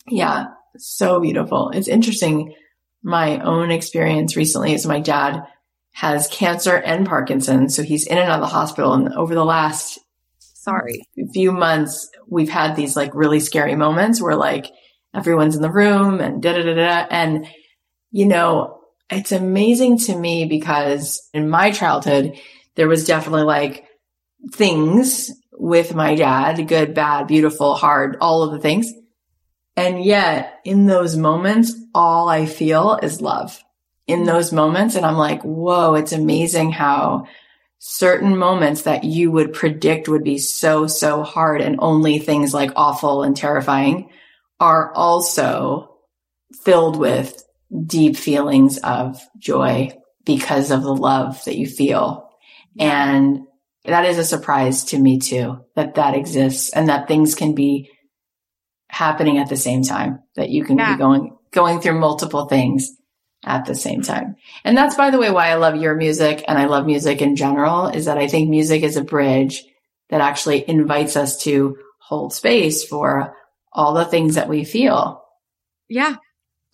Yeah. 0.07 0.45
So 0.77 1.19
beautiful. 1.19 1.71
It's 1.71 1.87
interesting. 1.87 2.55
My 3.01 3.39
own 3.39 3.71
experience 3.71 4.37
recently 4.37 4.73
is 4.73 4.85
my 4.85 5.01
dad 5.01 5.43
has 5.91 6.27
cancer 6.29 6.75
and 6.75 7.05
Parkinson's. 7.05 7.75
So 7.75 7.83
he's 7.83 8.07
in 8.07 8.17
and 8.17 8.29
out 8.29 8.41
of 8.41 8.49
the 8.49 8.55
hospital. 8.55 8.93
And 8.93 9.13
over 9.13 9.35
the 9.35 9.45
last 9.45 9.99
sorry, 10.39 11.05
few 11.33 11.51
months, 11.51 12.09
we've 12.27 12.49
had 12.49 12.75
these 12.75 12.95
like 12.95 13.13
really 13.13 13.41
scary 13.41 13.75
moments 13.75 14.21
where 14.21 14.35
like 14.35 14.71
everyone's 15.13 15.55
in 15.55 15.61
the 15.61 15.71
room 15.71 16.19
and 16.19 16.41
da 16.41 16.53
da 16.53 16.63
da 16.63 16.73
da. 16.73 17.07
And, 17.09 17.47
you 18.11 18.25
know, 18.25 18.81
it's 19.09 19.31
amazing 19.31 19.99
to 19.99 20.15
me 20.15 20.45
because 20.45 21.27
in 21.33 21.49
my 21.49 21.71
childhood, 21.71 22.39
there 22.75 22.87
was 22.87 23.05
definitely 23.05 23.43
like 23.43 23.85
things 24.51 25.31
with 25.51 25.93
my 25.93 26.15
dad, 26.15 26.67
good, 26.67 26.93
bad, 26.93 27.27
beautiful, 27.27 27.75
hard, 27.75 28.17
all 28.19 28.43
of 28.43 28.51
the 28.51 28.59
things. 28.59 28.91
And 29.75 30.03
yet 30.03 30.59
in 30.63 30.85
those 30.85 31.15
moments, 31.15 31.73
all 31.93 32.27
I 32.29 32.45
feel 32.45 32.99
is 33.01 33.21
love 33.21 33.63
in 34.07 34.19
mm-hmm. 34.19 34.27
those 34.27 34.51
moments. 34.51 34.95
And 34.95 35.05
I'm 35.05 35.17
like, 35.17 35.41
whoa, 35.43 35.95
it's 35.95 36.11
amazing 36.11 36.71
how 36.71 37.27
certain 37.79 38.37
moments 38.37 38.83
that 38.83 39.03
you 39.03 39.29
would 39.31 39.53
predict 39.53 40.07
would 40.07 40.23
be 40.23 40.37
so, 40.37 40.87
so 40.87 41.21
hard 41.23 41.61
and 41.61 41.75
only 41.79 42.17
things 42.17 42.53
like 42.53 42.71
awful 42.75 43.23
and 43.23 43.35
terrifying 43.35 44.09
are 44.63 44.93
also 44.93 45.97
filled 46.63 46.97
with 46.97 47.43
deep 47.85 48.15
feelings 48.15 48.77
of 48.77 49.19
joy 49.37 49.91
because 50.25 50.71
of 50.71 50.83
the 50.83 50.95
love 50.95 51.43
that 51.43 51.57
you 51.57 51.67
feel. 51.67 52.29
And 52.79 53.41
that 53.83 54.05
is 54.05 54.17
a 54.17 54.23
surprise 54.23 54.85
to 54.85 54.97
me 54.97 55.19
too, 55.19 55.65
that 55.75 55.95
that 55.95 56.15
exists 56.15 56.71
and 56.71 56.87
that 56.87 57.09
things 57.09 57.35
can 57.35 57.53
be 57.53 57.91
happening 58.87 59.37
at 59.37 59.49
the 59.49 59.57
same 59.57 59.83
time, 59.83 60.19
that 60.37 60.49
you 60.49 60.63
can 60.63 60.77
yeah. 60.77 60.93
be 60.93 60.97
going, 60.97 61.37
going 61.51 61.81
through 61.81 61.99
multiple 61.99 62.45
things 62.45 62.89
at 63.43 63.65
the 63.65 63.75
same 63.75 64.01
time. 64.01 64.37
And 64.63 64.77
that's, 64.77 64.95
by 64.95 65.09
the 65.09 65.19
way, 65.19 65.29
why 65.29 65.49
I 65.49 65.55
love 65.55 65.75
your 65.75 65.95
music 65.95 66.45
and 66.47 66.57
I 66.57 66.67
love 66.67 66.85
music 66.85 67.21
in 67.21 67.35
general 67.35 67.87
is 67.87 68.05
that 68.05 68.17
I 68.17 68.29
think 68.29 68.49
music 68.49 68.83
is 68.83 68.95
a 68.95 69.03
bridge 69.03 69.65
that 70.09 70.21
actually 70.21 70.63
invites 70.69 71.17
us 71.17 71.43
to 71.43 71.77
hold 71.99 72.33
space 72.33 72.85
for 72.85 73.35
all 73.73 73.93
the 73.93 74.05
things 74.05 74.35
that 74.35 74.49
we 74.49 74.63
feel. 74.63 75.23
Yeah. 75.89 76.15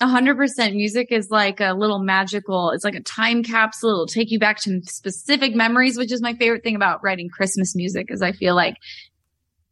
A 0.01 0.07
hundred 0.07 0.38
percent. 0.38 0.75
Music 0.75 1.07
is 1.12 1.29
like 1.29 1.59
a 1.59 1.73
little 1.73 1.99
magical. 1.99 2.71
It's 2.71 2.85
like 2.85 2.95
a 2.95 3.01
time 3.01 3.43
capsule. 3.43 3.91
It'll 3.91 4.07
take 4.07 4.31
you 4.31 4.39
back 4.39 4.59
to 4.62 4.81
specific 4.83 5.55
memories, 5.55 5.97
which 5.97 6.12
is 6.12 6.21
my 6.21 6.33
favorite 6.35 6.63
thing 6.63 6.75
about 6.75 7.03
writing 7.03 7.29
Christmas 7.29 7.75
music 7.75 8.07
is 8.09 8.21
I 8.21 8.31
feel 8.31 8.55
like 8.55 8.75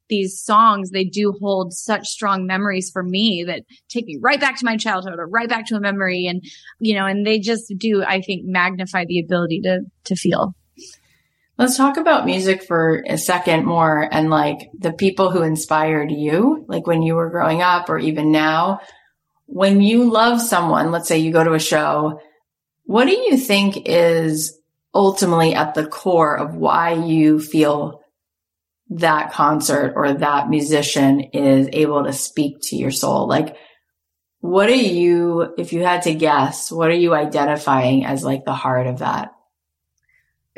these 0.09 0.39
songs, 0.39 0.91
they 0.91 1.03
do 1.03 1.33
hold 1.39 1.73
such 1.73 2.07
strong 2.07 2.45
memories 2.45 2.89
for 2.91 3.03
me 3.03 3.43
that 3.45 3.63
take 3.89 4.05
me 4.05 4.17
right 4.21 4.39
back 4.39 4.57
to 4.57 4.65
my 4.65 4.77
childhood 4.77 5.19
or 5.19 5.27
right 5.27 5.49
back 5.49 5.65
to 5.67 5.75
a 5.75 5.79
memory. 5.79 6.25
And, 6.27 6.43
you 6.79 6.95
know, 6.95 7.05
and 7.05 7.25
they 7.25 7.39
just 7.39 7.73
do, 7.77 8.03
I 8.03 8.21
think, 8.21 8.45
magnify 8.45 9.05
the 9.05 9.19
ability 9.19 9.61
to, 9.61 9.81
to 10.05 10.15
feel. 10.15 10.55
Let's 11.58 11.76
talk 11.76 11.98
about 11.98 12.26
music 12.26 12.63
for 12.63 13.04
a 13.08 13.17
second 13.17 13.65
more 13.65 14.08
and 14.12 14.30
like 14.30 14.70
the 14.78 14.93
people 14.93 15.32
who 15.32 15.41
inspired 15.41 16.12
you, 16.12 16.65
like 16.67 16.86
when 16.86 17.02
you 17.02 17.15
were 17.15 17.30
growing 17.30 17.62
up 17.62 17.89
or 17.89 17.98
even 17.98 18.32
now. 18.32 18.80
When 19.48 19.82
you 19.82 20.12
love 20.12 20.41
someone, 20.41 20.91
let's 20.91 21.08
say 21.08 21.17
you 21.17 21.32
go 21.32 21.43
to 21.43 21.54
a 21.54 21.60
show, 21.60 22.20
what 22.84 23.06
do 23.06 23.12
you 23.12 23.38
think 23.38 23.88
is 23.88 24.60
ultimately 24.93 25.54
at 25.54 25.74
the 25.74 25.88
core 25.88 26.38
of 26.38 26.56
why 26.56 26.93
you 26.93 27.39
feel 27.39 28.02
that 28.89 29.32
concert 29.32 29.93
or 29.96 30.13
that 30.13 30.50
musician 30.50 31.20
is 31.20 31.70
able 31.74 32.06
to 32.06 32.13
speak 32.13 32.58
to 32.62 32.76
your 32.76 32.91
soul. 32.91 33.28
Like, 33.28 33.58
what 34.39 34.70
are 34.70 34.76
you, 34.76 35.54
if 35.58 35.74
you 35.74 35.84
had 35.84 36.04
to 36.04 36.13
guess, 36.13 36.72
what 36.72 36.89
are 36.89 36.96
you 36.96 37.13
identifying 37.13 38.06
as 38.06 38.24
like 38.24 38.46
the 38.46 38.54
heart 38.54 38.88
of 38.88 39.00
that? 39.00 39.32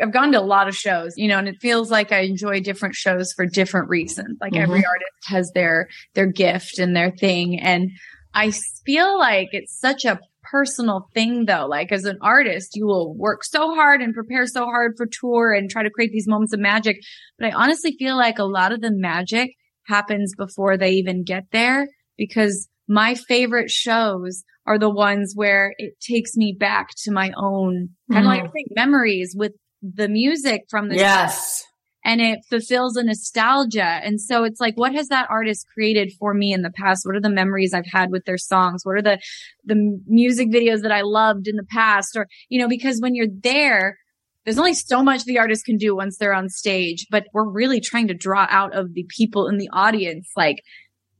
I've 0.01 0.13
gone 0.13 0.31
to 0.31 0.39
a 0.39 0.41
lot 0.41 0.67
of 0.67 0.75
shows, 0.75 1.13
you 1.17 1.27
know, 1.27 1.37
and 1.37 1.47
it 1.47 1.57
feels 1.59 1.91
like 1.91 2.11
I 2.11 2.21
enjoy 2.21 2.61
different 2.61 2.95
shows 2.95 3.33
for 3.33 3.45
different 3.45 3.89
reasons. 3.89 4.37
Like 4.41 4.53
mm-hmm. 4.53 4.63
every 4.63 4.85
artist 4.85 5.11
has 5.25 5.51
their, 5.53 5.89
their 6.13 6.27
gift 6.27 6.79
and 6.79 6.95
their 6.95 7.11
thing. 7.11 7.59
And 7.59 7.91
I 8.33 8.51
feel 8.85 9.17
like 9.17 9.49
it's 9.51 9.77
such 9.77 10.05
a 10.05 10.19
personal 10.43 11.09
thing 11.13 11.45
though. 11.45 11.67
Like 11.67 11.91
as 11.91 12.05
an 12.05 12.17
artist, 12.21 12.75
you 12.75 12.85
will 12.85 13.13
work 13.15 13.43
so 13.43 13.73
hard 13.75 14.01
and 14.01 14.13
prepare 14.13 14.47
so 14.47 14.65
hard 14.65 14.93
for 14.97 15.05
tour 15.05 15.53
and 15.53 15.69
try 15.69 15.83
to 15.83 15.89
create 15.89 16.11
these 16.11 16.27
moments 16.27 16.53
of 16.53 16.59
magic. 16.59 16.97
But 17.37 17.47
I 17.47 17.51
honestly 17.51 17.95
feel 17.97 18.17
like 18.17 18.39
a 18.39 18.43
lot 18.43 18.71
of 18.71 18.81
the 18.81 18.91
magic 18.91 19.51
happens 19.87 20.33
before 20.35 20.77
they 20.77 20.91
even 20.91 21.23
get 21.23 21.45
there 21.51 21.87
because 22.17 22.67
my 22.87 23.15
favorite 23.15 23.69
shows 23.69 24.43
are 24.65 24.77
the 24.77 24.89
ones 24.89 25.33
where 25.35 25.73
it 25.77 25.99
takes 25.99 26.35
me 26.35 26.55
back 26.57 26.89
to 27.03 27.11
my 27.11 27.31
own 27.35 27.89
kind 28.11 28.25
of 28.25 28.31
mm-hmm. 28.31 28.43
like 28.43 28.65
memories 28.71 29.35
with 29.37 29.53
the 29.81 30.07
music 30.07 30.63
from 30.69 30.89
the 30.89 30.95
yes 30.95 31.65
and 32.05 32.21
it 32.21 32.39
fulfills 32.49 32.95
a 32.95 33.03
nostalgia. 33.03 33.83
And 33.83 34.21
so 34.21 34.43
it's 34.43 34.59
like, 34.59 34.77
what 34.77 34.93
has 34.95 35.09
that 35.09 35.27
artist 35.29 35.67
created 35.73 36.11
for 36.17 36.33
me 36.33 36.53
in 36.53 36.61
the 36.61 36.71
past? 36.71 37.05
What 37.05 37.15
are 37.15 37.21
the 37.21 37.29
memories 37.29 37.73
I've 37.73 37.85
had 37.91 38.09
with 38.09 38.25
their 38.25 38.37
songs? 38.37 38.85
What 38.85 38.95
are 38.95 39.01
the, 39.01 39.19
the 39.65 39.99
music 40.07 40.49
videos 40.49 40.81
that 40.81 40.91
I 40.91 41.01
loved 41.01 41.47
in 41.47 41.55
the 41.55 41.65
past? 41.69 42.15
Or, 42.15 42.27
you 42.47 42.59
know, 42.59 42.67
because 42.67 43.01
when 43.01 43.15
you're 43.15 43.27
there, 43.29 43.97
there's 44.45 44.57
only 44.57 44.73
so 44.73 45.03
much 45.03 45.25
the 45.25 45.39
artist 45.39 45.65
can 45.65 45.77
do 45.77 45.95
once 45.95 46.17
they're 46.17 46.33
on 46.33 46.49
stage, 46.49 47.05
but 47.11 47.25
we're 47.33 47.49
really 47.49 47.81
trying 47.81 48.07
to 48.07 48.13
draw 48.13 48.47
out 48.49 48.73
of 48.73 48.93
the 48.93 49.05
people 49.09 49.47
in 49.47 49.57
the 49.57 49.69
audience, 49.73 50.31
like 50.37 50.63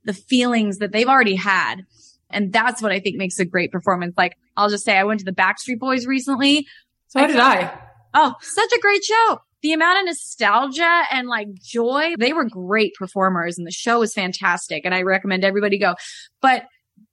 the 0.04 0.14
feelings 0.14 0.78
that 0.78 0.92
they've 0.92 1.08
already 1.08 1.36
had. 1.36 1.82
And 2.30 2.52
that's 2.52 2.80
what 2.80 2.92
I 2.92 3.00
think 3.00 3.16
makes 3.16 3.38
a 3.38 3.44
great 3.44 3.70
performance. 3.70 4.14
Like, 4.16 4.36
I'll 4.56 4.70
just 4.70 4.84
say 4.84 4.96
I 4.96 5.04
went 5.04 5.20
to 5.20 5.26
the 5.26 5.32
Backstreet 5.32 5.78
Boys 5.78 6.06
recently. 6.06 6.66
So 7.08 7.20
I 7.20 7.26
did 7.26 7.36
I. 7.36 7.89
Oh, 8.14 8.34
such 8.40 8.72
a 8.72 8.80
great 8.80 9.04
show 9.04 9.38
the 9.62 9.72
amount 9.72 9.98
of 9.98 10.06
nostalgia 10.06 11.02
and 11.10 11.28
like 11.28 11.52
joy, 11.54 12.14
they 12.18 12.32
were 12.32 12.48
great 12.48 12.94
performers 12.94 13.58
and 13.58 13.66
the 13.66 13.72
show 13.72 14.00
was 14.00 14.14
fantastic. 14.14 14.84
And 14.84 14.94
I 14.94 15.02
recommend 15.02 15.44
everybody 15.44 15.78
go. 15.78 15.94
But 16.40 16.64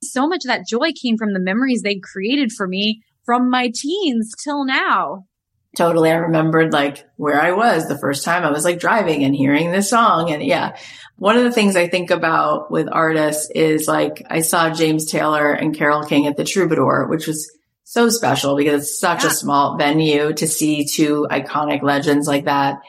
so 0.02 0.26
much 0.26 0.44
of 0.44 0.48
that 0.48 0.66
joy 0.66 0.92
came 1.00 1.16
from 1.16 1.32
the 1.32 1.40
memories 1.40 1.82
they 1.82 1.96
created 1.96 2.52
for 2.52 2.66
me 2.66 3.02
from 3.24 3.50
my 3.50 3.70
teens 3.74 4.34
till 4.42 4.64
now. 4.64 5.24
Totally. 5.76 6.10
I 6.10 6.14
remembered 6.14 6.72
like 6.72 7.06
where 7.16 7.40
I 7.40 7.52
was 7.52 7.86
the 7.86 7.98
first 7.98 8.24
time 8.24 8.42
I 8.42 8.50
was 8.50 8.64
like 8.64 8.80
driving 8.80 9.22
and 9.22 9.36
hearing 9.36 9.70
this 9.70 9.90
song. 9.90 10.30
And 10.30 10.42
yeah, 10.42 10.76
one 11.16 11.36
of 11.36 11.44
the 11.44 11.52
things 11.52 11.76
I 11.76 11.88
think 11.88 12.10
about 12.10 12.70
with 12.70 12.88
artists 12.90 13.50
is 13.54 13.86
like 13.86 14.24
I 14.30 14.40
saw 14.40 14.70
James 14.70 15.10
Taylor 15.10 15.52
and 15.52 15.76
Carole 15.76 16.04
King 16.04 16.26
at 16.26 16.36
the 16.38 16.44
Troubadour, 16.44 17.06
which 17.08 17.26
was 17.26 17.52
so 17.88 18.10
special 18.10 18.54
because 18.54 18.82
it's 18.82 19.00
such 19.00 19.24
yeah. 19.24 19.30
a 19.30 19.32
small 19.32 19.78
venue 19.78 20.34
to 20.34 20.46
see 20.46 20.84
two 20.84 21.26
iconic 21.30 21.82
legends 21.82 22.26
like 22.28 22.44
that. 22.44 22.80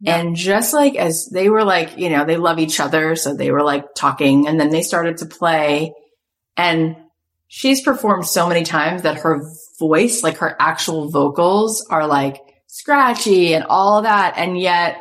Yeah. 0.00 0.16
And 0.16 0.34
just 0.34 0.72
like 0.72 0.94
as 0.96 1.28
they 1.30 1.50
were 1.50 1.62
like, 1.62 1.98
you 1.98 2.08
know, 2.08 2.24
they 2.24 2.38
love 2.38 2.58
each 2.58 2.80
other. 2.80 3.16
So 3.16 3.34
they 3.34 3.50
were 3.50 3.62
like 3.62 3.84
talking 3.94 4.48
and 4.48 4.58
then 4.58 4.70
they 4.70 4.80
started 4.80 5.18
to 5.18 5.26
play 5.26 5.92
and 6.56 6.96
she's 7.48 7.82
performed 7.82 8.24
so 8.24 8.48
many 8.48 8.62
times 8.62 9.02
that 9.02 9.18
her 9.18 9.42
voice, 9.78 10.22
like 10.22 10.38
her 10.38 10.56
actual 10.58 11.10
vocals 11.10 11.86
are 11.90 12.06
like 12.06 12.40
scratchy 12.66 13.52
and 13.52 13.64
all 13.64 14.00
that. 14.02 14.38
And 14.38 14.58
yet 14.58 14.96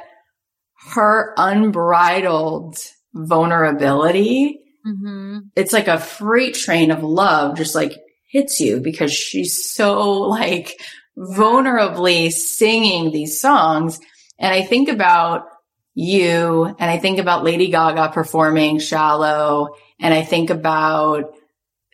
her 0.96 1.34
unbridled 1.38 2.78
vulnerability, 3.14 4.60
mm-hmm. 4.86 5.40
it's 5.56 5.72
like 5.72 5.88
a 5.88 5.98
freight 5.98 6.56
train 6.56 6.92
of 6.92 7.04
love, 7.04 7.56
just 7.56 7.74
like 7.74 7.94
hits 8.36 8.60
you 8.60 8.82
because 8.82 9.14
she's 9.14 9.72
so 9.72 10.12
like 10.12 10.80
vulnerably 11.18 12.32
singing 12.32 13.12
these 13.12 13.40
songs. 13.40 14.00
And 14.38 14.54
I 14.54 14.64
think 14.64 14.90
about 14.90 15.48
you 15.94 16.66
and 16.66 16.92
I 16.92 16.98
think 16.98 17.20
about 17.20 17.46
Lady 17.46 17.70
Gaga 17.70 18.12
performing 18.14 18.80
Shallow 18.80 19.76
and 20.02 20.14
I 20.14 20.24
think 20.24 20.50
about 20.50 21.34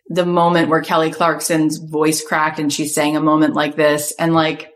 the 0.08 0.26
moment 0.26 0.68
where 0.68 0.82
Kelly 0.82 1.12
Clarkson's 1.12 1.78
voice 1.78 2.26
cracked 2.26 2.58
and 2.58 2.72
she 2.72 2.88
sang 2.88 3.16
a 3.16 3.20
moment 3.20 3.54
like 3.54 3.76
this 3.76 4.12
and 4.18 4.34
like 4.34 4.72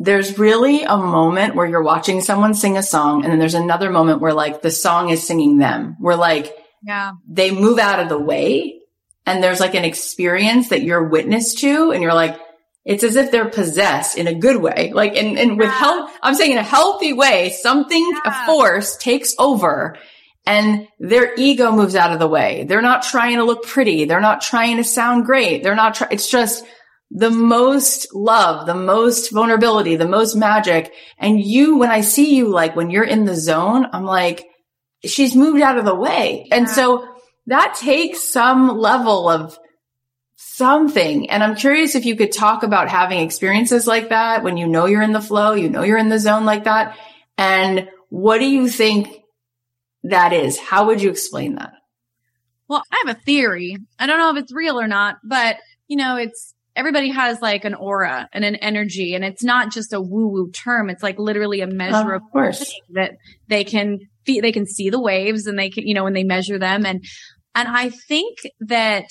there's 0.00 0.36
really 0.36 0.82
a 0.82 0.96
moment 0.96 1.54
where 1.54 1.66
you're 1.66 1.82
watching 1.82 2.20
someone 2.20 2.54
sing 2.54 2.76
a 2.76 2.82
song 2.82 3.22
and 3.22 3.30
then 3.30 3.38
there's 3.38 3.54
another 3.54 3.90
moment 3.90 4.20
where 4.20 4.34
like 4.34 4.62
the 4.62 4.70
song 4.72 5.10
is 5.10 5.24
singing 5.24 5.58
them. 5.58 5.94
Where 6.00 6.16
like 6.16 6.52
yeah. 6.82 7.12
they 7.28 7.52
move 7.52 7.78
out 7.78 8.00
of 8.00 8.08
the 8.08 8.18
way 8.18 8.79
and 9.26 9.42
there's 9.42 9.60
like 9.60 9.74
an 9.74 9.84
experience 9.84 10.68
that 10.70 10.82
you're 10.82 11.08
witness 11.08 11.54
to 11.56 11.92
and 11.92 12.02
you're 12.02 12.14
like, 12.14 12.38
it's 12.84 13.04
as 13.04 13.16
if 13.16 13.30
they're 13.30 13.50
possessed 13.50 14.16
in 14.16 14.26
a 14.26 14.34
good 14.34 14.56
way. 14.56 14.90
Like, 14.94 15.16
and, 15.16 15.38
and 15.38 15.58
with 15.58 15.70
help, 15.70 16.10
I'm 16.22 16.34
saying 16.34 16.52
in 16.52 16.58
a 16.58 16.62
healthy 16.62 17.12
way, 17.12 17.50
something, 17.50 18.12
yeah. 18.24 18.44
a 18.44 18.46
force 18.46 18.96
takes 18.96 19.34
over 19.38 19.96
and 20.46 20.88
their 20.98 21.34
ego 21.36 21.72
moves 21.72 21.94
out 21.94 22.12
of 22.12 22.18
the 22.18 22.26
way. 22.26 22.64
They're 22.64 22.80
not 22.80 23.02
trying 23.02 23.36
to 23.36 23.44
look 23.44 23.66
pretty. 23.66 24.06
They're 24.06 24.20
not 24.20 24.40
trying 24.40 24.78
to 24.78 24.84
sound 24.84 25.26
great. 25.26 25.62
They're 25.62 25.76
not, 25.76 25.94
try- 25.94 26.08
it's 26.10 26.30
just 26.30 26.64
the 27.10 27.30
most 27.30 28.14
love, 28.14 28.66
the 28.66 28.74
most 28.74 29.30
vulnerability, 29.30 29.96
the 29.96 30.08
most 30.08 30.34
magic. 30.34 30.92
And 31.18 31.38
you, 31.38 31.76
when 31.76 31.90
I 31.90 32.00
see 32.00 32.34
you, 32.34 32.48
like 32.48 32.74
when 32.74 32.88
you're 32.88 33.04
in 33.04 33.26
the 33.26 33.36
zone, 33.36 33.86
I'm 33.92 34.04
like, 34.04 34.46
she's 35.04 35.36
moved 35.36 35.60
out 35.60 35.78
of 35.78 35.84
the 35.84 35.94
way. 35.94 36.48
And 36.50 36.68
so 36.68 37.06
that 37.50 37.74
takes 37.74 38.22
some 38.22 38.78
level 38.78 39.28
of 39.28 39.58
something. 40.36 41.28
And 41.30 41.42
I'm 41.42 41.56
curious 41.56 41.96
if 41.96 42.06
you 42.06 42.14
could 42.14 42.30
talk 42.30 42.62
about 42.62 42.88
having 42.88 43.18
experiences 43.18 43.88
like 43.88 44.10
that 44.10 44.44
when 44.44 44.56
you 44.56 44.68
know 44.68 44.86
you're 44.86 45.02
in 45.02 45.12
the 45.12 45.20
flow, 45.20 45.54
you 45.54 45.68
know 45.68 45.82
you're 45.82 45.98
in 45.98 46.08
the 46.08 46.20
zone 46.20 46.44
like 46.44 46.64
that. 46.64 46.96
And 47.36 47.88
what 48.08 48.38
do 48.38 48.48
you 48.48 48.68
think 48.68 49.08
that 50.04 50.32
is? 50.32 50.58
How 50.58 50.86
would 50.86 51.02
you 51.02 51.10
explain 51.10 51.56
that? 51.56 51.72
Well, 52.68 52.84
I 52.92 53.02
have 53.04 53.16
a 53.16 53.20
theory. 53.20 53.78
I 53.98 54.06
don't 54.06 54.18
know 54.20 54.30
if 54.30 54.44
it's 54.44 54.54
real 54.54 54.80
or 54.80 54.86
not, 54.86 55.16
but 55.24 55.56
you 55.88 55.96
know, 55.96 56.16
it's 56.16 56.54
everybody 56.76 57.10
has 57.10 57.42
like 57.42 57.64
an 57.64 57.74
aura 57.74 58.28
and 58.32 58.44
an 58.44 58.54
energy 58.54 59.16
and 59.16 59.24
it's 59.24 59.42
not 59.42 59.72
just 59.72 59.92
a 59.92 60.00
woo 60.00 60.28
woo 60.28 60.52
term. 60.52 60.88
It's 60.88 61.02
like 61.02 61.18
literally 61.18 61.62
a 61.62 61.66
measure 61.66 62.12
of, 62.12 62.22
of 62.22 62.30
course 62.30 62.80
that 62.90 63.16
they 63.48 63.64
can 63.64 63.98
feel, 64.24 64.40
they 64.40 64.52
can 64.52 64.66
see 64.66 64.88
the 64.88 65.00
waves 65.00 65.48
and 65.48 65.58
they 65.58 65.68
can, 65.68 65.84
you 65.84 65.94
know, 65.94 66.04
when 66.04 66.12
they 66.12 66.22
measure 66.22 66.60
them. 66.60 66.86
And, 66.86 67.04
and 67.54 67.68
I 67.68 67.90
think 67.90 68.38
that 68.60 69.06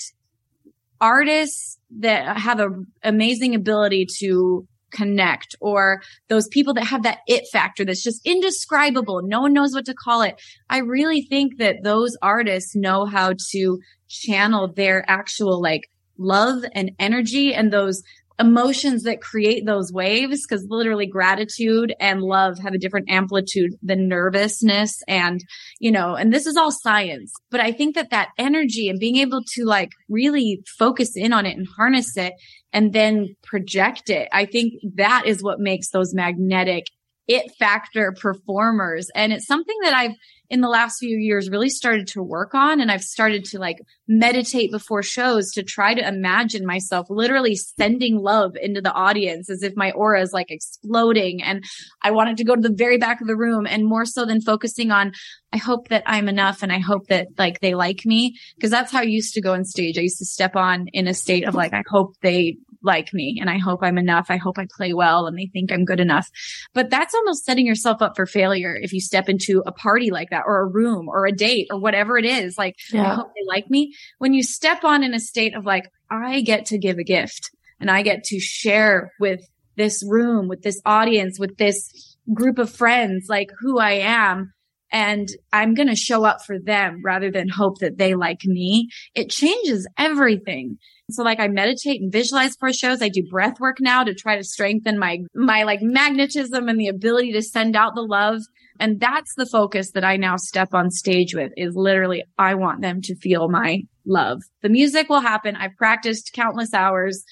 artists 1.00 1.78
that 1.98 2.36
have 2.36 2.60
an 2.60 2.86
amazing 3.02 3.54
ability 3.54 4.06
to 4.18 4.66
connect 4.92 5.54
or 5.60 6.02
those 6.28 6.48
people 6.48 6.74
that 6.74 6.84
have 6.84 7.04
that 7.04 7.18
it 7.26 7.44
factor 7.52 7.84
that's 7.84 8.02
just 8.02 8.20
indescribable. 8.26 9.22
No 9.22 9.40
one 9.40 9.52
knows 9.52 9.72
what 9.72 9.86
to 9.86 9.94
call 9.94 10.22
it. 10.22 10.40
I 10.68 10.78
really 10.78 11.22
think 11.22 11.58
that 11.58 11.82
those 11.84 12.16
artists 12.22 12.74
know 12.74 13.06
how 13.06 13.34
to 13.52 13.78
channel 14.08 14.72
their 14.72 15.08
actual 15.08 15.60
like 15.62 15.88
love 16.18 16.64
and 16.74 16.90
energy 16.98 17.54
and 17.54 17.72
those 17.72 18.02
emotions 18.40 19.02
that 19.02 19.20
create 19.20 19.66
those 19.66 19.92
waves 19.92 20.46
because 20.46 20.66
literally 20.68 21.06
gratitude 21.06 21.94
and 22.00 22.22
love 22.22 22.58
have 22.58 22.72
a 22.72 22.78
different 22.78 23.10
amplitude 23.10 23.72
than 23.82 24.08
nervousness 24.08 25.02
and 25.06 25.44
you 25.78 25.90
know 25.90 26.14
and 26.14 26.32
this 26.32 26.46
is 26.46 26.56
all 26.56 26.72
science 26.72 27.32
but 27.50 27.60
i 27.60 27.70
think 27.70 27.94
that 27.94 28.10
that 28.10 28.30
energy 28.38 28.88
and 28.88 28.98
being 28.98 29.16
able 29.16 29.42
to 29.46 29.64
like 29.64 29.90
really 30.08 30.62
focus 30.78 31.16
in 31.16 31.32
on 31.32 31.44
it 31.44 31.56
and 31.56 31.68
harness 31.76 32.16
it 32.16 32.32
and 32.72 32.94
then 32.94 33.28
project 33.42 34.08
it 34.08 34.26
i 34.32 34.46
think 34.46 34.72
that 34.96 35.24
is 35.26 35.42
what 35.42 35.60
makes 35.60 35.90
those 35.90 36.14
magnetic 36.14 36.84
it 37.28 37.52
factor 37.60 38.12
performers. 38.20 39.08
And 39.14 39.32
it's 39.32 39.46
something 39.46 39.76
that 39.82 39.94
i've 39.94 40.16
in 40.50 40.60
the 40.60 40.68
last 40.68 40.98
few 40.98 41.16
years 41.16 41.48
really 41.48 41.70
started 41.70 42.08
to 42.08 42.22
work 42.22 42.54
on. 42.54 42.80
And 42.80 42.90
I've 42.90 43.04
started 43.04 43.44
to 43.46 43.60
like 43.60 43.78
meditate 44.08 44.72
before 44.72 45.02
shows 45.02 45.52
to 45.52 45.62
try 45.62 45.94
to 45.94 46.06
imagine 46.06 46.66
myself 46.66 47.06
literally 47.08 47.54
sending 47.54 48.18
love 48.18 48.56
into 48.60 48.80
the 48.80 48.92
audience 48.92 49.48
as 49.48 49.62
if 49.62 49.76
my 49.76 49.92
aura 49.92 50.20
is 50.20 50.32
like 50.32 50.50
exploding. 50.50 51.40
And 51.40 51.64
I 52.02 52.10
wanted 52.10 52.36
to 52.38 52.44
go 52.44 52.56
to 52.56 52.60
the 52.60 52.74
very 52.74 52.98
back 52.98 53.20
of 53.20 53.28
the 53.28 53.36
room 53.36 53.64
and 53.64 53.86
more 53.86 54.04
so 54.04 54.26
than 54.26 54.40
focusing 54.40 54.90
on, 54.90 55.12
I 55.52 55.56
hope 55.56 55.88
that 55.88 56.02
I'm 56.04 56.28
enough 56.28 56.64
and 56.64 56.72
I 56.72 56.80
hope 56.80 57.06
that 57.06 57.28
like 57.38 57.60
they 57.60 57.76
like 57.76 58.04
me. 58.04 58.36
Cause 58.60 58.70
that's 58.70 58.90
how 58.90 59.00
I 59.00 59.04
used 59.04 59.34
to 59.34 59.40
go 59.40 59.54
on 59.54 59.64
stage. 59.64 59.98
I 59.98 60.02
used 60.02 60.18
to 60.18 60.24
step 60.24 60.56
on 60.56 60.88
in 60.92 61.06
a 61.06 61.14
state 61.14 61.46
of 61.46 61.54
like, 61.54 61.72
I 61.72 61.84
hope 61.88 62.16
they 62.22 62.56
like 62.82 63.12
me 63.12 63.38
and 63.40 63.50
I 63.50 63.58
hope 63.58 63.80
I'm 63.82 63.98
enough. 63.98 64.26
I 64.30 64.36
hope 64.36 64.58
I 64.58 64.66
play 64.76 64.94
well 64.94 65.26
and 65.26 65.38
they 65.38 65.46
think 65.52 65.70
I'm 65.70 65.84
good 65.84 66.00
enough. 66.00 66.28
But 66.74 66.90
that's 66.90 67.14
almost 67.14 67.44
setting 67.44 67.66
yourself 67.66 68.02
up 68.02 68.16
for 68.16 68.26
failure 68.26 68.76
if 68.80 68.92
you 68.92 69.00
step 69.00 69.28
into 69.28 69.62
a 69.66 69.72
party 69.72 70.10
like 70.10 70.30
that 70.30 70.44
or 70.46 70.60
a 70.60 70.66
room 70.66 71.08
or 71.08 71.26
a 71.26 71.32
date 71.32 71.68
or 71.70 71.78
whatever 71.78 72.18
it 72.18 72.24
is. 72.24 72.56
Like, 72.56 72.76
yeah. 72.92 73.12
I 73.12 73.14
hope 73.14 73.28
they 73.34 73.46
like 73.46 73.70
me. 73.70 73.94
When 74.18 74.34
you 74.34 74.42
step 74.42 74.84
on 74.84 75.02
in 75.02 75.14
a 75.14 75.20
state 75.20 75.54
of 75.54 75.64
like, 75.64 75.90
I 76.10 76.40
get 76.40 76.66
to 76.66 76.78
give 76.78 76.98
a 76.98 77.04
gift 77.04 77.50
and 77.78 77.90
I 77.90 78.02
get 78.02 78.24
to 78.24 78.40
share 78.40 79.12
with 79.20 79.40
this 79.76 80.04
room, 80.06 80.48
with 80.48 80.62
this 80.62 80.80
audience, 80.84 81.38
with 81.38 81.56
this 81.56 82.16
group 82.34 82.58
of 82.58 82.70
friends, 82.70 83.26
like 83.28 83.50
who 83.60 83.78
I 83.78 83.92
am 83.92 84.52
and 84.92 85.28
I'm 85.52 85.74
going 85.74 85.88
to 85.88 85.96
show 85.96 86.24
up 86.24 86.44
for 86.44 86.58
them 86.58 87.00
rather 87.04 87.30
than 87.30 87.48
hope 87.48 87.78
that 87.78 87.98
they 87.98 88.14
like 88.14 88.44
me. 88.44 88.88
It 89.14 89.30
changes 89.30 89.88
everything. 89.96 90.78
So 91.10 91.22
like 91.22 91.40
I 91.40 91.48
meditate 91.48 92.00
and 92.00 92.12
visualize 92.12 92.56
for 92.56 92.72
shows. 92.72 93.02
I 93.02 93.08
do 93.08 93.22
breath 93.30 93.60
work 93.60 93.78
now 93.80 94.04
to 94.04 94.14
try 94.14 94.36
to 94.36 94.44
strengthen 94.44 94.98
my, 94.98 95.18
my 95.34 95.62
like 95.64 95.80
magnetism 95.82 96.68
and 96.68 96.78
the 96.78 96.88
ability 96.88 97.32
to 97.32 97.42
send 97.42 97.76
out 97.76 97.94
the 97.94 98.02
love. 98.02 98.40
And 98.78 98.98
that's 98.98 99.34
the 99.36 99.46
focus 99.46 99.90
that 99.92 100.04
I 100.04 100.16
now 100.16 100.36
step 100.36 100.68
on 100.72 100.90
stage 100.90 101.34
with 101.34 101.52
is 101.56 101.74
literally, 101.76 102.24
I 102.38 102.54
want 102.54 102.80
them 102.80 103.00
to 103.02 103.16
feel 103.16 103.48
my 103.48 103.82
love. 104.06 104.40
The 104.62 104.70
music 104.70 105.08
will 105.08 105.20
happen. 105.20 105.56
I've 105.56 105.76
practiced 105.76 106.32
countless 106.34 106.72
hours. 106.72 107.24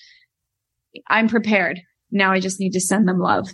I'm 1.08 1.28
prepared. 1.28 1.80
Now 2.10 2.32
I 2.32 2.40
just 2.40 2.60
need 2.60 2.72
to 2.72 2.80
send 2.80 3.08
them 3.08 3.18
love. 3.18 3.48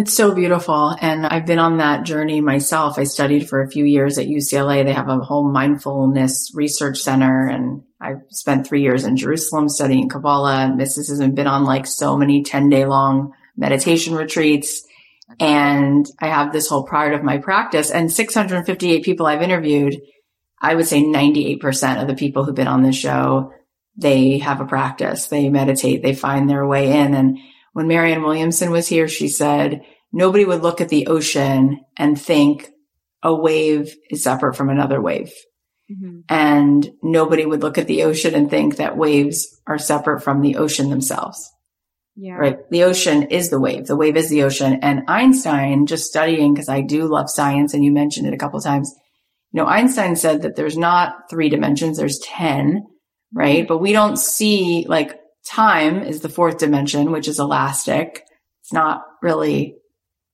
It's 0.00 0.14
so 0.14 0.34
beautiful. 0.34 0.96
And 0.98 1.26
I've 1.26 1.44
been 1.44 1.58
on 1.58 1.76
that 1.76 2.04
journey 2.04 2.40
myself. 2.40 2.98
I 2.98 3.04
studied 3.04 3.46
for 3.50 3.60
a 3.60 3.68
few 3.68 3.84
years 3.84 4.16
at 4.16 4.28
UCLA. 4.28 4.82
They 4.82 4.94
have 4.94 5.10
a 5.10 5.18
whole 5.18 5.46
mindfulness 5.46 6.52
research 6.54 7.00
center 7.00 7.46
and 7.46 7.82
I 8.00 8.14
spent 8.30 8.66
three 8.66 8.80
years 8.80 9.04
in 9.04 9.18
Jerusalem 9.18 9.68
studying 9.68 10.08
Kabbalah 10.08 10.64
and 10.64 10.78
mysticism, 10.78 11.34
been 11.34 11.46
on 11.46 11.64
like 11.64 11.86
so 11.86 12.16
many 12.16 12.42
10 12.42 12.70
day 12.70 12.86
long 12.86 13.34
meditation 13.58 14.14
retreats. 14.14 14.86
And 15.38 16.06
I 16.18 16.28
have 16.28 16.50
this 16.50 16.66
whole 16.66 16.86
part 16.86 17.12
of 17.12 17.22
my 17.22 17.36
practice 17.36 17.90
and 17.90 18.10
658 18.10 19.04
people 19.04 19.26
I've 19.26 19.42
interviewed. 19.42 20.00
I 20.62 20.76
would 20.76 20.86
say 20.86 21.02
98% 21.02 22.00
of 22.00 22.08
the 22.08 22.14
people 22.14 22.44
who've 22.44 22.54
been 22.54 22.68
on 22.68 22.82
this 22.82 22.96
show, 22.96 23.52
they 23.98 24.38
have 24.38 24.62
a 24.62 24.66
practice. 24.66 25.26
They 25.26 25.50
meditate. 25.50 26.02
They 26.02 26.14
find 26.14 26.48
their 26.48 26.66
way 26.66 26.90
in. 26.90 27.12
And 27.12 27.38
when 27.72 27.88
Marianne 27.88 28.22
Williamson 28.22 28.70
was 28.70 28.88
here, 28.88 29.08
she 29.08 29.28
said 29.28 29.82
nobody 30.12 30.44
would 30.44 30.62
look 30.62 30.80
at 30.80 30.88
the 30.88 31.06
ocean 31.06 31.80
and 31.96 32.20
think 32.20 32.70
a 33.22 33.34
wave 33.34 33.94
is 34.10 34.22
separate 34.22 34.54
from 34.54 34.70
another 34.70 35.00
wave. 35.00 35.32
Mm-hmm. 35.90 36.20
And 36.28 36.90
nobody 37.02 37.44
would 37.44 37.62
look 37.62 37.78
at 37.78 37.86
the 37.86 38.04
ocean 38.04 38.34
and 38.34 38.48
think 38.48 38.76
that 38.76 38.96
waves 38.96 39.60
are 39.66 39.78
separate 39.78 40.20
from 40.20 40.40
the 40.40 40.56
ocean 40.56 40.90
themselves. 40.90 41.50
Yeah. 42.16 42.34
Right. 42.34 42.58
The 42.70 42.84
ocean 42.84 43.24
is 43.24 43.50
the 43.50 43.60
wave. 43.60 43.86
The 43.86 43.96
wave 43.96 44.16
is 44.16 44.28
the 44.28 44.42
ocean. 44.42 44.80
And 44.82 45.04
Einstein, 45.08 45.86
just 45.86 46.06
studying, 46.06 46.52
because 46.52 46.68
I 46.68 46.82
do 46.82 47.06
love 47.06 47.30
science, 47.30 47.72
and 47.72 47.84
you 47.84 47.92
mentioned 47.92 48.26
it 48.26 48.34
a 48.34 48.38
couple 48.38 48.60
times. 48.60 48.94
You 49.52 49.62
know, 49.62 49.66
Einstein 49.66 50.16
said 50.16 50.42
that 50.42 50.54
there's 50.54 50.76
not 50.76 51.30
three 51.30 51.48
dimensions, 51.48 51.96
there's 51.96 52.18
10, 52.18 52.84
right? 53.32 53.66
But 53.66 53.78
we 53.78 53.92
don't 53.92 54.18
see 54.18 54.84
like 54.88 55.19
time 55.46 56.02
is 56.02 56.20
the 56.20 56.28
fourth 56.28 56.58
dimension, 56.58 57.12
which 57.12 57.28
is 57.28 57.38
elastic. 57.38 58.24
It's 58.62 58.72
not 58.72 59.02
really 59.22 59.76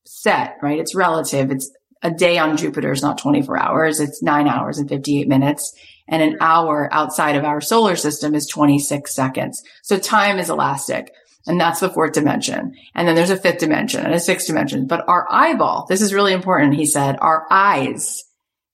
set, 0.04 0.56
right? 0.62 0.78
It's 0.78 0.94
relative. 0.94 1.50
It's 1.50 1.70
a 2.02 2.10
day 2.10 2.38
on 2.38 2.56
Jupiter 2.56 2.92
is 2.92 3.02
not 3.02 3.18
24 3.18 3.58
hours. 3.58 4.00
It's 4.00 4.22
nine 4.22 4.48
hours 4.48 4.78
and 4.78 4.88
58 4.88 5.28
minutes. 5.28 5.74
And 6.08 6.22
an 6.22 6.36
hour 6.40 6.88
outside 6.92 7.36
of 7.36 7.44
our 7.44 7.60
solar 7.60 7.96
system 7.96 8.34
is 8.34 8.46
26 8.46 9.12
seconds. 9.14 9.62
So 9.82 9.98
time 9.98 10.38
is 10.38 10.50
elastic. 10.50 11.12
And 11.46 11.60
that's 11.60 11.80
the 11.80 11.90
fourth 11.90 12.12
dimension. 12.12 12.74
And 12.94 13.06
then 13.06 13.14
there's 13.14 13.30
a 13.30 13.36
fifth 13.36 13.58
dimension 13.58 14.04
and 14.04 14.14
a 14.14 14.20
sixth 14.20 14.46
dimension. 14.46 14.86
But 14.86 15.04
our 15.08 15.26
eyeball, 15.30 15.86
this 15.88 16.00
is 16.00 16.12
really 16.12 16.32
important. 16.32 16.74
He 16.74 16.86
said, 16.86 17.16
our 17.20 17.46
eyes 17.50 18.24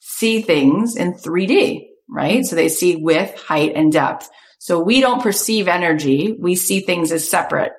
see 0.01 0.43
things 0.43 0.97
in 0.97 1.13
3D, 1.13 1.87
right? 2.09 2.45
So 2.45 2.57
they 2.57 2.69
see 2.69 2.97
width, 2.97 3.39
height, 3.39 3.73
and 3.75 3.93
depth. 3.93 4.31
So 4.63 4.79
we 4.79 5.01
don't 5.01 5.23
perceive 5.23 5.67
energy. 5.67 6.37
We 6.39 6.55
see 6.55 6.81
things 6.81 7.11
as 7.11 7.29
separate. 7.29 7.73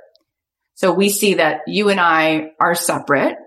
So 0.76 0.92
we 0.92 1.10
see 1.10 1.36
that 1.36 1.62
you 1.68 1.90
and 1.90 2.00
I 2.00 2.52
are 2.60 2.76
separate 2.76 3.38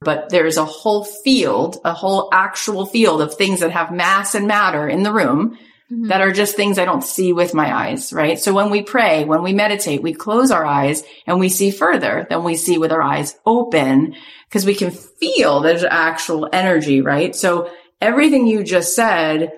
but 0.00 0.28
there's 0.28 0.56
a 0.56 0.64
whole 0.64 1.04
field, 1.04 1.78
a 1.84 1.92
whole 1.92 2.28
actual 2.32 2.86
field 2.86 3.20
of 3.22 3.34
things 3.34 3.60
that 3.60 3.70
have 3.70 3.90
mass 3.92 4.34
and 4.34 4.46
matter 4.46 4.88
in 4.88 5.02
the 5.02 5.12
room 5.12 5.58
mm-hmm. 5.90 6.08
that 6.08 6.20
are 6.20 6.32
just 6.32 6.54
things 6.54 6.78
I 6.78 6.84
don't 6.84 7.02
see 7.02 7.32
with 7.32 7.54
my 7.54 7.74
eyes, 7.74 8.12
right? 8.12 8.38
So 8.38 8.52
when 8.52 8.70
we 8.70 8.82
pray, 8.82 9.24
when 9.24 9.42
we 9.42 9.52
meditate, 9.52 10.02
we 10.02 10.12
close 10.12 10.50
our 10.50 10.64
eyes 10.64 11.02
and 11.26 11.40
we 11.40 11.48
see 11.48 11.70
further 11.70 12.26
than 12.28 12.44
we 12.44 12.56
see 12.56 12.78
with 12.78 12.92
our 12.92 13.02
eyes 13.02 13.36
open 13.46 14.14
because 14.48 14.66
we 14.66 14.74
can 14.74 14.90
feel 14.90 15.60
there's 15.60 15.84
actual 15.84 16.48
energy, 16.52 17.00
right? 17.00 17.34
So 17.34 17.70
everything 18.00 18.46
you 18.46 18.62
just 18.62 18.94
said 18.94 19.52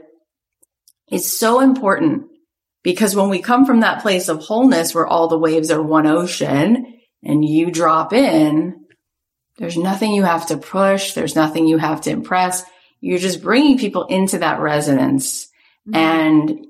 is 1.10 1.36
so 1.36 1.60
important 1.60 2.26
because 2.82 3.16
when 3.16 3.28
we 3.28 3.40
come 3.40 3.66
from 3.66 3.80
that 3.80 4.02
place 4.02 4.28
of 4.28 4.40
wholeness 4.40 4.94
where 4.94 5.06
all 5.06 5.28
the 5.28 5.38
waves 5.38 5.70
are 5.70 5.82
one 5.82 6.06
ocean 6.06 7.00
and 7.22 7.44
you 7.44 7.70
drop 7.70 8.12
in, 8.12 8.84
there's 9.58 9.76
nothing 9.76 10.12
you 10.12 10.22
have 10.22 10.46
to 10.46 10.56
push. 10.56 11.14
There's 11.14 11.34
nothing 11.34 11.66
you 11.66 11.78
have 11.78 12.02
to 12.02 12.10
impress. 12.10 12.62
You're 13.00 13.18
just 13.18 13.42
bringing 13.42 13.78
people 13.78 14.06
into 14.06 14.38
that 14.38 14.60
resonance. 14.60 15.48
Mm-hmm. 15.88 15.96
And 15.96 16.66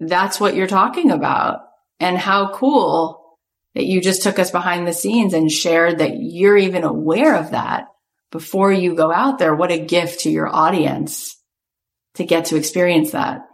that's 0.00 0.40
what 0.40 0.56
you're 0.56 0.66
talking 0.66 1.10
about. 1.10 1.60
And 2.00 2.18
how 2.18 2.52
cool 2.52 3.38
that 3.74 3.86
you 3.86 4.00
just 4.00 4.22
took 4.22 4.38
us 4.38 4.50
behind 4.50 4.86
the 4.86 4.92
scenes 4.92 5.32
and 5.32 5.50
shared 5.50 5.98
that 5.98 6.16
you're 6.18 6.56
even 6.56 6.82
aware 6.82 7.36
of 7.36 7.52
that 7.52 7.86
before 8.30 8.72
you 8.72 8.94
go 8.94 9.12
out 9.12 9.38
there. 9.38 9.54
What 9.54 9.70
a 9.70 9.78
gift 9.78 10.20
to 10.20 10.30
your 10.30 10.48
audience 10.48 11.36
to 12.14 12.24
get 12.24 12.46
to 12.46 12.56
experience 12.56 13.12
that. 13.12 13.46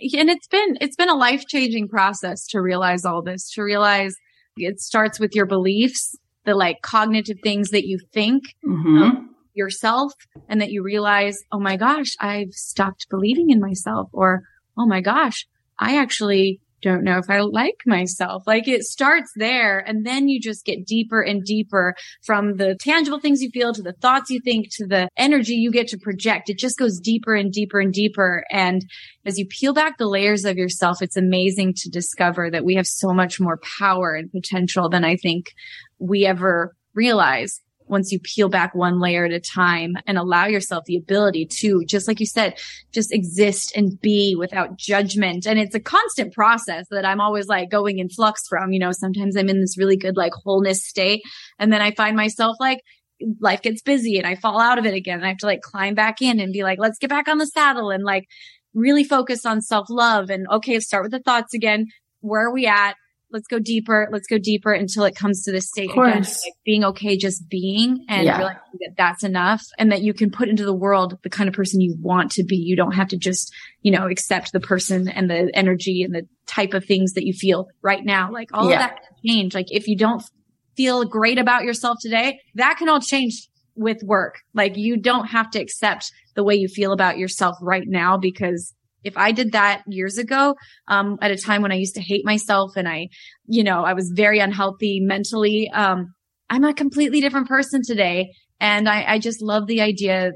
And 0.00 0.28
it's 0.28 0.48
been, 0.48 0.76
it's 0.80 0.96
been 0.96 1.08
a 1.08 1.14
life 1.14 1.44
changing 1.46 1.88
process 1.88 2.46
to 2.48 2.60
realize 2.60 3.04
all 3.04 3.22
this, 3.22 3.50
to 3.52 3.62
realize 3.62 4.14
it 4.56 4.80
starts 4.80 5.20
with 5.20 5.34
your 5.34 5.46
beliefs 5.46 6.16
the 6.44 6.54
like 6.54 6.82
cognitive 6.82 7.38
things 7.42 7.70
that 7.70 7.86
you 7.86 7.98
think 8.12 8.44
mm-hmm. 8.66 9.26
yourself 9.54 10.12
and 10.48 10.60
that 10.60 10.70
you 10.70 10.82
realize, 10.82 11.38
oh 11.50 11.58
my 11.58 11.76
gosh, 11.76 12.14
I've 12.20 12.52
stopped 12.52 13.06
believing 13.10 13.50
in 13.50 13.60
myself 13.60 14.08
or, 14.12 14.42
oh 14.76 14.86
my 14.86 15.00
gosh, 15.00 15.46
I 15.78 15.98
actually 15.98 16.60
don't 16.84 17.02
know 17.02 17.18
if 17.18 17.28
I 17.28 17.40
like 17.40 17.80
myself. 17.86 18.44
Like 18.46 18.68
it 18.68 18.84
starts 18.84 19.32
there 19.36 19.78
and 19.78 20.06
then 20.06 20.28
you 20.28 20.40
just 20.40 20.64
get 20.64 20.86
deeper 20.86 21.20
and 21.20 21.42
deeper 21.42 21.94
from 22.22 22.56
the 22.56 22.76
tangible 22.76 23.18
things 23.18 23.42
you 23.42 23.50
feel 23.50 23.72
to 23.72 23.82
the 23.82 23.94
thoughts 23.94 24.30
you 24.30 24.40
think 24.44 24.68
to 24.76 24.86
the 24.86 25.08
energy 25.16 25.54
you 25.54 25.72
get 25.72 25.88
to 25.88 25.98
project. 25.98 26.50
It 26.50 26.58
just 26.58 26.78
goes 26.78 27.00
deeper 27.00 27.34
and 27.34 27.50
deeper 27.50 27.80
and 27.80 27.92
deeper. 27.92 28.44
And 28.50 28.84
as 29.24 29.38
you 29.38 29.46
peel 29.46 29.72
back 29.72 29.98
the 29.98 30.06
layers 30.06 30.44
of 30.44 30.56
yourself, 30.56 31.02
it's 31.02 31.16
amazing 31.16 31.74
to 31.78 31.90
discover 31.90 32.50
that 32.50 32.64
we 32.64 32.74
have 32.74 32.86
so 32.86 33.12
much 33.12 33.40
more 33.40 33.58
power 33.78 34.14
and 34.14 34.30
potential 34.30 34.88
than 34.88 35.04
I 35.04 35.16
think 35.16 35.52
we 35.98 36.26
ever 36.26 36.76
realize 36.94 37.60
once 37.86 38.10
you 38.10 38.18
peel 38.20 38.48
back 38.48 38.74
one 38.74 39.00
layer 39.00 39.24
at 39.24 39.32
a 39.32 39.40
time 39.40 39.94
and 40.06 40.16
allow 40.16 40.46
yourself 40.46 40.84
the 40.86 40.96
ability 40.96 41.46
to, 41.46 41.84
just 41.84 42.08
like 42.08 42.20
you 42.20 42.26
said, 42.26 42.58
just 42.92 43.12
exist 43.12 43.76
and 43.76 44.00
be 44.00 44.34
without 44.38 44.76
judgment. 44.76 45.46
And 45.46 45.58
it's 45.58 45.74
a 45.74 45.80
constant 45.80 46.32
process 46.32 46.86
that 46.90 47.04
I'm 47.04 47.20
always 47.20 47.46
like 47.46 47.70
going 47.70 47.98
in 47.98 48.08
flux 48.08 48.46
from. 48.48 48.72
You 48.72 48.78
know, 48.78 48.92
sometimes 48.92 49.36
I'm 49.36 49.48
in 49.48 49.60
this 49.60 49.78
really 49.78 49.96
good 49.96 50.16
like 50.16 50.32
wholeness 50.32 50.84
state. 50.84 51.22
And 51.58 51.72
then 51.72 51.82
I 51.82 51.90
find 51.92 52.16
myself 52.16 52.56
like, 52.58 52.80
life 53.40 53.62
gets 53.62 53.80
busy 53.80 54.18
and 54.18 54.26
I 54.26 54.34
fall 54.34 54.60
out 54.60 54.78
of 54.78 54.86
it 54.86 54.94
again. 54.94 55.18
And 55.18 55.24
I 55.24 55.28
have 55.28 55.38
to 55.38 55.46
like 55.46 55.62
climb 55.62 55.94
back 55.94 56.20
in 56.20 56.40
and 56.40 56.52
be 56.52 56.62
like, 56.62 56.78
let's 56.78 56.98
get 56.98 57.10
back 57.10 57.28
on 57.28 57.38
the 57.38 57.46
saddle 57.46 57.90
and 57.90 58.04
like 58.04 58.26
really 58.74 59.04
focus 59.04 59.46
on 59.46 59.60
self 59.60 59.88
love 59.88 60.30
and 60.30 60.46
okay, 60.50 60.80
start 60.80 61.04
with 61.04 61.12
the 61.12 61.20
thoughts 61.20 61.54
again. 61.54 61.86
Where 62.20 62.46
are 62.46 62.52
we 62.52 62.66
at? 62.66 62.96
Let's 63.34 63.48
go 63.48 63.58
deeper. 63.58 64.08
Let's 64.12 64.28
go 64.28 64.38
deeper 64.38 64.72
until 64.72 65.04
it 65.04 65.16
comes 65.16 65.42
to 65.42 65.52
this 65.52 65.68
state 65.68 65.90
again, 65.90 66.22
like 66.22 66.54
being 66.64 66.84
okay, 66.84 67.16
just 67.16 67.48
being 67.48 68.06
and 68.08 68.24
yeah. 68.24 68.38
realizing 68.38 68.78
that 68.80 68.94
that's 68.96 69.24
enough 69.24 69.62
and 69.76 69.90
that 69.90 70.02
you 70.02 70.14
can 70.14 70.30
put 70.30 70.48
into 70.48 70.64
the 70.64 70.72
world 70.72 71.18
the 71.24 71.28
kind 71.28 71.48
of 71.48 71.54
person 71.54 71.80
you 71.80 71.96
want 72.00 72.30
to 72.32 72.44
be. 72.44 72.56
You 72.56 72.76
don't 72.76 72.92
have 72.92 73.08
to 73.08 73.18
just, 73.18 73.52
you 73.82 73.90
know, 73.90 74.06
accept 74.06 74.52
the 74.52 74.60
person 74.60 75.08
and 75.08 75.28
the 75.28 75.50
energy 75.52 76.04
and 76.04 76.14
the 76.14 76.28
type 76.46 76.74
of 76.74 76.84
things 76.84 77.14
that 77.14 77.26
you 77.26 77.32
feel 77.32 77.66
right 77.82 78.04
now. 78.04 78.30
Like 78.30 78.50
all 78.54 78.70
yeah. 78.70 78.76
of 78.76 78.78
that 78.78 79.00
can 79.02 79.16
change. 79.26 79.54
Like 79.54 79.72
if 79.72 79.88
you 79.88 79.96
don't 79.96 80.22
feel 80.76 81.04
great 81.04 81.38
about 81.38 81.64
yourself 81.64 81.98
today, 82.00 82.38
that 82.54 82.76
can 82.78 82.88
all 82.88 83.00
change 83.00 83.48
with 83.74 84.00
work. 84.04 84.36
Like 84.54 84.76
you 84.76 84.96
don't 84.96 85.26
have 85.26 85.50
to 85.50 85.60
accept 85.60 86.12
the 86.36 86.44
way 86.44 86.54
you 86.54 86.68
feel 86.68 86.92
about 86.92 87.18
yourself 87.18 87.56
right 87.60 87.86
now 87.86 88.16
because 88.16 88.72
if 89.04 89.16
I 89.16 89.32
did 89.32 89.52
that 89.52 89.82
years 89.86 90.18
ago, 90.18 90.56
um, 90.88 91.18
at 91.20 91.30
a 91.30 91.36
time 91.36 91.62
when 91.62 91.72
I 91.72 91.76
used 91.76 91.94
to 91.94 92.00
hate 92.00 92.24
myself 92.24 92.72
and 92.76 92.88
I, 92.88 93.08
you 93.46 93.62
know, 93.62 93.84
I 93.84 93.92
was 93.92 94.10
very 94.14 94.38
unhealthy 94.38 95.00
mentally, 95.00 95.70
um, 95.72 96.14
I'm 96.50 96.64
a 96.64 96.74
completely 96.74 97.20
different 97.20 97.48
person 97.48 97.82
today. 97.84 98.32
And 98.60 98.88
I, 98.88 99.04
I 99.14 99.18
just 99.18 99.42
love 99.42 99.66
the 99.66 99.80
idea 99.80 100.32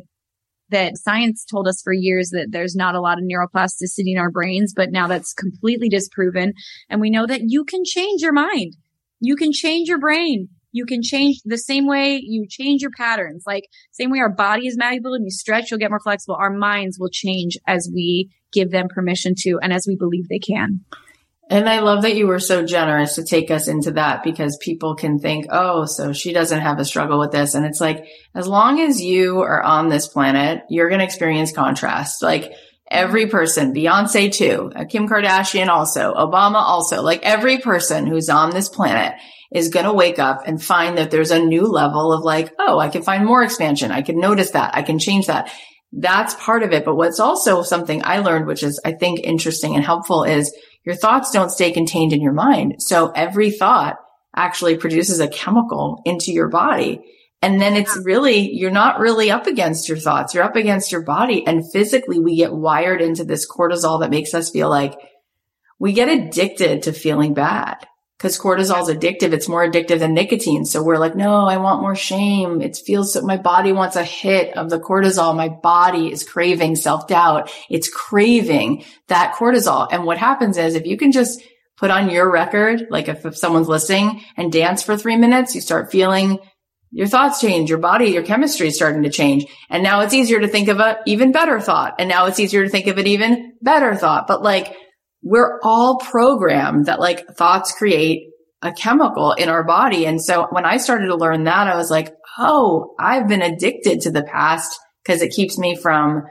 that 0.70 0.98
science 0.98 1.44
told 1.44 1.66
us 1.66 1.80
for 1.82 1.92
years 1.92 2.30
that 2.30 2.48
there's 2.50 2.76
not 2.76 2.94
a 2.94 3.00
lot 3.00 3.18
of 3.18 3.24
neuroplasticity 3.24 4.12
in 4.12 4.18
our 4.18 4.30
brains, 4.30 4.74
but 4.76 4.90
now 4.90 5.06
that's 5.06 5.32
completely 5.32 5.88
disproven. 5.88 6.52
And 6.90 7.00
we 7.00 7.10
know 7.10 7.26
that 7.26 7.42
you 7.46 7.64
can 7.64 7.84
change 7.84 8.20
your 8.20 8.32
mind. 8.32 8.76
You 9.20 9.34
can 9.34 9.52
change 9.52 9.88
your 9.88 9.98
brain. 9.98 10.48
You 10.78 10.86
can 10.86 11.02
change 11.02 11.40
the 11.44 11.58
same 11.58 11.88
way 11.88 12.20
you 12.22 12.46
change 12.48 12.82
your 12.82 12.92
patterns. 12.92 13.42
Like 13.44 13.64
same 13.90 14.12
way 14.12 14.20
our 14.20 14.32
body 14.32 14.68
is 14.68 14.76
malleable 14.76 15.14
and 15.14 15.24
you 15.24 15.30
stretch, 15.32 15.70
you'll 15.70 15.80
get 15.80 15.90
more 15.90 15.98
flexible. 15.98 16.36
Our 16.36 16.50
minds 16.50 16.98
will 17.00 17.10
change 17.10 17.58
as 17.66 17.90
we 17.92 18.30
give 18.52 18.70
them 18.70 18.86
permission 18.88 19.34
to 19.38 19.58
and 19.60 19.72
as 19.72 19.86
we 19.88 19.96
believe 19.96 20.28
they 20.28 20.38
can. 20.38 20.84
And 21.50 21.68
I 21.68 21.80
love 21.80 22.02
that 22.02 22.14
you 22.14 22.28
were 22.28 22.38
so 22.38 22.64
generous 22.64 23.16
to 23.16 23.24
take 23.24 23.50
us 23.50 23.66
into 23.66 23.90
that 23.92 24.22
because 24.22 24.56
people 24.60 24.94
can 24.94 25.18
think, 25.18 25.46
oh, 25.50 25.86
so 25.86 26.12
she 26.12 26.32
doesn't 26.32 26.60
have 26.60 26.78
a 26.78 26.84
struggle 26.84 27.18
with 27.18 27.32
this. 27.32 27.54
And 27.54 27.64
it's 27.66 27.80
like, 27.80 28.06
as 28.34 28.46
long 28.46 28.80
as 28.80 29.00
you 29.00 29.40
are 29.40 29.62
on 29.62 29.88
this 29.88 30.06
planet, 30.06 30.62
you're 30.68 30.90
going 30.90 31.00
to 31.00 31.04
experience 31.04 31.50
contrast. 31.50 32.22
Like 32.22 32.52
every 32.90 33.26
person, 33.26 33.74
Beyonce 33.74 34.30
too, 34.30 34.70
Kim 34.90 35.08
Kardashian 35.08 35.68
also, 35.68 36.12
Obama 36.14 36.56
also, 36.56 37.00
like 37.00 37.22
every 37.22 37.58
person 37.58 38.06
who's 38.06 38.28
on 38.28 38.50
this 38.50 38.68
planet 38.68 39.14
is 39.50 39.68
going 39.68 39.86
to 39.86 39.92
wake 39.92 40.18
up 40.18 40.42
and 40.46 40.62
find 40.62 40.98
that 40.98 41.10
there's 41.10 41.30
a 41.30 41.38
new 41.38 41.62
level 41.62 42.12
of 42.12 42.22
like, 42.22 42.52
oh, 42.58 42.78
I 42.78 42.88
can 42.88 43.02
find 43.02 43.24
more 43.24 43.42
expansion. 43.42 43.90
I 43.90 44.02
can 44.02 44.20
notice 44.20 44.50
that. 44.50 44.74
I 44.74 44.82
can 44.82 44.98
change 44.98 45.26
that. 45.26 45.50
that's 45.92 46.34
part 46.34 46.62
of 46.62 46.72
it. 46.72 46.84
But 46.84 46.96
what's 46.96 47.20
also 47.20 47.62
something 47.62 48.02
I 48.04 48.18
learned, 48.18 48.46
which 48.46 48.62
is 48.62 48.80
I 48.84 48.92
think 48.92 49.20
interesting 49.20 49.74
and 49.74 49.84
helpful 49.84 50.24
is 50.24 50.54
your 50.84 50.94
thoughts 50.94 51.30
don't 51.30 51.50
stay 51.50 51.72
contained 51.72 52.12
in 52.12 52.20
your 52.20 52.32
mind. 52.32 52.76
So 52.78 53.10
every 53.14 53.50
thought 53.50 53.96
actually 54.36 54.76
produces 54.76 55.20
a 55.20 55.28
chemical 55.28 56.02
into 56.04 56.30
your 56.32 56.48
body. 56.48 57.00
And 57.40 57.60
then 57.60 57.74
it's 57.74 57.96
really, 58.04 58.50
you're 58.52 58.70
not 58.70 59.00
really 59.00 59.30
up 59.30 59.46
against 59.46 59.88
your 59.88 59.98
thoughts. 59.98 60.34
You're 60.34 60.44
up 60.44 60.56
against 60.56 60.92
your 60.92 61.02
body. 61.02 61.46
And 61.46 61.70
physically 61.70 62.18
we 62.18 62.36
get 62.36 62.52
wired 62.52 63.00
into 63.00 63.24
this 63.24 63.48
cortisol 63.50 64.00
that 64.00 64.10
makes 64.10 64.34
us 64.34 64.50
feel 64.50 64.68
like 64.68 64.98
we 65.78 65.92
get 65.92 66.08
addicted 66.08 66.82
to 66.82 66.92
feeling 66.92 67.34
bad 67.34 67.86
because 68.18 68.36
cortisol 68.38 68.82
is 68.82 68.88
addictive. 68.88 69.32
It's 69.32 69.48
more 69.48 69.64
addictive 69.64 70.00
than 70.00 70.12
nicotine. 70.12 70.64
So 70.64 70.82
we're 70.82 70.98
like, 70.98 71.14
no, 71.14 71.46
I 71.46 71.58
want 71.58 71.82
more 71.82 71.94
shame. 71.94 72.60
It 72.60 72.76
feels 72.76 73.12
so 73.12 73.22
my 73.22 73.36
body 73.36 73.70
wants 73.70 73.94
a 73.94 74.02
hit 74.02 74.56
of 74.56 74.70
the 74.70 74.80
cortisol. 74.80 75.36
My 75.36 75.48
body 75.48 76.10
is 76.10 76.24
craving 76.24 76.74
self 76.76 77.06
doubt. 77.06 77.52
It's 77.70 77.88
craving 77.88 78.84
that 79.06 79.34
cortisol. 79.36 79.86
And 79.90 80.04
what 80.04 80.18
happens 80.18 80.58
is 80.58 80.74
if 80.74 80.84
you 80.84 80.96
can 80.96 81.12
just 81.12 81.40
put 81.76 81.92
on 81.92 82.10
your 82.10 82.28
record, 82.28 82.88
like 82.90 83.08
if, 83.08 83.24
if 83.24 83.36
someone's 83.36 83.68
listening 83.68 84.20
and 84.36 84.50
dance 84.50 84.82
for 84.82 84.96
three 84.96 85.16
minutes, 85.16 85.54
you 85.54 85.60
start 85.60 85.92
feeling 85.92 86.40
your 86.90 87.06
thoughts 87.06 87.40
change, 87.40 87.68
your 87.70 87.78
body, 87.78 88.06
your 88.06 88.24
chemistry 88.24 88.66
is 88.66 88.74
starting 88.74 89.04
to 89.04 89.10
change. 89.10 89.46
And 89.70 89.82
now 89.84 90.00
it's 90.00 90.14
easier 90.14 90.40
to 90.40 90.48
think 90.48 90.68
of 90.68 90.80
a 90.80 90.98
even 91.06 91.30
better 91.30 91.60
thought. 91.60 91.96
And 92.00 92.08
now 92.08 92.26
it's 92.26 92.40
easier 92.40 92.64
to 92.64 92.70
think 92.70 92.88
of 92.88 92.98
an 92.98 93.06
even 93.06 93.52
better 93.62 93.94
thought. 93.94 94.26
But 94.26 94.42
like 94.42 94.74
we're 95.22 95.58
all 95.62 95.98
programmed 95.98 96.86
that 96.86 97.00
like 97.00 97.26
thoughts 97.36 97.72
create 97.72 98.30
a 98.62 98.72
chemical 98.72 99.32
in 99.32 99.48
our 99.48 99.64
body. 99.64 100.06
And 100.06 100.22
so 100.22 100.46
when 100.50 100.64
I 100.64 100.78
started 100.78 101.06
to 101.06 101.16
learn 101.16 101.44
that, 101.44 101.68
I 101.68 101.76
was 101.76 101.90
like, 101.90 102.14
Oh, 102.38 102.94
I've 102.98 103.28
been 103.28 103.42
addicted 103.42 104.02
to 104.02 104.10
the 104.10 104.22
past 104.22 104.78
because 105.02 105.22
it 105.22 105.32
keeps 105.32 105.58
me 105.58 105.76
from 105.76 106.24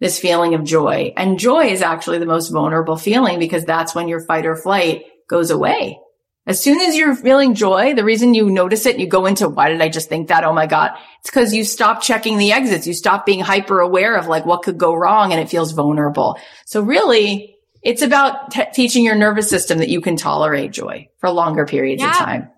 this 0.00 0.18
feeling 0.18 0.54
of 0.54 0.64
joy. 0.64 1.12
And 1.16 1.38
joy 1.38 1.66
is 1.66 1.82
actually 1.82 2.18
the 2.18 2.26
most 2.26 2.48
vulnerable 2.48 2.96
feeling 2.96 3.38
because 3.38 3.64
that's 3.64 3.94
when 3.94 4.08
your 4.08 4.24
fight 4.26 4.46
or 4.46 4.56
flight 4.56 5.04
goes 5.30 5.50
away. 5.50 5.98
As 6.46 6.60
soon 6.62 6.80
as 6.80 6.94
you're 6.94 7.16
feeling 7.16 7.54
joy, 7.54 7.94
the 7.94 8.04
reason 8.04 8.34
you 8.34 8.50
notice 8.50 8.84
it, 8.84 8.98
you 8.98 9.06
go 9.06 9.24
into, 9.24 9.48
why 9.48 9.70
did 9.70 9.80
I 9.80 9.88
just 9.88 10.10
think 10.10 10.28
that? 10.28 10.44
Oh 10.44 10.52
my 10.52 10.66
God. 10.66 10.90
It's 11.20 11.30
because 11.30 11.54
you 11.54 11.64
stop 11.64 12.02
checking 12.02 12.36
the 12.36 12.52
exits. 12.52 12.86
You 12.86 12.92
stop 12.92 13.24
being 13.24 13.40
hyper 13.40 13.80
aware 13.80 14.16
of 14.16 14.26
like 14.26 14.44
what 14.44 14.62
could 14.62 14.76
go 14.76 14.94
wrong 14.94 15.32
and 15.32 15.40
it 15.40 15.48
feels 15.48 15.72
vulnerable. 15.72 16.38
So 16.66 16.82
really 16.82 17.53
it's 17.84 18.02
about 18.02 18.50
t- 18.50 18.64
teaching 18.72 19.04
your 19.04 19.14
nervous 19.14 19.48
system 19.48 19.78
that 19.78 19.88
you 19.88 20.00
can 20.00 20.16
tolerate 20.16 20.72
joy 20.72 21.08
for 21.18 21.30
longer 21.30 21.66
periods 21.66 22.02
yeah. 22.02 22.10
of 22.10 22.16
time. 22.16 22.50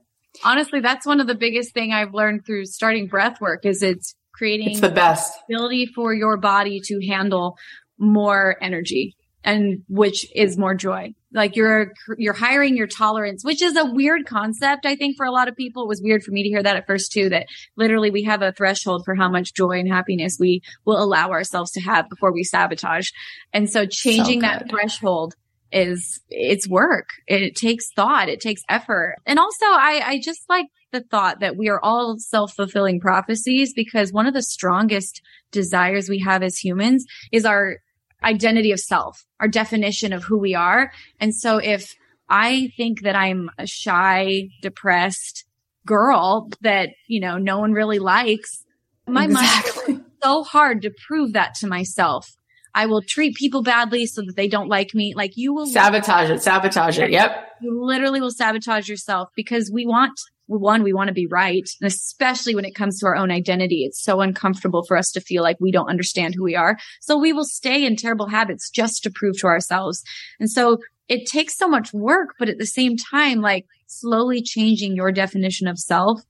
Honestly, 0.44 0.80
that's 0.80 1.04
one 1.04 1.20
of 1.20 1.26
the 1.26 1.34
biggest 1.34 1.74
thing 1.74 1.92
I've 1.92 2.14
learned 2.14 2.46
through 2.46 2.66
starting 2.66 3.08
breath 3.08 3.40
work 3.40 3.66
is 3.66 3.82
it's 3.82 4.14
creating 4.34 4.70
it's 4.70 4.80
the 4.80 4.90
best 4.90 5.32
ability 5.48 5.86
for 5.86 6.14
your 6.14 6.36
body 6.36 6.80
to 6.84 7.00
handle 7.06 7.56
more 7.98 8.56
energy 8.60 9.16
and 9.42 9.82
which 9.88 10.26
is 10.34 10.58
more 10.58 10.74
joy. 10.74 11.14
Like 11.36 11.54
you're, 11.54 11.92
you're 12.16 12.32
hiring 12.32 12.76
your 12.76 12.86
tolerance, 12.86 13.44
which 13.44 13.62
is 13.62 13.76
a 13.76 13.84
weird 13.84 14.26
concept. 14.26 14.86
I 14.86 14.96
think 14.96 15.16
for 15.16 15.26
a 15.26 15.30
lot 15.30 15.46
of 15.48 15.54
people, 15.54 15.84
it 15.84 15.88
was 15.88 16.02
weird 16.02 16.22
for 16.24 16.32
me 16.32 16.42
to 16.42 16.48
hear 16.48 16.62
that 16.62 16.76
at 16.76 16.86
first 16.86 17.12
too, 17.12 17.28
that 17.28 17.46
literally 17.76 18.10
we 18.10 18.24
have 18.24 18.42
a 18.42 18.52
threshold 18.52 19.02
for 19.04 19.14
how 19.14 19.28
much 19.28 19.54
joy 19.54 19.78
and 19.78 19.88
happiness 19.88 20.38
we 20.40 20.62
will 20.86 21.00
allow 21.00 21.30
ourselves 21.30 21.70
to 21.72 21.80
have 21.80 22.08
before 22.08 22.32
we 22.32 22.42
sabotage. 22.42 23.10
And 23.52 23.70
so 23.70 23.86
changing 23.86 24.40
so 24.40 24.46
that 24.46 24.70
threshold 24.70 25.34
is, 25.70 26.20
it's 26.30 26.66
work. 26.66 27.10
It 27.26 27.54
takes 27.54 27.92
thought. 27.92 28.28
It 28.28 28.40
takes 28.40 28.62
effort. 28.68 29.16
And 29.26 29.38
also 29.38 29.66
I, 29.66 30.02
I 30.04 30.20
just 30.20 30.48
like 30.48 30.66
the 30.92 31.02
thought 31.02 31.40
that 31.40 31.56
we 31.56 31.68
are 31.68 31.80
all 31.82 32.16
self-fulfilling 32.18 33.00
prophecies 33.00 33.74
because 33.74 34.12
one 34.12 34.26
of 34.26 34.32
the 34.32 34.42
strongest 34.42 35.20
desires 35.50 36.08
we 36.08 36.20
have 36.20 36.42
as 36.42 36.56
humans 36.56 37.04
is 37.30 37.44
our 37.44 37.76
identity 38.22 38.72
of 38.72 38.80
self, 38.80 39.24
our 39.40 39.48
definition 39.48 40.12
of 40.12 40.24
who 40.24 40.38
we 40.38 40.54
are. 40.54 40.92
And 41.20 41.34
so 41.34 41.58
if 41.58 41.94
I 42.28 42.72
think 42.76 43.02
that 43.02 43.14
I'm 43.14 43.50
a 43.58 43.66
shy, 43.66 44.48
depressed 44.62 45.44
girl 45.84 46.50
that, 46.62 46.90
you 47.06 47.20
know, 47.20 47.38
no 47.38 47.58
one 47.58 47.72
really 47.72 47.98
likes, 47.98 48.64
my 49.06 49.24
exactly. 49.24 49.94
mind 49.94 50.04
so 50.22 50.42
hard 50.42 50.82
to 50.82 50.90
prove 51.06 51.32
that 51.34 51.54
to 51.56 51.66
myself. 51.66 52.36
I 52.74 52.86
will 52.86 53.00
treat 53.00 53.36
people 53.36 53.62
badly 53.62 54.04
so 54.06 54.22
that 54.22 54.36
they 54.36 54.48
don't 54.48 54.68
like 54.68 54.94
me. 54.94 55.14
Like 55.14 55.36
you 55.36 55.54
will 55.54 55.66
sabotage 55.66 56.28
it, 56.28 56.42
sabotage 56.42 56.98
it. 56.98 57.10
Yep. 57.10 57.30
You 57.62 57.82
literally 57.82 58.20
will 58.20 58.30
sabotage 58.30 58.88
yourself 58.88 59.30
because 59.34 59.70
we 59.72 59.86
want 59.86 60.20
one, 60.46 60.82
we 60.82 60.92
want 60.92 61.08
to 61.08 61.14
be 61.14 61.26
right. 61.26 61.68
And 61.80 61.88
especially 61.88 62.54
when 62.54 62.64
it 62.64 62.74
comes 62.74 62.98
to 62.98 63.06
our 63.06 63.16
own 63.16 63.30
identity, 63.30 63.84
it's 63.84 64.02
so 64.02 64.20
uncomfortable 64.20 64.84
for 64.84 64.96
us 64.96 65.10
to 65.12 65.20
feel 65.20 65.42
like 65.42 65.56
we 65.60 65.72
don't 65.72 65.88
understand 65.88 66.34
who 66.34 66.44
we 66.44 66.54
are. 66.54 66.76
So 67.00 67.18
we 67.18 67.32
will 67.32 67.44
stay 67.44 67.84
in 67.84 67.96
terrible 67.96 68.28
habits 68.28 68.70
just 68.70 69.02
to 69.02 69.10
prove 69.10 69.38
to 69.40 69.46
ourselves. 69.46 70.02
And 70.38 70.50
so 70.50 70.78
it 71.08 71.26
takes 71.26 71.56
so 71.56 71.68
much 71.68 71.92
work, 71.92 72.34
but 72.38 72.48
at 72.48 72.58
the 72.58 72.66
same 72.66 72.96
time, 72.96 73.40
like 73.40 73.66
slowly 73.86 74.42
changing 74.42 74.96
your 74.96 75.12
definition 75.12 75.68
of 75.68 75.78
self 75.78 76.20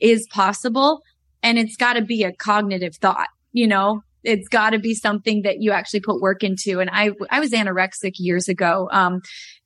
is 0.00 0.26
possible. 0.30 1.02
And 1.42 1.58
it's 1.58 1.76
got 1.76 1.94
to 1.94 2.02
be 2.02 2.22
a 2.24 2.32
cognitive 2.32 2.96
thought, 2.96 3.28
you 3.52 3.66
know, 3.66 4.02
it's 4.26 4.48
got 4.48 4.70
to 4.70 4.78
be 4.78 4.94
something 4.94 5.42
that 5.42 5.60
you 5.60 5.70
actually 5.70 6.00
put 6.00 6.20
work 6.20 6.42
into. 6.42 6.80
And 6.80 6.90
I, 6.92 7.12
I 7.30 7.40
was 7.40 7.52
anorexic 7.52 8.14
years 8.18 8.48
ago. 8.48 8.88
Um, 8.92 9.20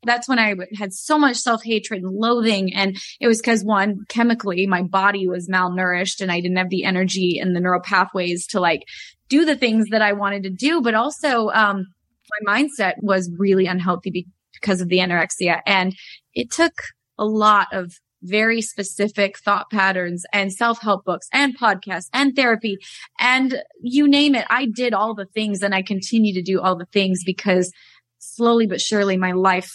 that's 0.05 0.29
when 0.29 0.39
I 0.39 0.55
had 0.77 0.93
so 0.93 1.19
much 1.19 1.37
self 1.37 1.63
hatred 1.65 2.03
and 2.03 2.13
loathing. 2.13 2.75
And 2.75 2.97
it 3.21 3.27
was 3.27 3.41
because 3.41 3.65
one, 3.65 4.05
chemically, 4.09 4.67
my 4.67 4.83
body 4.83 5.27
was 5.27 5.49
malnourished 5.49 6.21
and 6.21 6.31
I 6.31 6.41
didn't 6.41 6.59
have 6.59 6.71
the 6.71 6.85
energy 6.85 7.39
and 7.41 7.57
the 7.57 7.61
neural 7.61 7.81
pathways 7.81 8.47
to 8.49 8.61
like 8.61 8.83
do 9.29 9.45
the 9.45 9.57
things 9.57 9.87
that 9.91 10.03
I 10.03 10.13
wanted 10.13 10.43
to 10.45 10.51
do. 10.51 10.83
But 10.83 10.95
also, 10.95 11.49
um, 11.49 11.87
my 12.45 12.59
mindset 12.59 12.95
was 12.99 13.31
really 13.39 13.67
unhealthy 13.67 14.27
because 14.61 14.81
of 14.81 14.89
the 14.89 14.99
anorexia. 14.99 15.61
And 15.67 15.95
it 16.35 16.51
took 16.51 16.75
a 17.19 17.25
lot 17.25 17.69
of 17.73 17.93
very 18.23 18.61
specific 18.61 19.39
thought 19.39 19.71
patterns 19.71 20.25
and 20.33 20.53
self-help 20.53 21.05
books 21.05 21.29
and 21.33 21.59
podcasts 21.59 22.09
and 22.13 22.37
therapy 22.37 22.77
and 23.19 23.63
you 23.81 24.07
name 24.07 24.35
it. 24.35 24.47
I 24.51 24.67
did 24.67 24.93
all 24.93 25.15
the 25.15 25.27
things 25.27 25.63
and 25.63 25.75
I 25.75 25.83
continue 25.83 26.35
to 26.35 26.43
do 26.43 26.61
all 26.61 26.77
the 26.77 26.87
things 26.87 27.23
because 27.25 27.73
slowly 28.19 28.67
but 28.67 28.81
surely 28.81 29.17
my 29.17 29.33
life 29.33 29.73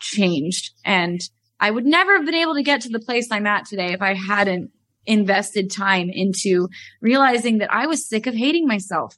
changed 0.00 0.72
and 0.84 1.20
I 1.60 1.70
would 1.70 1.86
never 1.86 2.16
have 2.16 2.26
been 2.26 2.34
able 2.34 2.54
to 2.54 2.62
get 2.62 2.80
to 2.82 2.88
the 2.88 2.98
place 2.98 3.28
I'm 3.30 3.46
at 3.46 3.66
today 3.66 3.92
if 3.92 4.02
I 4.02 4.14
hadn't 4.14 4.70
invested 5.06 5.70
time 5.70 6.10
into 6.12 6.68
realizing 7.00 7.58
that 7.58 7.72
I 7.72 7.86
was 7.86 8.08
sick 8.08 8.26
of 8.26 8.34
hating 8.34 8.66
myself. 8.66 9.16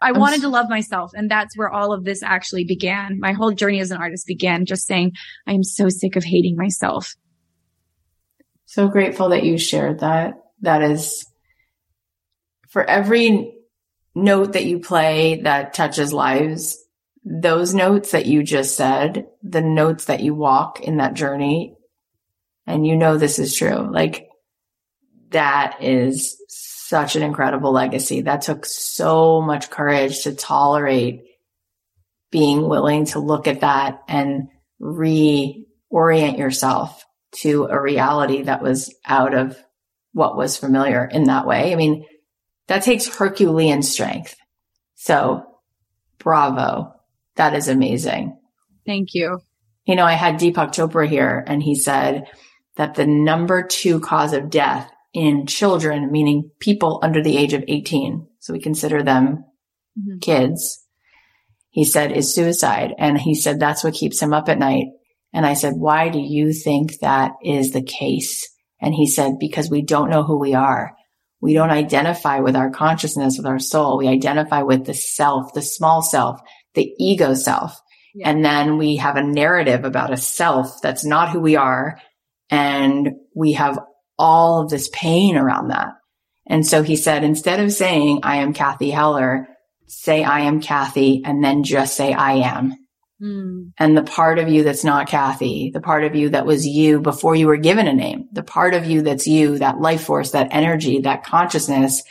I 0.00 0.12
wanted 0.12 0.40
to 0.42 0.48
love 0.48 0.68
myself. 0.70 1.12
And 1.14 1.30
that's 1.30 1.56
where 1.56 1.70
all 1.70 1.92
of 1.92 2.04
this 2.04 2.22
actually 2.22 2.64
began. 2.64 3.20
My 3.20 3.32
whole 3.32 3.52
journey 3.52 3.80
as 3.80 3.90
an 3.90 3.98
artist 3.98 4.26
began 4.26 4.64
just 4.64 4.86
saying, 4.86 5.12
I 5.46 5.52
am 5.52 5.62
so 5.62 5.88
sick 5.88 6.16
of 6.16 6.24
hating 6.24 6.56
myself. 6.56 7.14
So 8.64 8.88
grateful 8.88 9.30
that 9.30 9.44
you 9.44 9.58
shared 9.58 10.00
that. 10.00 10.34
That 10.62 10.82
is 10.82 11.26
for 12.68 12.84
every 12.84 13.54
note 14.14 14.52
that 14.52 14.64
you 14.64 14.78
play 14.80 15.40
that 15.42 15.74
touches 15.74 16.12
lives, 16.12 16.78
those 17.24 17.74
notes 17.74 18.12
that 18.12 18.26
you 18.26 18.42
just 18.42 18.76
said, 18.76 19.26
the 19.42 19.60
notes 19.60 20.06
that 20.06 20.20
you 20.20 20.34
walk 20.34 20.80
in 20.80 20.98
that 20.98 21.14
journey, 21.14 21.76
and 22.66 22.86
you 22.86 22.96
know 22.96 23.16
this 23.16 23.38
is 23.38 23.56
true. 23.56 23.90
Like 23.90 24.28
that 25.30 25.82
is 25.82 26.39
such 26.90 27.14
an 27.14 27.22
incredible 27.22 27.70
legacy. 27.70 28.22
That 28.22 28.42
took 28.42 28.66
so 28.66 29.40
much 29.40 29.70
courage 29.70 30.24
to 30.24 30.34
tolerate 30.34 31.22
being 32.32 32.68
willing 32.68 33.04
to 33.06 33.20
look 33.20 33.46
at 33.46 33.60
that 33.60 34.02
and 34.08 34.48
reorient 34.82 35.64
yourself 36.36 37.04
to 37.42 37.66
a 37.66 37.80
reality 37.80 38.42
that 38.42 38.60
was 38.60 38.92
out 39.06 39.34
of 39.34 39.56
what 40.12 40.36
was 40.36 40.56
familiar 40.56 41.04
in 41.04 41.24
that 41.24 41.46
way. 41.46 41.72
I 41.72 41.76
mean, 41.76 42.06
that 42.66 42.82
takes 42.82 43.06
Herculean 43.06 43.82
strength. 43.82 44.34
So 44.96 45.44
bravo. 46.18 46.92
That 47.36 47.54
is 47.54 47.68
amazing. 47.68 48.36
Thank 48.84 49.14
you. 49.14 49.38
You 49.84 49.94
know, 49.94 50.04
I 50.04 50.14
had 50.14 50.40
Deepak 50.40 50.70
Chopra 50.70 51.08
here 51.08 51.44
and 51.46 51.62
he 51.62 51.76
said 51.76 52.24
that 52.76 52.96
the 52.96 53.06
number 53.06 53.62
two 53.62 54.00
cause 54.00 54.32
of 54.32 54.50
death 54.50 54.90
in 55.12 55.46
children, 55.46 56.10
meaning 56.10 56.50
people 56.60 57.00
under 57.02 57.22
the 57.22 57.36
age 57.36 57.52
of 57.52 57.64
18. 57.66 58.26
So 58.38 58.52
we 58.52 58.60
consider 58.60 59.02
them 59.02 59.44
mm-hmm. 59.98 60.18
kids. 60.18 60.84
He 61.70 61.84
said 61.84 62.12
is 62.12 62.34
suicide. 62.34 62.94
And 62.98 63.18
he 63.18 63.34
said 63.34 63.58
that's 63.58 63.84
what 63.84 63.94
keeps 63.94 64.20
him 64.20 64.32
up 64.32 64.48
at 64.48 64.58
night. 64.58 64.86
And 65.32 65.46
I 65.46 65.54
said, 65.54 65.74
why 65.76 66.08
do 66.08 66.18
you 66.18 66.52
think 66.52 66.98
that 66.98 67.32
is 67.44 67.70
the 67.70 67.82
case? 67.82 68.48
And 68.80 68.94
he 68.94 69.06
said, 69.06 69.38
because 69.38 69.70
we 69.70 69.82
don't 69.82 70.10
know 70.10 70.24
who 70.24 70.38
we 70.38 70.54
are. 70.54 70.92
We 71.40 71.54
don't 71.54 71.70
identify 71.70 72.40
with 72.40 72.56
our 72.56 72.70
consciousness, 72.70 73.36
with 73.36 73.46
our 73.46 73.58
soul. 73.58 73.98
We 73.98 74.08
identify 74.08 74.62
with 74.62 74.84
the 74.84 74.94
self, 74.94 75.54
the 75.54 75.62
small 75.62 76.02
self, 76.02 76.40
the 76.74 76.92
ego 76.98 77.34
self. 77.34 77.80
Yeah. 78.14 78.30
And 78.30 78.44
then 78.44 78.76
we 78.76 78.96
have 78.96 79.16
a 79.16 79.22
narrative 79.22 79.84
about 79.84 80.12
a 80.12 80.16
self 80.16 80.82
that's 80.82 81.04
not 81.04 81.30
who 81.30 81.40
we 81.40 81.56
are. 81.56 82.00
And 82.50 83.12
we 83.34 83.52
have 83.52 83.78
all 84.20 84.60
of 84.60 84.70
this 84.70 84.90
pain 84.92 85.36
around 85.36 85.68
that. 85.68 85.88
And 86.46 86.66
so 86.66 86.82
he 86.82 86.96
said, 86.96 87.24
instead 87.24 87.60
of 87.60 87.72
saying, 87.72 88.20
I 88.22 88.36
am 88.36 88.52
Cathy 88.52 88.90
Heller, 88.90 89.48
say, 89.86 90.22
I 90.22 90.40
am 90.40 90.60
Cathy, 90.60 91.22
and 91.24 91.42
then 91.42 91.64
just 91.64 91.96
say, 91.96 92.12
I 92.12 92.32
am. 92.34 92.74
Mm. 93.22 93.72
And 93.78 93.96
the 93.96 94.02
part 94.02 94.38
of 94.38 94.48
you 94.48 94.62
that's 94.62 94.84
not 94.84 95.08
Cathy, 95.08 95.70
the 95.72 95.80
part 95.80 96.04
of 96.04 96.14
you 96.14 96.30
that 96.30 96.46
was 96.46 96.66
you 96.66 97.00
before 97.00 97.34
you 97.34 97.46
were 97.46 97.56
given 97.56 97.86
a 97.86 97.92
name, 97.92 98.28
the 98.32 98.42
part 98.42 98.74
of 98.74 98.86
you 98.86 99.02
that's 99.02 99.26
you, 99.26 99.58
that 99.58 99.80
life 99.80 100.04
force, 100.04 100.32
that 100.32 100.48
energy, 100.50 101.00
that 101.00 101.24
consciousness, 101.24 102.02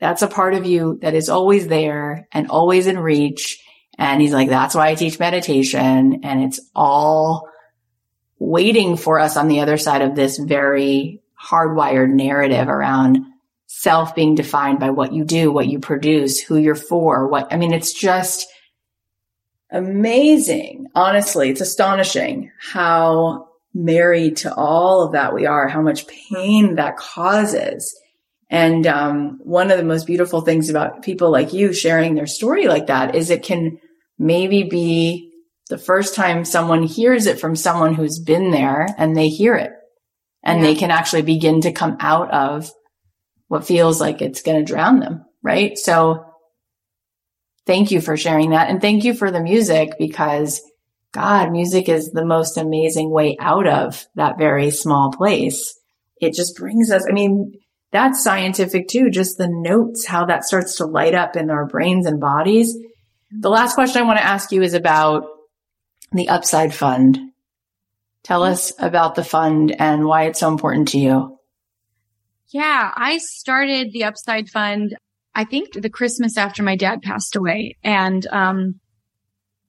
that's 0.00 0.22
a 0.22 0.28
part 0.28 0.54
of 0.54 0.66
you 0.66 0.98
that 1.02 1.14
is 1.14 1.28
always 1.28 1.68
there 1.68 2.28
and 2.32 2.48
always 2.48 2.86
in 2.86 2.98
reach. 2.98 3.62
And 3.96 4.20
he's 4.20 4.32
like, 4.32 4.48
that's 4.48 4.74
why 4.74 4.88
I 4.88 4.94
teach 4.94 5.18
meditation. 5.18 6.20
And 6.22 6.44
it's 6.44 6.60
all 6.74 7.48
waiting 8.38 8.96
for 8.96 9.18
us 9.18 9.36
on 9.36 9.48
the 9.48 9.60
other 9.60 9.76
side 9.76 10.02
of 10.02 10.14
this 10.14 10.38
very 10.38 11.20
hardwired 11.40 12.10
narrative 12.10 12.68
around 12.68 13.24
self 13.66 14.14
being 14.14 14.34
defined 14.34 14.80
by 14.80 14.90
what 14.90 15.12
you 15.12 15.24
do, 15.24 15.52
what 15.52 15.68
you 15.68 15.78
produce, 15.78 16.40
who 16.40 16.56
you're 16.56 16.74
for, 16.74 17.28
what, 17.28 17.52
I 17.52 17.56
mean, 17.56 17.72
it's 17.72 17.92
just 17.92 18.48
amazing. 19.70 20.86
Honestly, 20.94 21.50
it's 21.50 21.60
astonishing 21.60 22.50
how 22.58 23.48
married 23.74 24.38
to 24.38 24.54
all 24.54 25.02
of 25.02 25.12
that 25.12 25.34
we 25.34 25.46
are, 25.46 25.68
how 25.68 25.82
much 25.82 26.06
pain 26.06 26.76
that 26.76 26.96
causes. 26.96 27.98
And 28.50 28.86
um, 28.86 29.38
one 29.42 29.70
of 29.70 29.76
the 29.76 29.84
most 29.84 30.06
beautiful 30.06 30.40
things 30.40 30.70
about 30.70 31.02
people 31.02 31.30
like 31.30 31.52
you 31.52 31.72
sharing 31.72 32.14
their 32.14 32.26
story 32.26 32.66
like 32.66 32.86
that 32.86 33.14
is 33.14 33.30
it 33.30 33.42
can 33.42 33.78
maybe 34.18 34.62
be 34.64 35.27
the 35.68 35.78
first 35.78 36.14
time 36.14 36.44
someone 36.44 36.82
hears 36.82 37.26
it 37.26 37.40
from 37.40 37.54
someone 37.54 37.94
who's 37.94 38.18
been 38.18 38.50
there 38.50 38.88
and 38.96 39.16
they 39.16 39.28
hear 39.28 39.54
it 39.54 39.72
and 40.42 40.60
yeah. 40.60 40.66
they 40.66 40.74
can 40.74 40.90
actually 40.90 41.22
begin 41.22 41.60
to 41.62 41.72
come 41.72 41.96
out 42.00 42.30
of 42.32 42.70
what 43.48 43.66
feels 43.66 44.00
like 44.00 44.20
it's 44.20 44.42
going 44.42 44.58
to 44.58 44.64
drown 44.64 45.00
them. 45.00 45.24
Right. 45.42 45.78
So 45.78 46.24
thank 47.66 47.90
you 47.90 48.00
for 48.00 48.16
sharing 48.16 48.50
that. 48.50 48.68
And 48.68 48.80
thank 48.80 49.04
you 49.04 49.14
for 49.14 49.30
the 49.30 49.40
music 49.40 49.92
because 49.98 50.60
God, 51.12 51.52
music 51.52 51.88
is 51.88 52.10
the 52.10 52.24
most 52.24 52.56
amazing 52.56 53.10
way 53.10 53.36
out 53.40 53.66
of 53.66 54.06
that 54.14 54.38
very 54.38 54.70
small 54.70 55.12
place. 55.12 55.78
It 56.20 56.34
just 56.34 56.56
brings 56.56 56.90
us, 56.90 57.06
I 57.08 57.12
mean, 57.12 57.52
that's 57.92 58.22
scientific 58.22 58.88
too. 58.88 59.10
Just 59.10 59.38
the 59.38 59.48
notes, 59.48 60.06
how 60.06 60.26
that 60.26 60.44
starts 60.44 60.76
to 60.76 60.86
light 60.86 61.14
up 61.14 61.36
in 61.36 61.50
our 61.50 61.66
brains 61.66 62.06
and 62.06 62.20
bodies. 62.20 62.76
The 63.30 63.48
last 63.48 63.74
question 63.74 64.02
I 64.02 64.06
want 64.06 64.18
to 64.18 64.24
ask 64.24 64.52
you 64.52 64.62
is 64.62 64.74
about 64.74 65.24
the 66.12 66.28
Upside 66.28 66.74
Fund. 66.74 67.18
Tell 68.22 68.42
us 68.42 68.72
about 68.78 69.14
the 69.14 69.24
fund 69.24 69.74
and 69.78 70.04
why 70.04 70.24
it's 70.24 70.40
so 70.40 70.48
important 70.48 70.88
to 70.88 70.98
you. 70.98 71.38
Yeah, 72.48 72.92
I 72.94 73.18
started 73.18 73.92
the 73.92 74.04
Upside 74.04 74.48
Fund, 74.48 74.96
I 75.34 75.44
think 75.44 75.72
the 75.72 75.90
Christmas 75.90 76.36
after 76.36 76.62
my 76.62 76.76
dad 76.76 77.02
passed 77.02 77.36
away. 77.36 77.76
And, 77.82 78.26
um, 78.28 78.80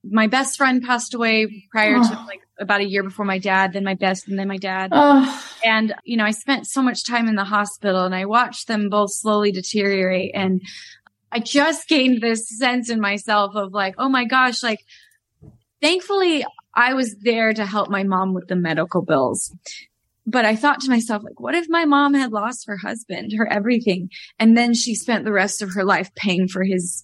my 0.04 0.28
best 0.28 0.58
friend 0.58 0.82
passed 0.82 1.14
away 1.14 1.68
prior 1.72 1.98
oh. 1.98 2.08
to 2.08 2.14
like 2.26 2.42
about 2.58 2.82
a 2.82 2.88
year 2.88 3.04
before 3.04 3.26
my 3.26 3.38
dad, 3.38 3.74
then 3.74 3.84
my 3.84 3.96
best, 3.96 4.28
and 4.28 4.40
then 4.40 4.48
my 4.48 4.58
dad. 4.58 4.92
Oh. 4.94 5.44
And, 5.64 5.94
you 6.04 6.18
know, 6.18 6.26
I 6.26 6.32
spent 6.32 6.68
so 6.68 6.82
much 6.82 7.06
time 7.06 7.28
in 7.28 7.36
the 7.36 7.44
hospital 7.44 8.06
and 8.06 8.16
I 8.16 8.26
watched 8.26 8.68
them 8.68 8.90
both 8.90 9.12
slowly 9.12 9.52
deteriorate. 9.52 10.32
And 10.34 10.62
I 11.32 11.40
just 11.40 11.88
gained 11.88 12.22
this 12.22 12.48
sense 12.48 12.90
in 12.90 13.00
myself 13.00 13.56
of 13.56 13.74
like, 13.74 13.96
oh 13.98 14.10
my 14.10 14.26
gosh, 14.26 14.64
like, 14.64 14.80
thankfully 15.82 16.46
I 16.74 16.94
was 16.94 17.16
there 17.22 17.54
to 17.54 17.66
help 17.66 17.90
my 17.90 18.04
mom 18.04 18.34
with 18.34 18.48
the 18.48 18.56
medical 18.56 19.02
bills. 19.02 19.54
But 20.26 20.46
I 20.46 20.56
thought 20.56 20.82
to 20.82 20.90
myself, 20.90 21.24
like, 21.24 21.40
what 21.40 21.56
if 21.56 21.66
my 21.70 21.86
mom 21.86 22.14
had 22.14 22.32
lost 22.32 22.68
her 22.68 22.78
husband, 22.78 23.34
her 23.36 23.52
everything, 23.52 24.10
and 24.38 24.56
then 24.56 24.76
she 24.76 24.94
spent 24.94 25.26
the 25.26 25.32
rest 25.32 25.62
of 25.62 25.74
her 25.74 25.84
life 25.84 26.14
paying 26.14 26.48
for 26.48 26.64
his, 26.64 27.04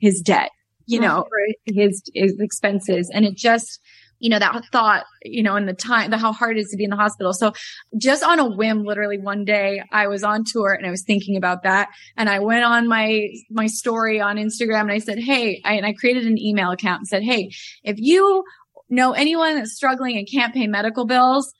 his 0.00 0.20
debt, 0.20 0.50
you 0.84 0.98
oh, 0.98 1.02
know, 1.02 1.24
for 1.28 1.72
his, 1.74 2.02
his 2.14 2.38
expenses. 2.38 3.10
And 3.12 3.24
it 3.24 3.36
just, 3.36 3.80
you 4.18 4.30
know, 4.30 4.38
that 4.38 4.64
thought, 4.72 5.04
you 5.22 5.42
know, 5.42 5.56
and 5.56 5.68
the 5.68 5.72
time, 5.72 6.10
the 6.10 6.18
how 6.18 6.32
hard 6.32 6.56
it 6.56 6.60
is 6.60 6.70
to 6.70 6.76
be 6.76 6.84
in 6.84 6.90
the 6.90 6.96
hospital. 6.96 7.32
So 7.32 7.52
just 7.96 8.22
on 8.22 8.38
a 8.38 8.46
whim, 8.46 8.84
literally 8.84 9.18
one 9.18 9.44
day 9.44 9.82
I 9.92 10.08
was 10.08 10.24
on 10.24 10.44
tour 10.44 10.72
and 10.72 10.86
I 10.86 10.90
was 10.90 11.04
thinking 11.04 11.36
about 11.36 11.62
that. 11.62 11.88
And 12.16 12.28
I 12.28 12.40
went 12.40 12.64
on 12.64 12.88
my, 12.88 13.28
my 13.50 13.66
story 13.66 14.20
on 14.20 14.36
Instagram 14.36 14.82
and 14.82 14.92
I 14.92 14.98
said, 14.98 15.18
Hey, 15.18 15.60
I, 15.64 15.74
and 15.74 15.86
I 15.86 15.92
created 15.92 16.26
an 16.26 16.38
email 16.38 16.70
account 16.70 17.00
and 17.00 17.08
said, 17.08 17.22
Hey, 17.22 17.50
if 17.84 17.96
you 17.98 18.44
know 18.88 19.12
anyone 19.12 19.56
that's 19.56 19.74
struggling 19.74 20.16
and 20.16 20.28
can't 20.30 20.54
pay 20.54 20.66
medical 20.66 21.06
bills, 21.06 21.52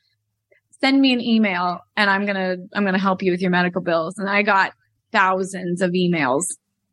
send 0.80 1.00
me 1.00 1.12
an 1.12 1.20
email 1.20 1.80
and 1.96 2.11
I'm 2.11 2.24
going 2.24 2.36
to, 2.36 2.56
I'm 2.74 2.84
going 2.84 2.94
to 2.94 3.00
help 3.00 3.22
you 3.22 3.32
with 3.32 3.40
your 3.40 3.50
medical 3.50 3.82
bills. 3.82 4.18
And 4.18 4.28
I 4.28 4.42
got 4.42 4.72
thousands 5.12 5.80
of 5.80 5.90
emails 5.90 6.44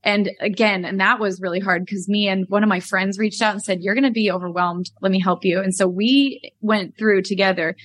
and 0.06 0.30
again, 0.39 0.86
and 0.86 0.99
that 0.99 1.20
was 1.20 1.41
really 1.41 1.60
hard 1.60 1.84
because 1.84 2.08
me 2.08 2.28
and 2.28 2.47
one 2.47 2.62
of 2.62 2.70
my 2.70 2.80
friends 2.80 3.18
reached 3.18 3.41
out 3.41 3.53
and 3.53 3.64
said, 3.64 3.82
you're 3.82 3.95
going 3.95 4.03
to 4.03 4.12
be 4.12 4.32
overwhelmed. 4.32 4.91
Let 5.01 5.12
me 5.12 5.20
help 5.20 5.43
you. 5.43 5.60
And 5.60 5.74
so 5.74 5.88
we 5.88 6.53
went 6.62 6.95
through 6.95 7.24
together 7.24 7.76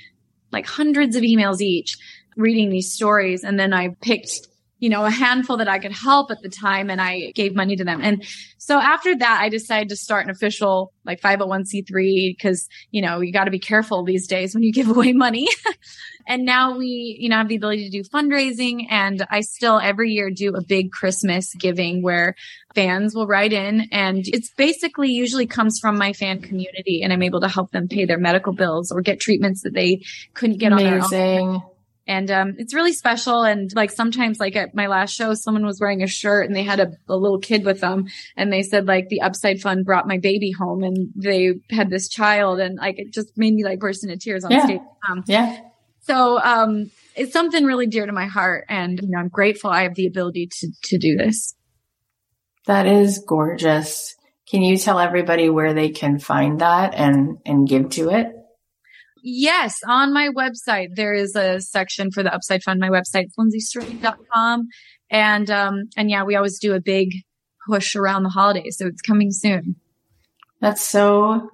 like 0.52 0.66
hundreds 0.66 1.16
of 1.16 1.22
emails 1.22 1.62
each 1.62 1.96
reading 2.36 2.68
these 2.68 2.92
stories. 2.92 3.42
And 3.42 3.58
then 3.58 3.72
I 3.72 3.96
picked 4.02 4.48
you 4.80 4.88
know, 4.88 5.04
a 5.04 5.10
handful 5.10 5.58
that 5.58 5.68
I 5.68 5.78
could 5.78 5.92
help 5.92 6.30
at 6.30 6.40
the 6.42 6.48
time 6.48 6.90
and 6.90 7.00
I 7.00 7.32
gave 7.34 7.54
money 7.54 7.76
to 7.76 7.84
them. 7.84 8.00
And 8.02 8.24
so 8.56 8.78
after 8.78 9.16
that, 9.16 9.38
I 9.42 9.50
decided 9.50 9.90
to 9.90 9.96
start 9.96 10.24
an 10.24 10.30
official 10.30 10.92
like 11.04 11.20
501c3 11.20 12.34
because, 12.36 12.66
you 12.90 13.02
know, 13.02 13.20
you 13.20 13.30
got 13.30 13.44
to 13.44 13.50
be 13.50 13.58
careful 13.58 14.04
these 14.04 14.26
days 14.26 14.54
when 14.54 14.62
you 14.62 14.72
give 14.72 14.88
away 14.96 15.12
money. 15.12 15.48
and 16.26 16.44
now 16.44 16.76
we, 16.76 17.16
you 17.20 17.28
know, 17.28 17.36
have 17.36 17.48
the 17.48 17.56
ability 17.56 17.90
to 17.90 17.90
do 17.90 18.08
fundraising 18.08 18.86
and 18.90 19.24
I 19.30 19.42
still 19.42 19.78
every 19.78 20.12
year 20.12 20.30
do 20.30 20.54
a 20.54 20.62
big 20.62 20.92
Christmas 20.92 21.54
giving 21.54 22.02
where 22.02 22.34
fans 22.74 23.14
will 23.14 23.26
write 23.26 23.52
in 23.52 23.86
and 23.92 24.24
it's 24.28 24.50
basically 24.54 25.10
usually 25.10 25.46
comes 25.46 25.78
from 25.78 25.98
my 25.98 26.12
fan 26.12 26.40
community 26.40 27.02
and 27.02 27.12
I'm 27.12 27.22
able 27.22 27.40
to 27.40 27.48
help 27.48 27.72
them 27.72 27.88
pay 27.88 28.06
their 28.06 28.18
medical 28.18 28.54
bills 28.54 28.92
or 28.92 29.02
get 29.02 29.20
treatments 29.20 29.62
that 29.62 29.74
they 29.74 30.02
couldn't 30.34 30.58
get 30.58 30.72
Amazing. 30.72 31.02
on 31.02 31.10
their 31.10 31.40
own 31.40 31.62
and 32.06 32.30
um, 32.30 32.54
it's 32.58 32.74
really 32.74 32.92
special. 32.92 33.42
And 33.42 33.70
like 33.74 33.90
sometimes, 33.90 34.40
like 34.40 34.56
at 34.56 34.74
my 34.74 34.86
last 34.86 35.14
show, 35.14 35.34
someone 35.34 35.64
was 35.64 35.80
wearing 35.80 36.02
a 36.02 36.06
shirt 36.06 36.46
and 36.46 36.56
they 36.56 36.64
had 36.64 36.80
a, 36.80 36.90
a, 37.08 37.16
little 37.16 37.38
kid 37.38 37.64
with 37.64 37.80
them, 37.80 38.06
and 38.36 38.52
they 38.52 38.62
said 38.62 38.86
like 38.86 39.08
the 39.08 39.22
Upside 39.22 39.60
Fund 39.60 39.84
brought 39.84 40.08
my 40.08 40.18
baby 40.18 40.50
home, 40.50 40.82
and 40.82 41.12
they 41.14 41.54
had 41.70 41.90
this 41.90 42.08
child, 42.08 42.60
and 42.60 42.78
like 42.78 42.98
it 42.98 43.12
just 43.12 43.36
made 43.36 43.54
me 43.54 43.64
like 43.64 43.78
burst 43.78 44.04
into 44.04 44.16
tears 44.16 44.44
on 44.44 44.50
yeah. 44.50 44.64
stage. 44.64 44.80
Um, 45.10 45.24
yeah. 45.26 45.60
So 46.00 46.40
um, 46.40 46.90
it's 47.14 47.32
something 47.32 47.64
really 47.64 47.86
dear 47.86 48.06
to 48.06 48.12
my 48.12 48.26
heart, 48.26 48.64
and 48.68 49.00
you 49.00 49.08
know, 49.08 49.18
I'm 49.18 49.28
grateful 49.28 49.70
I 49.70 49.82
have 49.82 49.94
the 49.94 50.06
ability 50.06 50.48
to 50.50 50.68
to 50.84 50.98
do 50.98 51.16
this. 51.16 51.54
That 52.66 52.86
is 52.86 53.22
gorgeous. 53.26 54.16
Can 54.48 54.62
you 54.62 54.76
tell 54.76 54.98
everybody 54.98 55.48
where 55.48 55.74
they 55.74 55.90
can 55.90 56.18
find 56.18 56.60
that 56.60 56.94
and 56.94 57.38
and 57.46 57.68
give 57.68 57.90
to 57.90 58.10
it? 58.10 58.39
Yes, 59.22 59.80
on 59.86 60.12
my 60.12 60.28
website, 60.28 60.94
there 60.94 61.12
is 61.12 61.36
a 61.36 61.60
section 61.60 62.10
for 62.10 62.22
the 62.22 62.32
Upside 62.32 62.62
Fund. 62.62 62.80
My 62.80 62.88
website 62.88 63.26
is. 63.54 63.76
And, 65.10 65.50
um, 65.50 65.84
and 65.96 66.10
yeah, 66.10 66.24
we 66.24 66.36
always 66.36 66.58
do 66.58 66.74
a 66.74 66.80
big 66.80 67.10
push 67.68 67.96
around 67.96 68.22
the 68.22 68.28
holidays. 68.30 68.76
So 68.78 68.86
it's 68.86 69.02
coming 69.02 69.30
soon. 69.32 69.76
That's 70.60 70.86
so, 70.86 71.50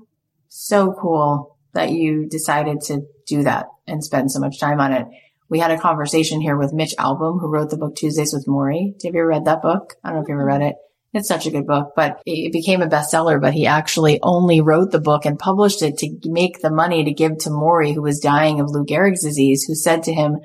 so 0.49 0.95
cool 1.01 1.57
that 1.75 1.91
you 1.91 2.29
decided 2.29 2.81
to 2.83 3.03
do 3.27 3.43
that 3.45 3.67
and 3.87 4.03
spend 4.03 4.33
so 4.33 4.41
much 4.41 4.59
time 4.59 4.81
on 4.81 4.93
it. 4.93 5.07
We 5.49 5.59
had 5.61 5.71
a 5.71 5.79
conversation 5.79 6.41
here 6.41 6.57
with 6.57 6.73
Mitch 6.73 6.95
Albom, 6.99 7.41
who 7.41 7.49
wrote 7.49 7.71
the 7.71 7.77
book 7.77 7.95
Tuesdays 7.95 8.33
with 8.33 8.47
Morrie. 8.47 8.95
Have 9.05 9.15
you 9.15 9.21
ever 9.21 9.29
read 9.29 9.45
that 9.45 9.63
book? 9.63 9.95
I 10.03 10.09
don't 10.09 10.17
know 10.17 10.23
if 10.23 10.29
you 10.29 10.35
ever 10.35 10.45
read 10.45 10.63
it. 10.63 10.75
It's 11.17 11.29
such 11.29 11.47
a 11.47 11.51
good 11.51 11.67
book, 11.67 11.93
but 11.97 12.21
it 12.27 12.53
became 12.53 12.83
a 12.83 12.87
bestseller, 12.87 13.41
but 13.41 13.55
he 13.55 13.67
actually 13.67 14.21
only 14.23 14.61
wrote 14.61 14.91
the 14.93 15.01
book 15.01 15.25
and 15.25 15.39
published 15.39 15.83
it 15.83 15.99
to 15.99 16.19
make 16.25 16.61
the 16.61 16.71
money 16.71 17.05
to 17.05 17.13
give 17.13 17.39
to 17.39 17.51
Morrie, 17.51 17.95
who 17.95 18.03
was 18.03 18.21
dying 18.21 18.61
of 18.61 18.71
Lou 18.71 18.85
Gehrig's 18.85 19.23
disease, 19.23 19.65
who 19.65 19.75
said 19.75 20.03
to 20.05 20.13
him, 20.13 20.39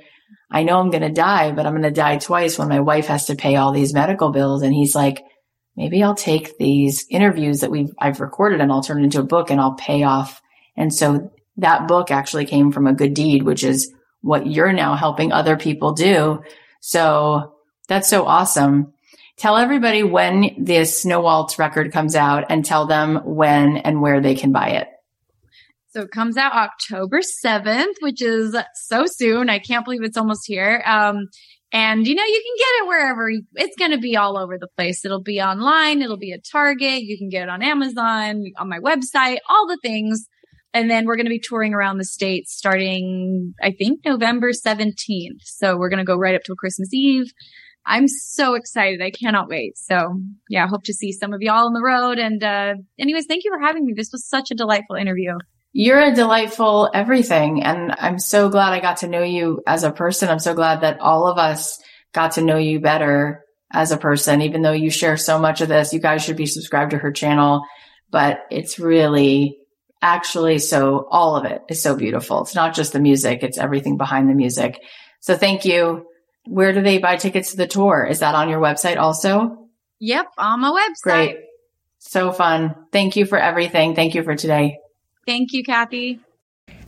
I 0.50 0.64
know 0.64 0.80
I'm 0.80 0.90
going 0.90 1.02
to 1.02 1.12
die, 1.12 1.52
but 1.52 1.66
I'm 1.66 1.74
going 1.74 1.84
to 1.84 1.92
die 1.92 2.18
twice 2.18 2.58
when 2.58 2.70
my 2.70 2.80
wife 2.80 3.08
has 3.08 3.26
to 3.26 3.36
pay 3.36 3.56
all 3.56 3.72
these 3.72 3.94
medical 3.94 4.32
bills. 4.32 4.64
And 4.64 4.74
he's 4.74 4.96
like, 4.96 5.24
maybe 5.76 6.04
I'll 6.04 6.16
take 6.16 6.58
these 6.58 7.06
interviews 7.10 7.62
that 7.62 7.72
we've, 7.72 7.92
I've 8.00 8.20
recorded 8.20 8.62
and 8.62 8.72
I'll 8.72 8.84
turn 8.84 9.02
it 9.02 9.06
into 9.06 9.20
a 9.20 9.24
book 9.24 9.50
and 9.50 9.62
I'll 9.62 9.76
pay 9.76 10.04
off. 10.04 10.42
And 10.76 10.94
so 10.94 11.32
that 11.58 11.88
book 11.88 12.12
actually 12.12 12.46
came 12.46 12.72
from 12.72 12.88
a 12.88 12.94
good 12.94 13.14
deed, 13.14 13.44
which 13.44 13.64
is 13.64 13.94
what 14.22 14.48
you're 14.48 14.74
now 14.74 14.96
helping 14.96 15.32
other 15.32 15.58
people 15.58 15.94
do. 15.94 16.44
So 16.82 17.56
that's 17.88 18.10
so 18.10 18.26
awesome. 18.26 18.94
Tell 19.38 19.58
everybody 19.58 20.04
when 20.04 20.56
this 20.58 21.02
Snow 21.02 21.22
Waltz 21.22 21.58
record 21.58 21.92
comes 21.92 22.16
out 22.16 22.46
and 22.50 22.64
tell 22.64 22.86
them 22.86 23.22
when 23.24 23.78
and 23.78 24.02
where 24.02 24.22
they 24.22 24.36
can 24.36 24.52
buy 24.52 24.70
it. 24.70 24.88
So 25.90 26.02
it 26.02 26.12
comes 26.12 26.38
out 26.38 26.54
October 26.54 27.20
7th, 27.20 27.96
which 28.00 28.22
is 28.22 28.56
so 28.76 29.06
soon. 29.08 29.50
I 29.50 29.60
can't 29.60 29.84
believe 29.84 30.04
it's 30.04 30.18
almost 30.18 30.44
here. 30.46 30.82
Um, 30.86 31.28
and 31.74 32.06
you 32.06 32.16
know, 32.16 32.24
you 32.24 32.44
can 32.46 32.56
get 32.58 32.84
it 32.84 32.88
wherever 32.88 33.30
it's 33.56 33.76
going 33.78 33.92
to 33.92 33.98
be 33.98 34.16
all 34.16 34.38
over 34.38 34.58
the 34.58 34.68
place. 34.78 35.04
It'll 35.04 35.22
be 35.22 35.42
online. 35.42 36.02
It'll 36.02 36.18
be 36.18 36.34
at 36.34 36.46
Target. 36.50 37.02
You 37.02 37.18
can 37.18 37.30
get 37.30 37.44
it 37.44 37.50
on 37.50 37.62
Amazon, 37.62 38.44
on 38.58 38.70
my 38.70 38.80
website, 38.80 39.38
all 39.50 39.68
the 39.68 39.80
things. 39.82 40.28
And 40.74 40.90
then 40.90 41.06
we're 41.06 41.18
going 41.18 41.26
to 41.26 41.32
be 41.32 41.42
touring 41.44 41.74
around 41.74 41.98
the 41.98 42.06
states 42.06 42.54
starting, 42.56 43.54
I 43.62 43.72
think 43.72 44.02
November 44.06 44.52
17th. 44.52 45.42
So 45.42 45.78
we're 45.78 45.90
going 45.90 46.00
to 46.00 46.06
go 46.06 46.16
right 46.16 46.36
up 46.36 46.44
till 46.46 46.56
Christmas 46.56 46.94
Eve 46.94 47.32
I'm 47.86 48.08
so 48.08 48.54
excited. 48.54 49.02
I 49.02 49.12
cannot 49.12 49.50
wait. 49.50 49.78
So 49.78 50.20
yeah, 50.50 50.66
I 50.66 50.68
hope 50.68 50.84
to 50.84 50.94
see 50.94 51.12
some 51.12 51.34
of 51.34 51.42
y'all 51.42 51.66
on 51.66 51.74
the 51.74 51.82
road. 51.82 52.20
And, 52.20 52.44
uh, 52.44 52.76
anyways, 53.00 53.26
thank 53.26 53.44
you 53.44 53.52
for 53.52 53.60
having 53.60 53.86
me. 53.86 53.94
This 53.94 54.12
was 54.12 54.26
such 54.26 54.52
a 54.52 54.56
delightful 54.56 54.96
interview. 54.96 55.34
You're 55.74 56.02
a 56.02 56.14
delightful 56.14 56.90
everything. 56.94 57.64
And 57.64 57.96
I'm 57.98 58.20
so 58.20 58.50
glad 58.50 58.74
I 58.74 58.82
got 58.82 58.98
to 58.98 59.08
know 59.08 59.24
you 59.24 59.62
as 59.66 59.84
a 59.84 59.92
person. 59.92 60.30
I'm 60.30 60.40
so 60.40 60.54
glad 60.54 60.82
that 60.82 61.00
all 61.00 61.28
of 61.28 61.38
us 61.38 61.82
got 62.14 62.34
to 62.34 62.42
know 62.42 62.58
you 62.58 62.80
better 62.80 63.46
as 63.72 63.92
a 63.92 63.98
person, 63.98 64.42
even 64.42 64.62
though 64.62 64.74
you 64.74 64.90
share 64.90 65.16
so 65.16 65.40
much 65.40 65.62
of 65.62 65.70
this. 65.70 65.94
You 65.94 66.00
guys 66.00 66.24
should 66.24 66.36
be 66.36 66.46
subscribed 66.46 66.92
to 66.92 66.98
her 66.98 67.12
channel, 67.12 67.64
but 68.10 68.42
it's 68.52 68.80
really 68.80 69.58
actually 70.02 70.60
so 70.60 71.08
all 71.10 71.38
of 71.38 71.46
it 71.46 71.62
is 71.70 71.82
so 71.82 71.96
beautiful. 71.96 72.42
It's 72.42 72.56
not 72.56 72.76
just 72.76 72.92
the 72.92 73.00
music. 73.00 73.44
It's 73.44 73.58
everything 73.58 73.98
behind 73.98 74.30
the 74.30 74.34
music. 74.34 74.82
So 75.22 75.38
thank 75.38 75.64
you. 75.64 76.06
Where 76.46 76.74
do 76.74 76.82
they 76.82 76.98
buy 76.98 77.18
tickets 77.18 77.52
to 77.52 77.58
the 77.58 77.68
tour? 77.68 78.06
Is 78.06 78.20
that 78.20 78.36
on 78.36 78.50
your 78.50 78.60
website 78.60 78.98
also? 78.98 79.70
Yep. 80.00 80.28
On 80.38 80.60
my 80.60 80.70
website. 80.70 81.04
Great. 81.04 81.38
So 82.00 82.32
fun. 82.32 82.76
Thank 82.92 83.16
you 83.16 83.26
for 83.26 83.38
everything. 83.38 83.96
Thank 83.96 84.16
you 84.16 84.24
for 84.24 84.36
today. 84.36 84.78
Thank 85.28 85.54
you, 85.54 85.64
Cathy. 85.64 86.20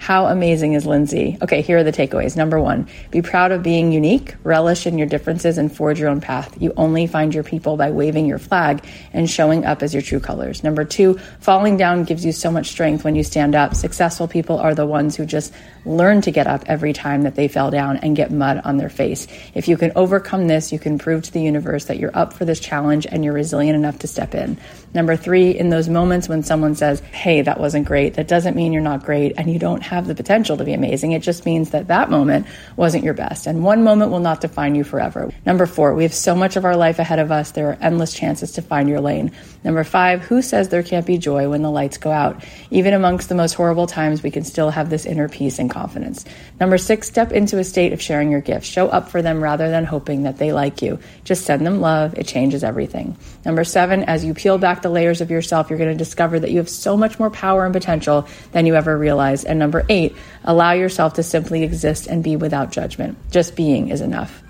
How 0.04 0.26
amazing 0.26 0.74
is 0.74 0.86
Lindsey? 0.86 1.38
Okay, 1.42 1.62
here 1.62 1.78
are 1.78 1.84
the 1.86 1.94
takeaways. 1.94 2.36
Number 2.36 2.60
one, 2.60 2.90
be 3.10 3.22
proud 3.22 3.54
of 3.54 3.64
being 3.64 3.94
unique, 3.94 4.36
relish 4.44 4.86
in 4.86 4.98
your 4.98 5.08
differences, 5.08 5.58
and 5.58 5.74
forge 5.74 5.98
your 5.98 6.10
own 6.10 6.20
path. 6.20 6.62
You 6.62 6.74
only 6.76 7.08
find 7.08 7.34
your 7.34 7.46
people 7.46 7.78
by 7.78 7.90
waving 7.90 8.26
your 8.26 8.38
flag 8.38 8.86
and 9.14 9.30
showing 9.30 9.64
up 9.64 9.82
as 9.82 9.94
your 9.94 10.04
true 10.04 10.20
colors. 10.20 10.62
Number 10.62 10.84
two, 10.84 11.18
falling 11.40 11.78
down 11.78 12.04
gives 12.04 12.26
you 12.26 12.34
so 12.34 12.52
much 12.52 12.68
strength 12.68 13.06
when 13.06 13.16
you 13.16 13.24
stand 13.24 13.56
up. 13.56 13.76
Successful 13.76 14.28
people 14.28 14.60
are 14.60 14.76
the 14.76 14.86
ones 14.86 15.16
who 15.16 15.26
just 15.26 15.54
learn 15.86 16.20
to 16.20 16.32
get 16.32 16.48
up 16.48 16.64
every 16.66 16.92
time 16.92 17.22
that 17.22 17.36
they 17.36 17.48
fell 17.48 17.72
down 17.72 17.96
and 17.96 18.14
get 18.14 18.30
mud 18.30 18.60
on 18.66 18.76
their 18.76 18.90
face. 18.90 19.26
If 19.54 19.70
you 19.70 19.78
can 19.78 19.94
overcome 19.96 20.50
this, 20.50 20.74
you 20.74 20.80
can 20.80 20.98
prove 20.98 21.24
to 21.24 21.32
the 21.32 21.42
universe 21.42 21.86
that 21.86 21.98
you're 21.98 22.12
up 22.14 22.34
for 22.34 22.44
this 22.44 22.60
challenge 22.60 23.08
and 23.10 23.24
you're 23.24 23.34
resilient 23.34 23.78
enough 23.78 24.00
to 24.00 24.08
step 24.08 24.36
in. 24.36 24.58
Number 24.94 25.16
three, 25.16 25.52
in 25.52 25.70
those 25.70 25.90
moments 25.90 26.30
when 26.30 26.44
someone 26.44 26.76
says, 26.76 27.00
Hey, 27.12 27.42
that 27.42 27.60
wasn't 27.60 27.88
great, 27.88 28.14
that 28.16 28.28
doesn't 28.28 28.56
mean 28.56 28.74
you're 28.74 28.82
not 28.82 29.04
great 29.04 29.34
and 29.38 29.52
you 29.52 29.58
don't 29.58 29.82
have 29.82 30.08
the 30.08 30.16
potential 30.16 30.58
to 30.58 30.64
be 30.64 30.74
amazing. 30.74 31.14
It 31.14 31.24
just 31.24 31.46
means 31.46 31.72
that 31.72 31.88
that 31.88 32.10
moment 32.10 32.46
wasn't 32.76 33.04
your 33.04 33.14
best. 33.14 33.48
And 33.48 33.64
one 33.64 33.84
moment 33.84 34.12
will 34.12 34.20
not 34.20 34.42
define 34.42 34.76
you 34.76 34.84
forever. 34.84 35.32
Number 35.46 35.66
four, 35.66 35.96
we 35.96 36.04
have 36.04 36.14
so 36.14 36.36
much 36.36 36.56
of 36.56 36.66
our 36.66 36.78
life 36.78 37.00
ahead 37.00 37.20
of 37.20 37.32
us. 37.32 37.52
There 37.52 37.70
are 37.70 37.78
endless 37.82 38.14
chances 38.14 38.52
to 38.54 38.62
find 38.62 38.88
your 38.88 39.02
lane. 39.02 39.32
Number 39.64 39.84
five, 39.84 40.22
who 40.22 40.42
says 40.42 40.70
there 40.70 40.84
can't 40.84 41.06
be 41.06 41.18
joy 41.18 41.50
when 41.50 41.64
the 41.64 41.72
lights 41.72 41.98
go 41.98 42.12
out? 42.12 42.44
Even 42.70 42.94
amongst 42.94 43.30
the 43.30 43.36
most 43.36 43.54
horrible 43.54 43.88
times, 43.88 44.22
we 44.22 44.32
can 44.32 44.44
still 44.44 44.70
have 44.70 44.90
this 44.90 45.06
inner 45.06 45.28
peace 45.28 45.58
and 45.58 45.72
confidence. 45.72 46.26
Number 46.60 46.78
six, 46.78 47.08
step 47.08 47.32
into 47.32 47.58
a 47.58 47.64
state 47.64 47.94
of 47.94 48.02
sharing 48.02 48.30
your 48.30 48.42
gifts. 48.42 48.68
Show 48.68 48.90
up 48.90 49.10
for 49.10 49.22
them 49.22 49.42
rather 49.42 49.70
than 49.70 49.86
hoping 49.86 50.24
that 50.24 50.38
they 50.38 50.54
like 50.54 50.82
you. 50.82 51.00
Just 51.24 51.46
send 51.46 51.66
them 51.66 51.82
love. 51.82 52.18
It 52.18 52.28
changes 52.28 52.64
everything. 52.64 53.18
Number 53.44 53.64
seven, 53.64 54.04
as 54.04 54.24
you 54.24 54.34
peel 54.34 54.58
back 54.58 54.83
the 54.84 54.90
layers 54.90 55.22
of 55.22 55.32
yourself, 55.32 55.70
you're 55.70 55.80
going 55.80 55.92
to 55.92 55.98
discover 55.98 56.40
that 56.40 56.52
you 56.52 56.58
have 56.58 56.70
so 56.70 56.96
much 56.96 57.18
more 57.18 57.30
power 57.30 57.66
and 57.66 57.74
potential 57.74 58.28
than 58.52 58.66
you 58.66 58.76
ever 58.76 58.98
realized. 58.98 59.46
And 59.46 59.58
number 59.58 59.86
eight, 59.90 60.16
allow 60.44 60.74
yourself 60.74 61.16
to 61.16 61.24
simply 61.24 61.64
exist 61.64 62.08
and 62.08 62.24
be 62.24 62.36
without 62.36 62.72
judgment. 62.72 63.18
Just 63.32 63.56
being 63.56 63.90
is 63.90 64.02
enough. 64.02 64.44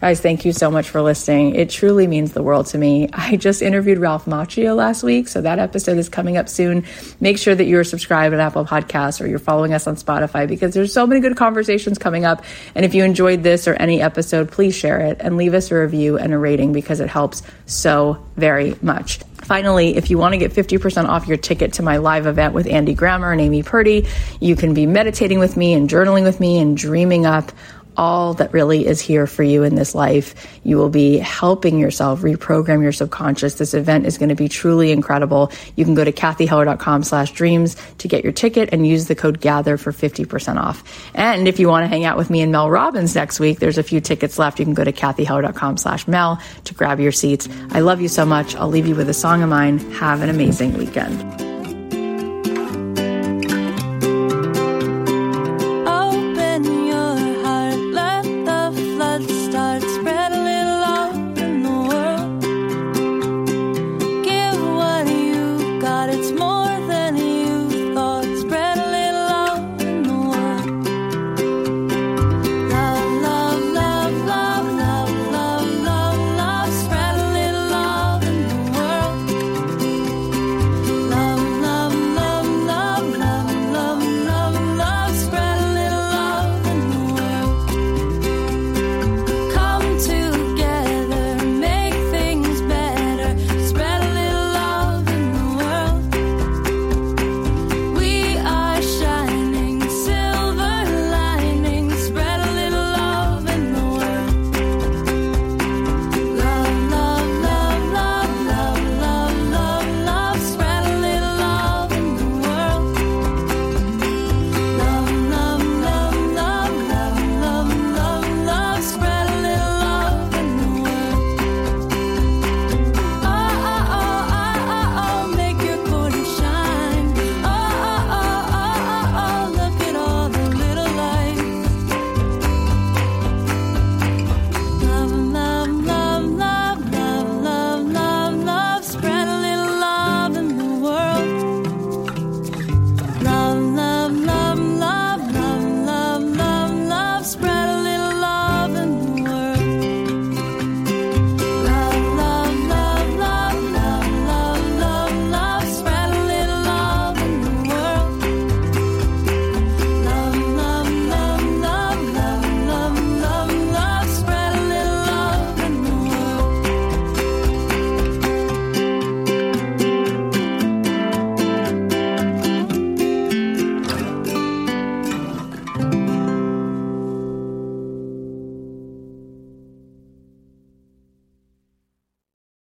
Guys, 0.00 0.20
thank 0.20 0.44
you 0.44 0.52
so 0.52 0.70
much 0.70 0.88
for 0.88 1.02
listening. 1.02 1.56
It 1.56 1.70
truly 1.70 2.06
means 2.06 2.32
the 2.32 2.42
world 2.42 2.66
to 2.66 2.78
me. 2.78 3.08
I 3.12 3.34
just 3.34 3.62
interviewed 3.62 3.98
Ralph 3.98 4.26
Macchio 4.26 4.76
last 4.76 5.02
week, 5.02 5.26
so 5.26 5.40
that 5.40 5.58
episode 5.58 5.98
is 5.98 6.08
coming 6.08 6.36
up 6.36 6.48
soon. 6.48 6.84
Make 7.18 7.36
sure 7.36 7.52
that 7.52 7.64
you're 7.64 7.82
subscribed 7.82 8.32
at 8.32 8.38
Apple 8.38 8.64
Podcasts 8.64 9.20
or 9.20 9.26
you're 9.26 9.40
following 9.40 9.74
us 9.74 9.88
on 9.88 9.96
Spotify 9.96 10.46
because 10.46 10.72
there's 10.72 10.92
so 10.92 11.04
many 11.04 11.20
good 11.20 11.36
conversations 11.36 11.98
coming 11.98 12.24
up. 12.24 12.44
And 12.76 12.84
if 12.84 12.94
you 12.94 13.02
enjoyed 13.02 13.42
this 13.42 13.66
or 13.66 13.74
any 13.74 14.00
episode, 14.00 14.52
please 14.52 14.76
share 14.76 15.00
it 15.00 15.16
and 15.18 15.36
leave 15.36 15.52
us 15.52 15.72
a 15.72 15.74
review 15.74 16.16
and 16.16 16.32
a 16.32 16.38
rating 16.38 16.72
because 16.72 17.00
it 17.00 17.08
helps 17.08 17.42
so 17.66 18.24
very 18.36 18.76
much. 18.80 19.18
Finally, 19.48 19.96
if 19.96 20.10
you 20.10 20.18
want 20.18 20.34
to 20.34 20.36
get 20.36 20.52
50% 20.52 21.08
off 21.08 21.26
your 21.26 21.38
ticket 21.38 21.72
to 21.72 21.82
my 21.82 21.96
live 21.96 22.26
event 22.26 22.52
with 22.52 22.66
Andy 22.66 22.92
Grammer 22.92 23.32
and 23.32 23.40
Amy 23.40 23.62
Purdy, 23.62 24.06
you 24.40 24.54
can 24.54 24.74
be 24.74 24.84
meditating 24.84 25.38
with 25.38 25.56
me 25.56 25.72
and 25.72 25.88
journaling 25.88 26.24
with 26.24 26.38
me 26.38 26.58
and 26.58 26.76
dreaming 26.76 27.24
up 27.24 27.50
all 27.98 28.34
that 28.34 28.52
really 28.52 28.86
is 28.86 29.00
here 29.00 29.26
for 29.26 29.42
you 29.42 29.64
in 29.64 29.74
this 29.74 29.94
life. 29.94 30.58
You 30.62 30.78
will 30.78 30.88
be 30.88 31.18
helping 31.18 31.78
yourself 31.78 32.20
reprogram 32.20 32.82
your 32.82 32.92
subconscious. 32.92 33.54
This 33.54 33.74
event 33.74 34.06
is 34.06 34.16
going 34.16 34.28
to 34.28 34.34
be 34.34 34.48
truly 34.48 34.92
incredible. 34.92 35.50
You 35.76 35.84
can 35.84 35.94
go 35.94 36.04
to 36.04 36.12
cathyheller.com 36.12 37.02
slash 37.02 37.32
dreams 37.32 37.76
to 37.98 38.08
get 38.08 38.22
your 38.22 38.32
ticket 38.32 38.70
and 38.72 38.86
use 38.86 39.08
the 39.08 39.14
code 39.14 39.40
gather 39.40 39.76
for 39.76 39.92
50% 39.92 40.56
off. 40.56 41.10
And 41.14 41.48
if 41.48 41.58
you 41.58 41.68
want 41.68 41.82
to 41.82 41.88
hang 41.88 42.04
out 42.04 42.16
with 42.16 42.30
me 42.30 42.40
and 42.40 42.52
Mel 42.52 42.70
Robbins 42.70 43.14
next 43.14 43.40
week, 43.40 43.58
there's 43.58 43.78
a 43.78 43.82
few 43.82 44.00
tickets 44.00 44.38
left. 44.38 44.58
You 44.58 44.64
can 44.64 44.74
go 44.74 44.84
to 44.84 44.92
cathyheller.com 44.92 45.76
slash 45.76 46.06
Mel 46.06 46.40
to 46.64 46.74
grab 46.74 47.00
your 47.00 47.12
seats. 47.12 47.48
I 47.70 47.80
love 47.80 48.00
you 48.00 48.08
so 48.08 48.24
much. 48.24 48.54
I'll 48.54 48.68
leave 48.68 48.86
you 48.86 48.94
with 48.94 49.08
a 49.08 49.14
song 49.14 49.42
of 49.42 49.50
mine. 49.50 49.78
Have 49.92 50.22
an 50.22 50.30
amazing 50.30 50.78
weekend. 50.78 51.47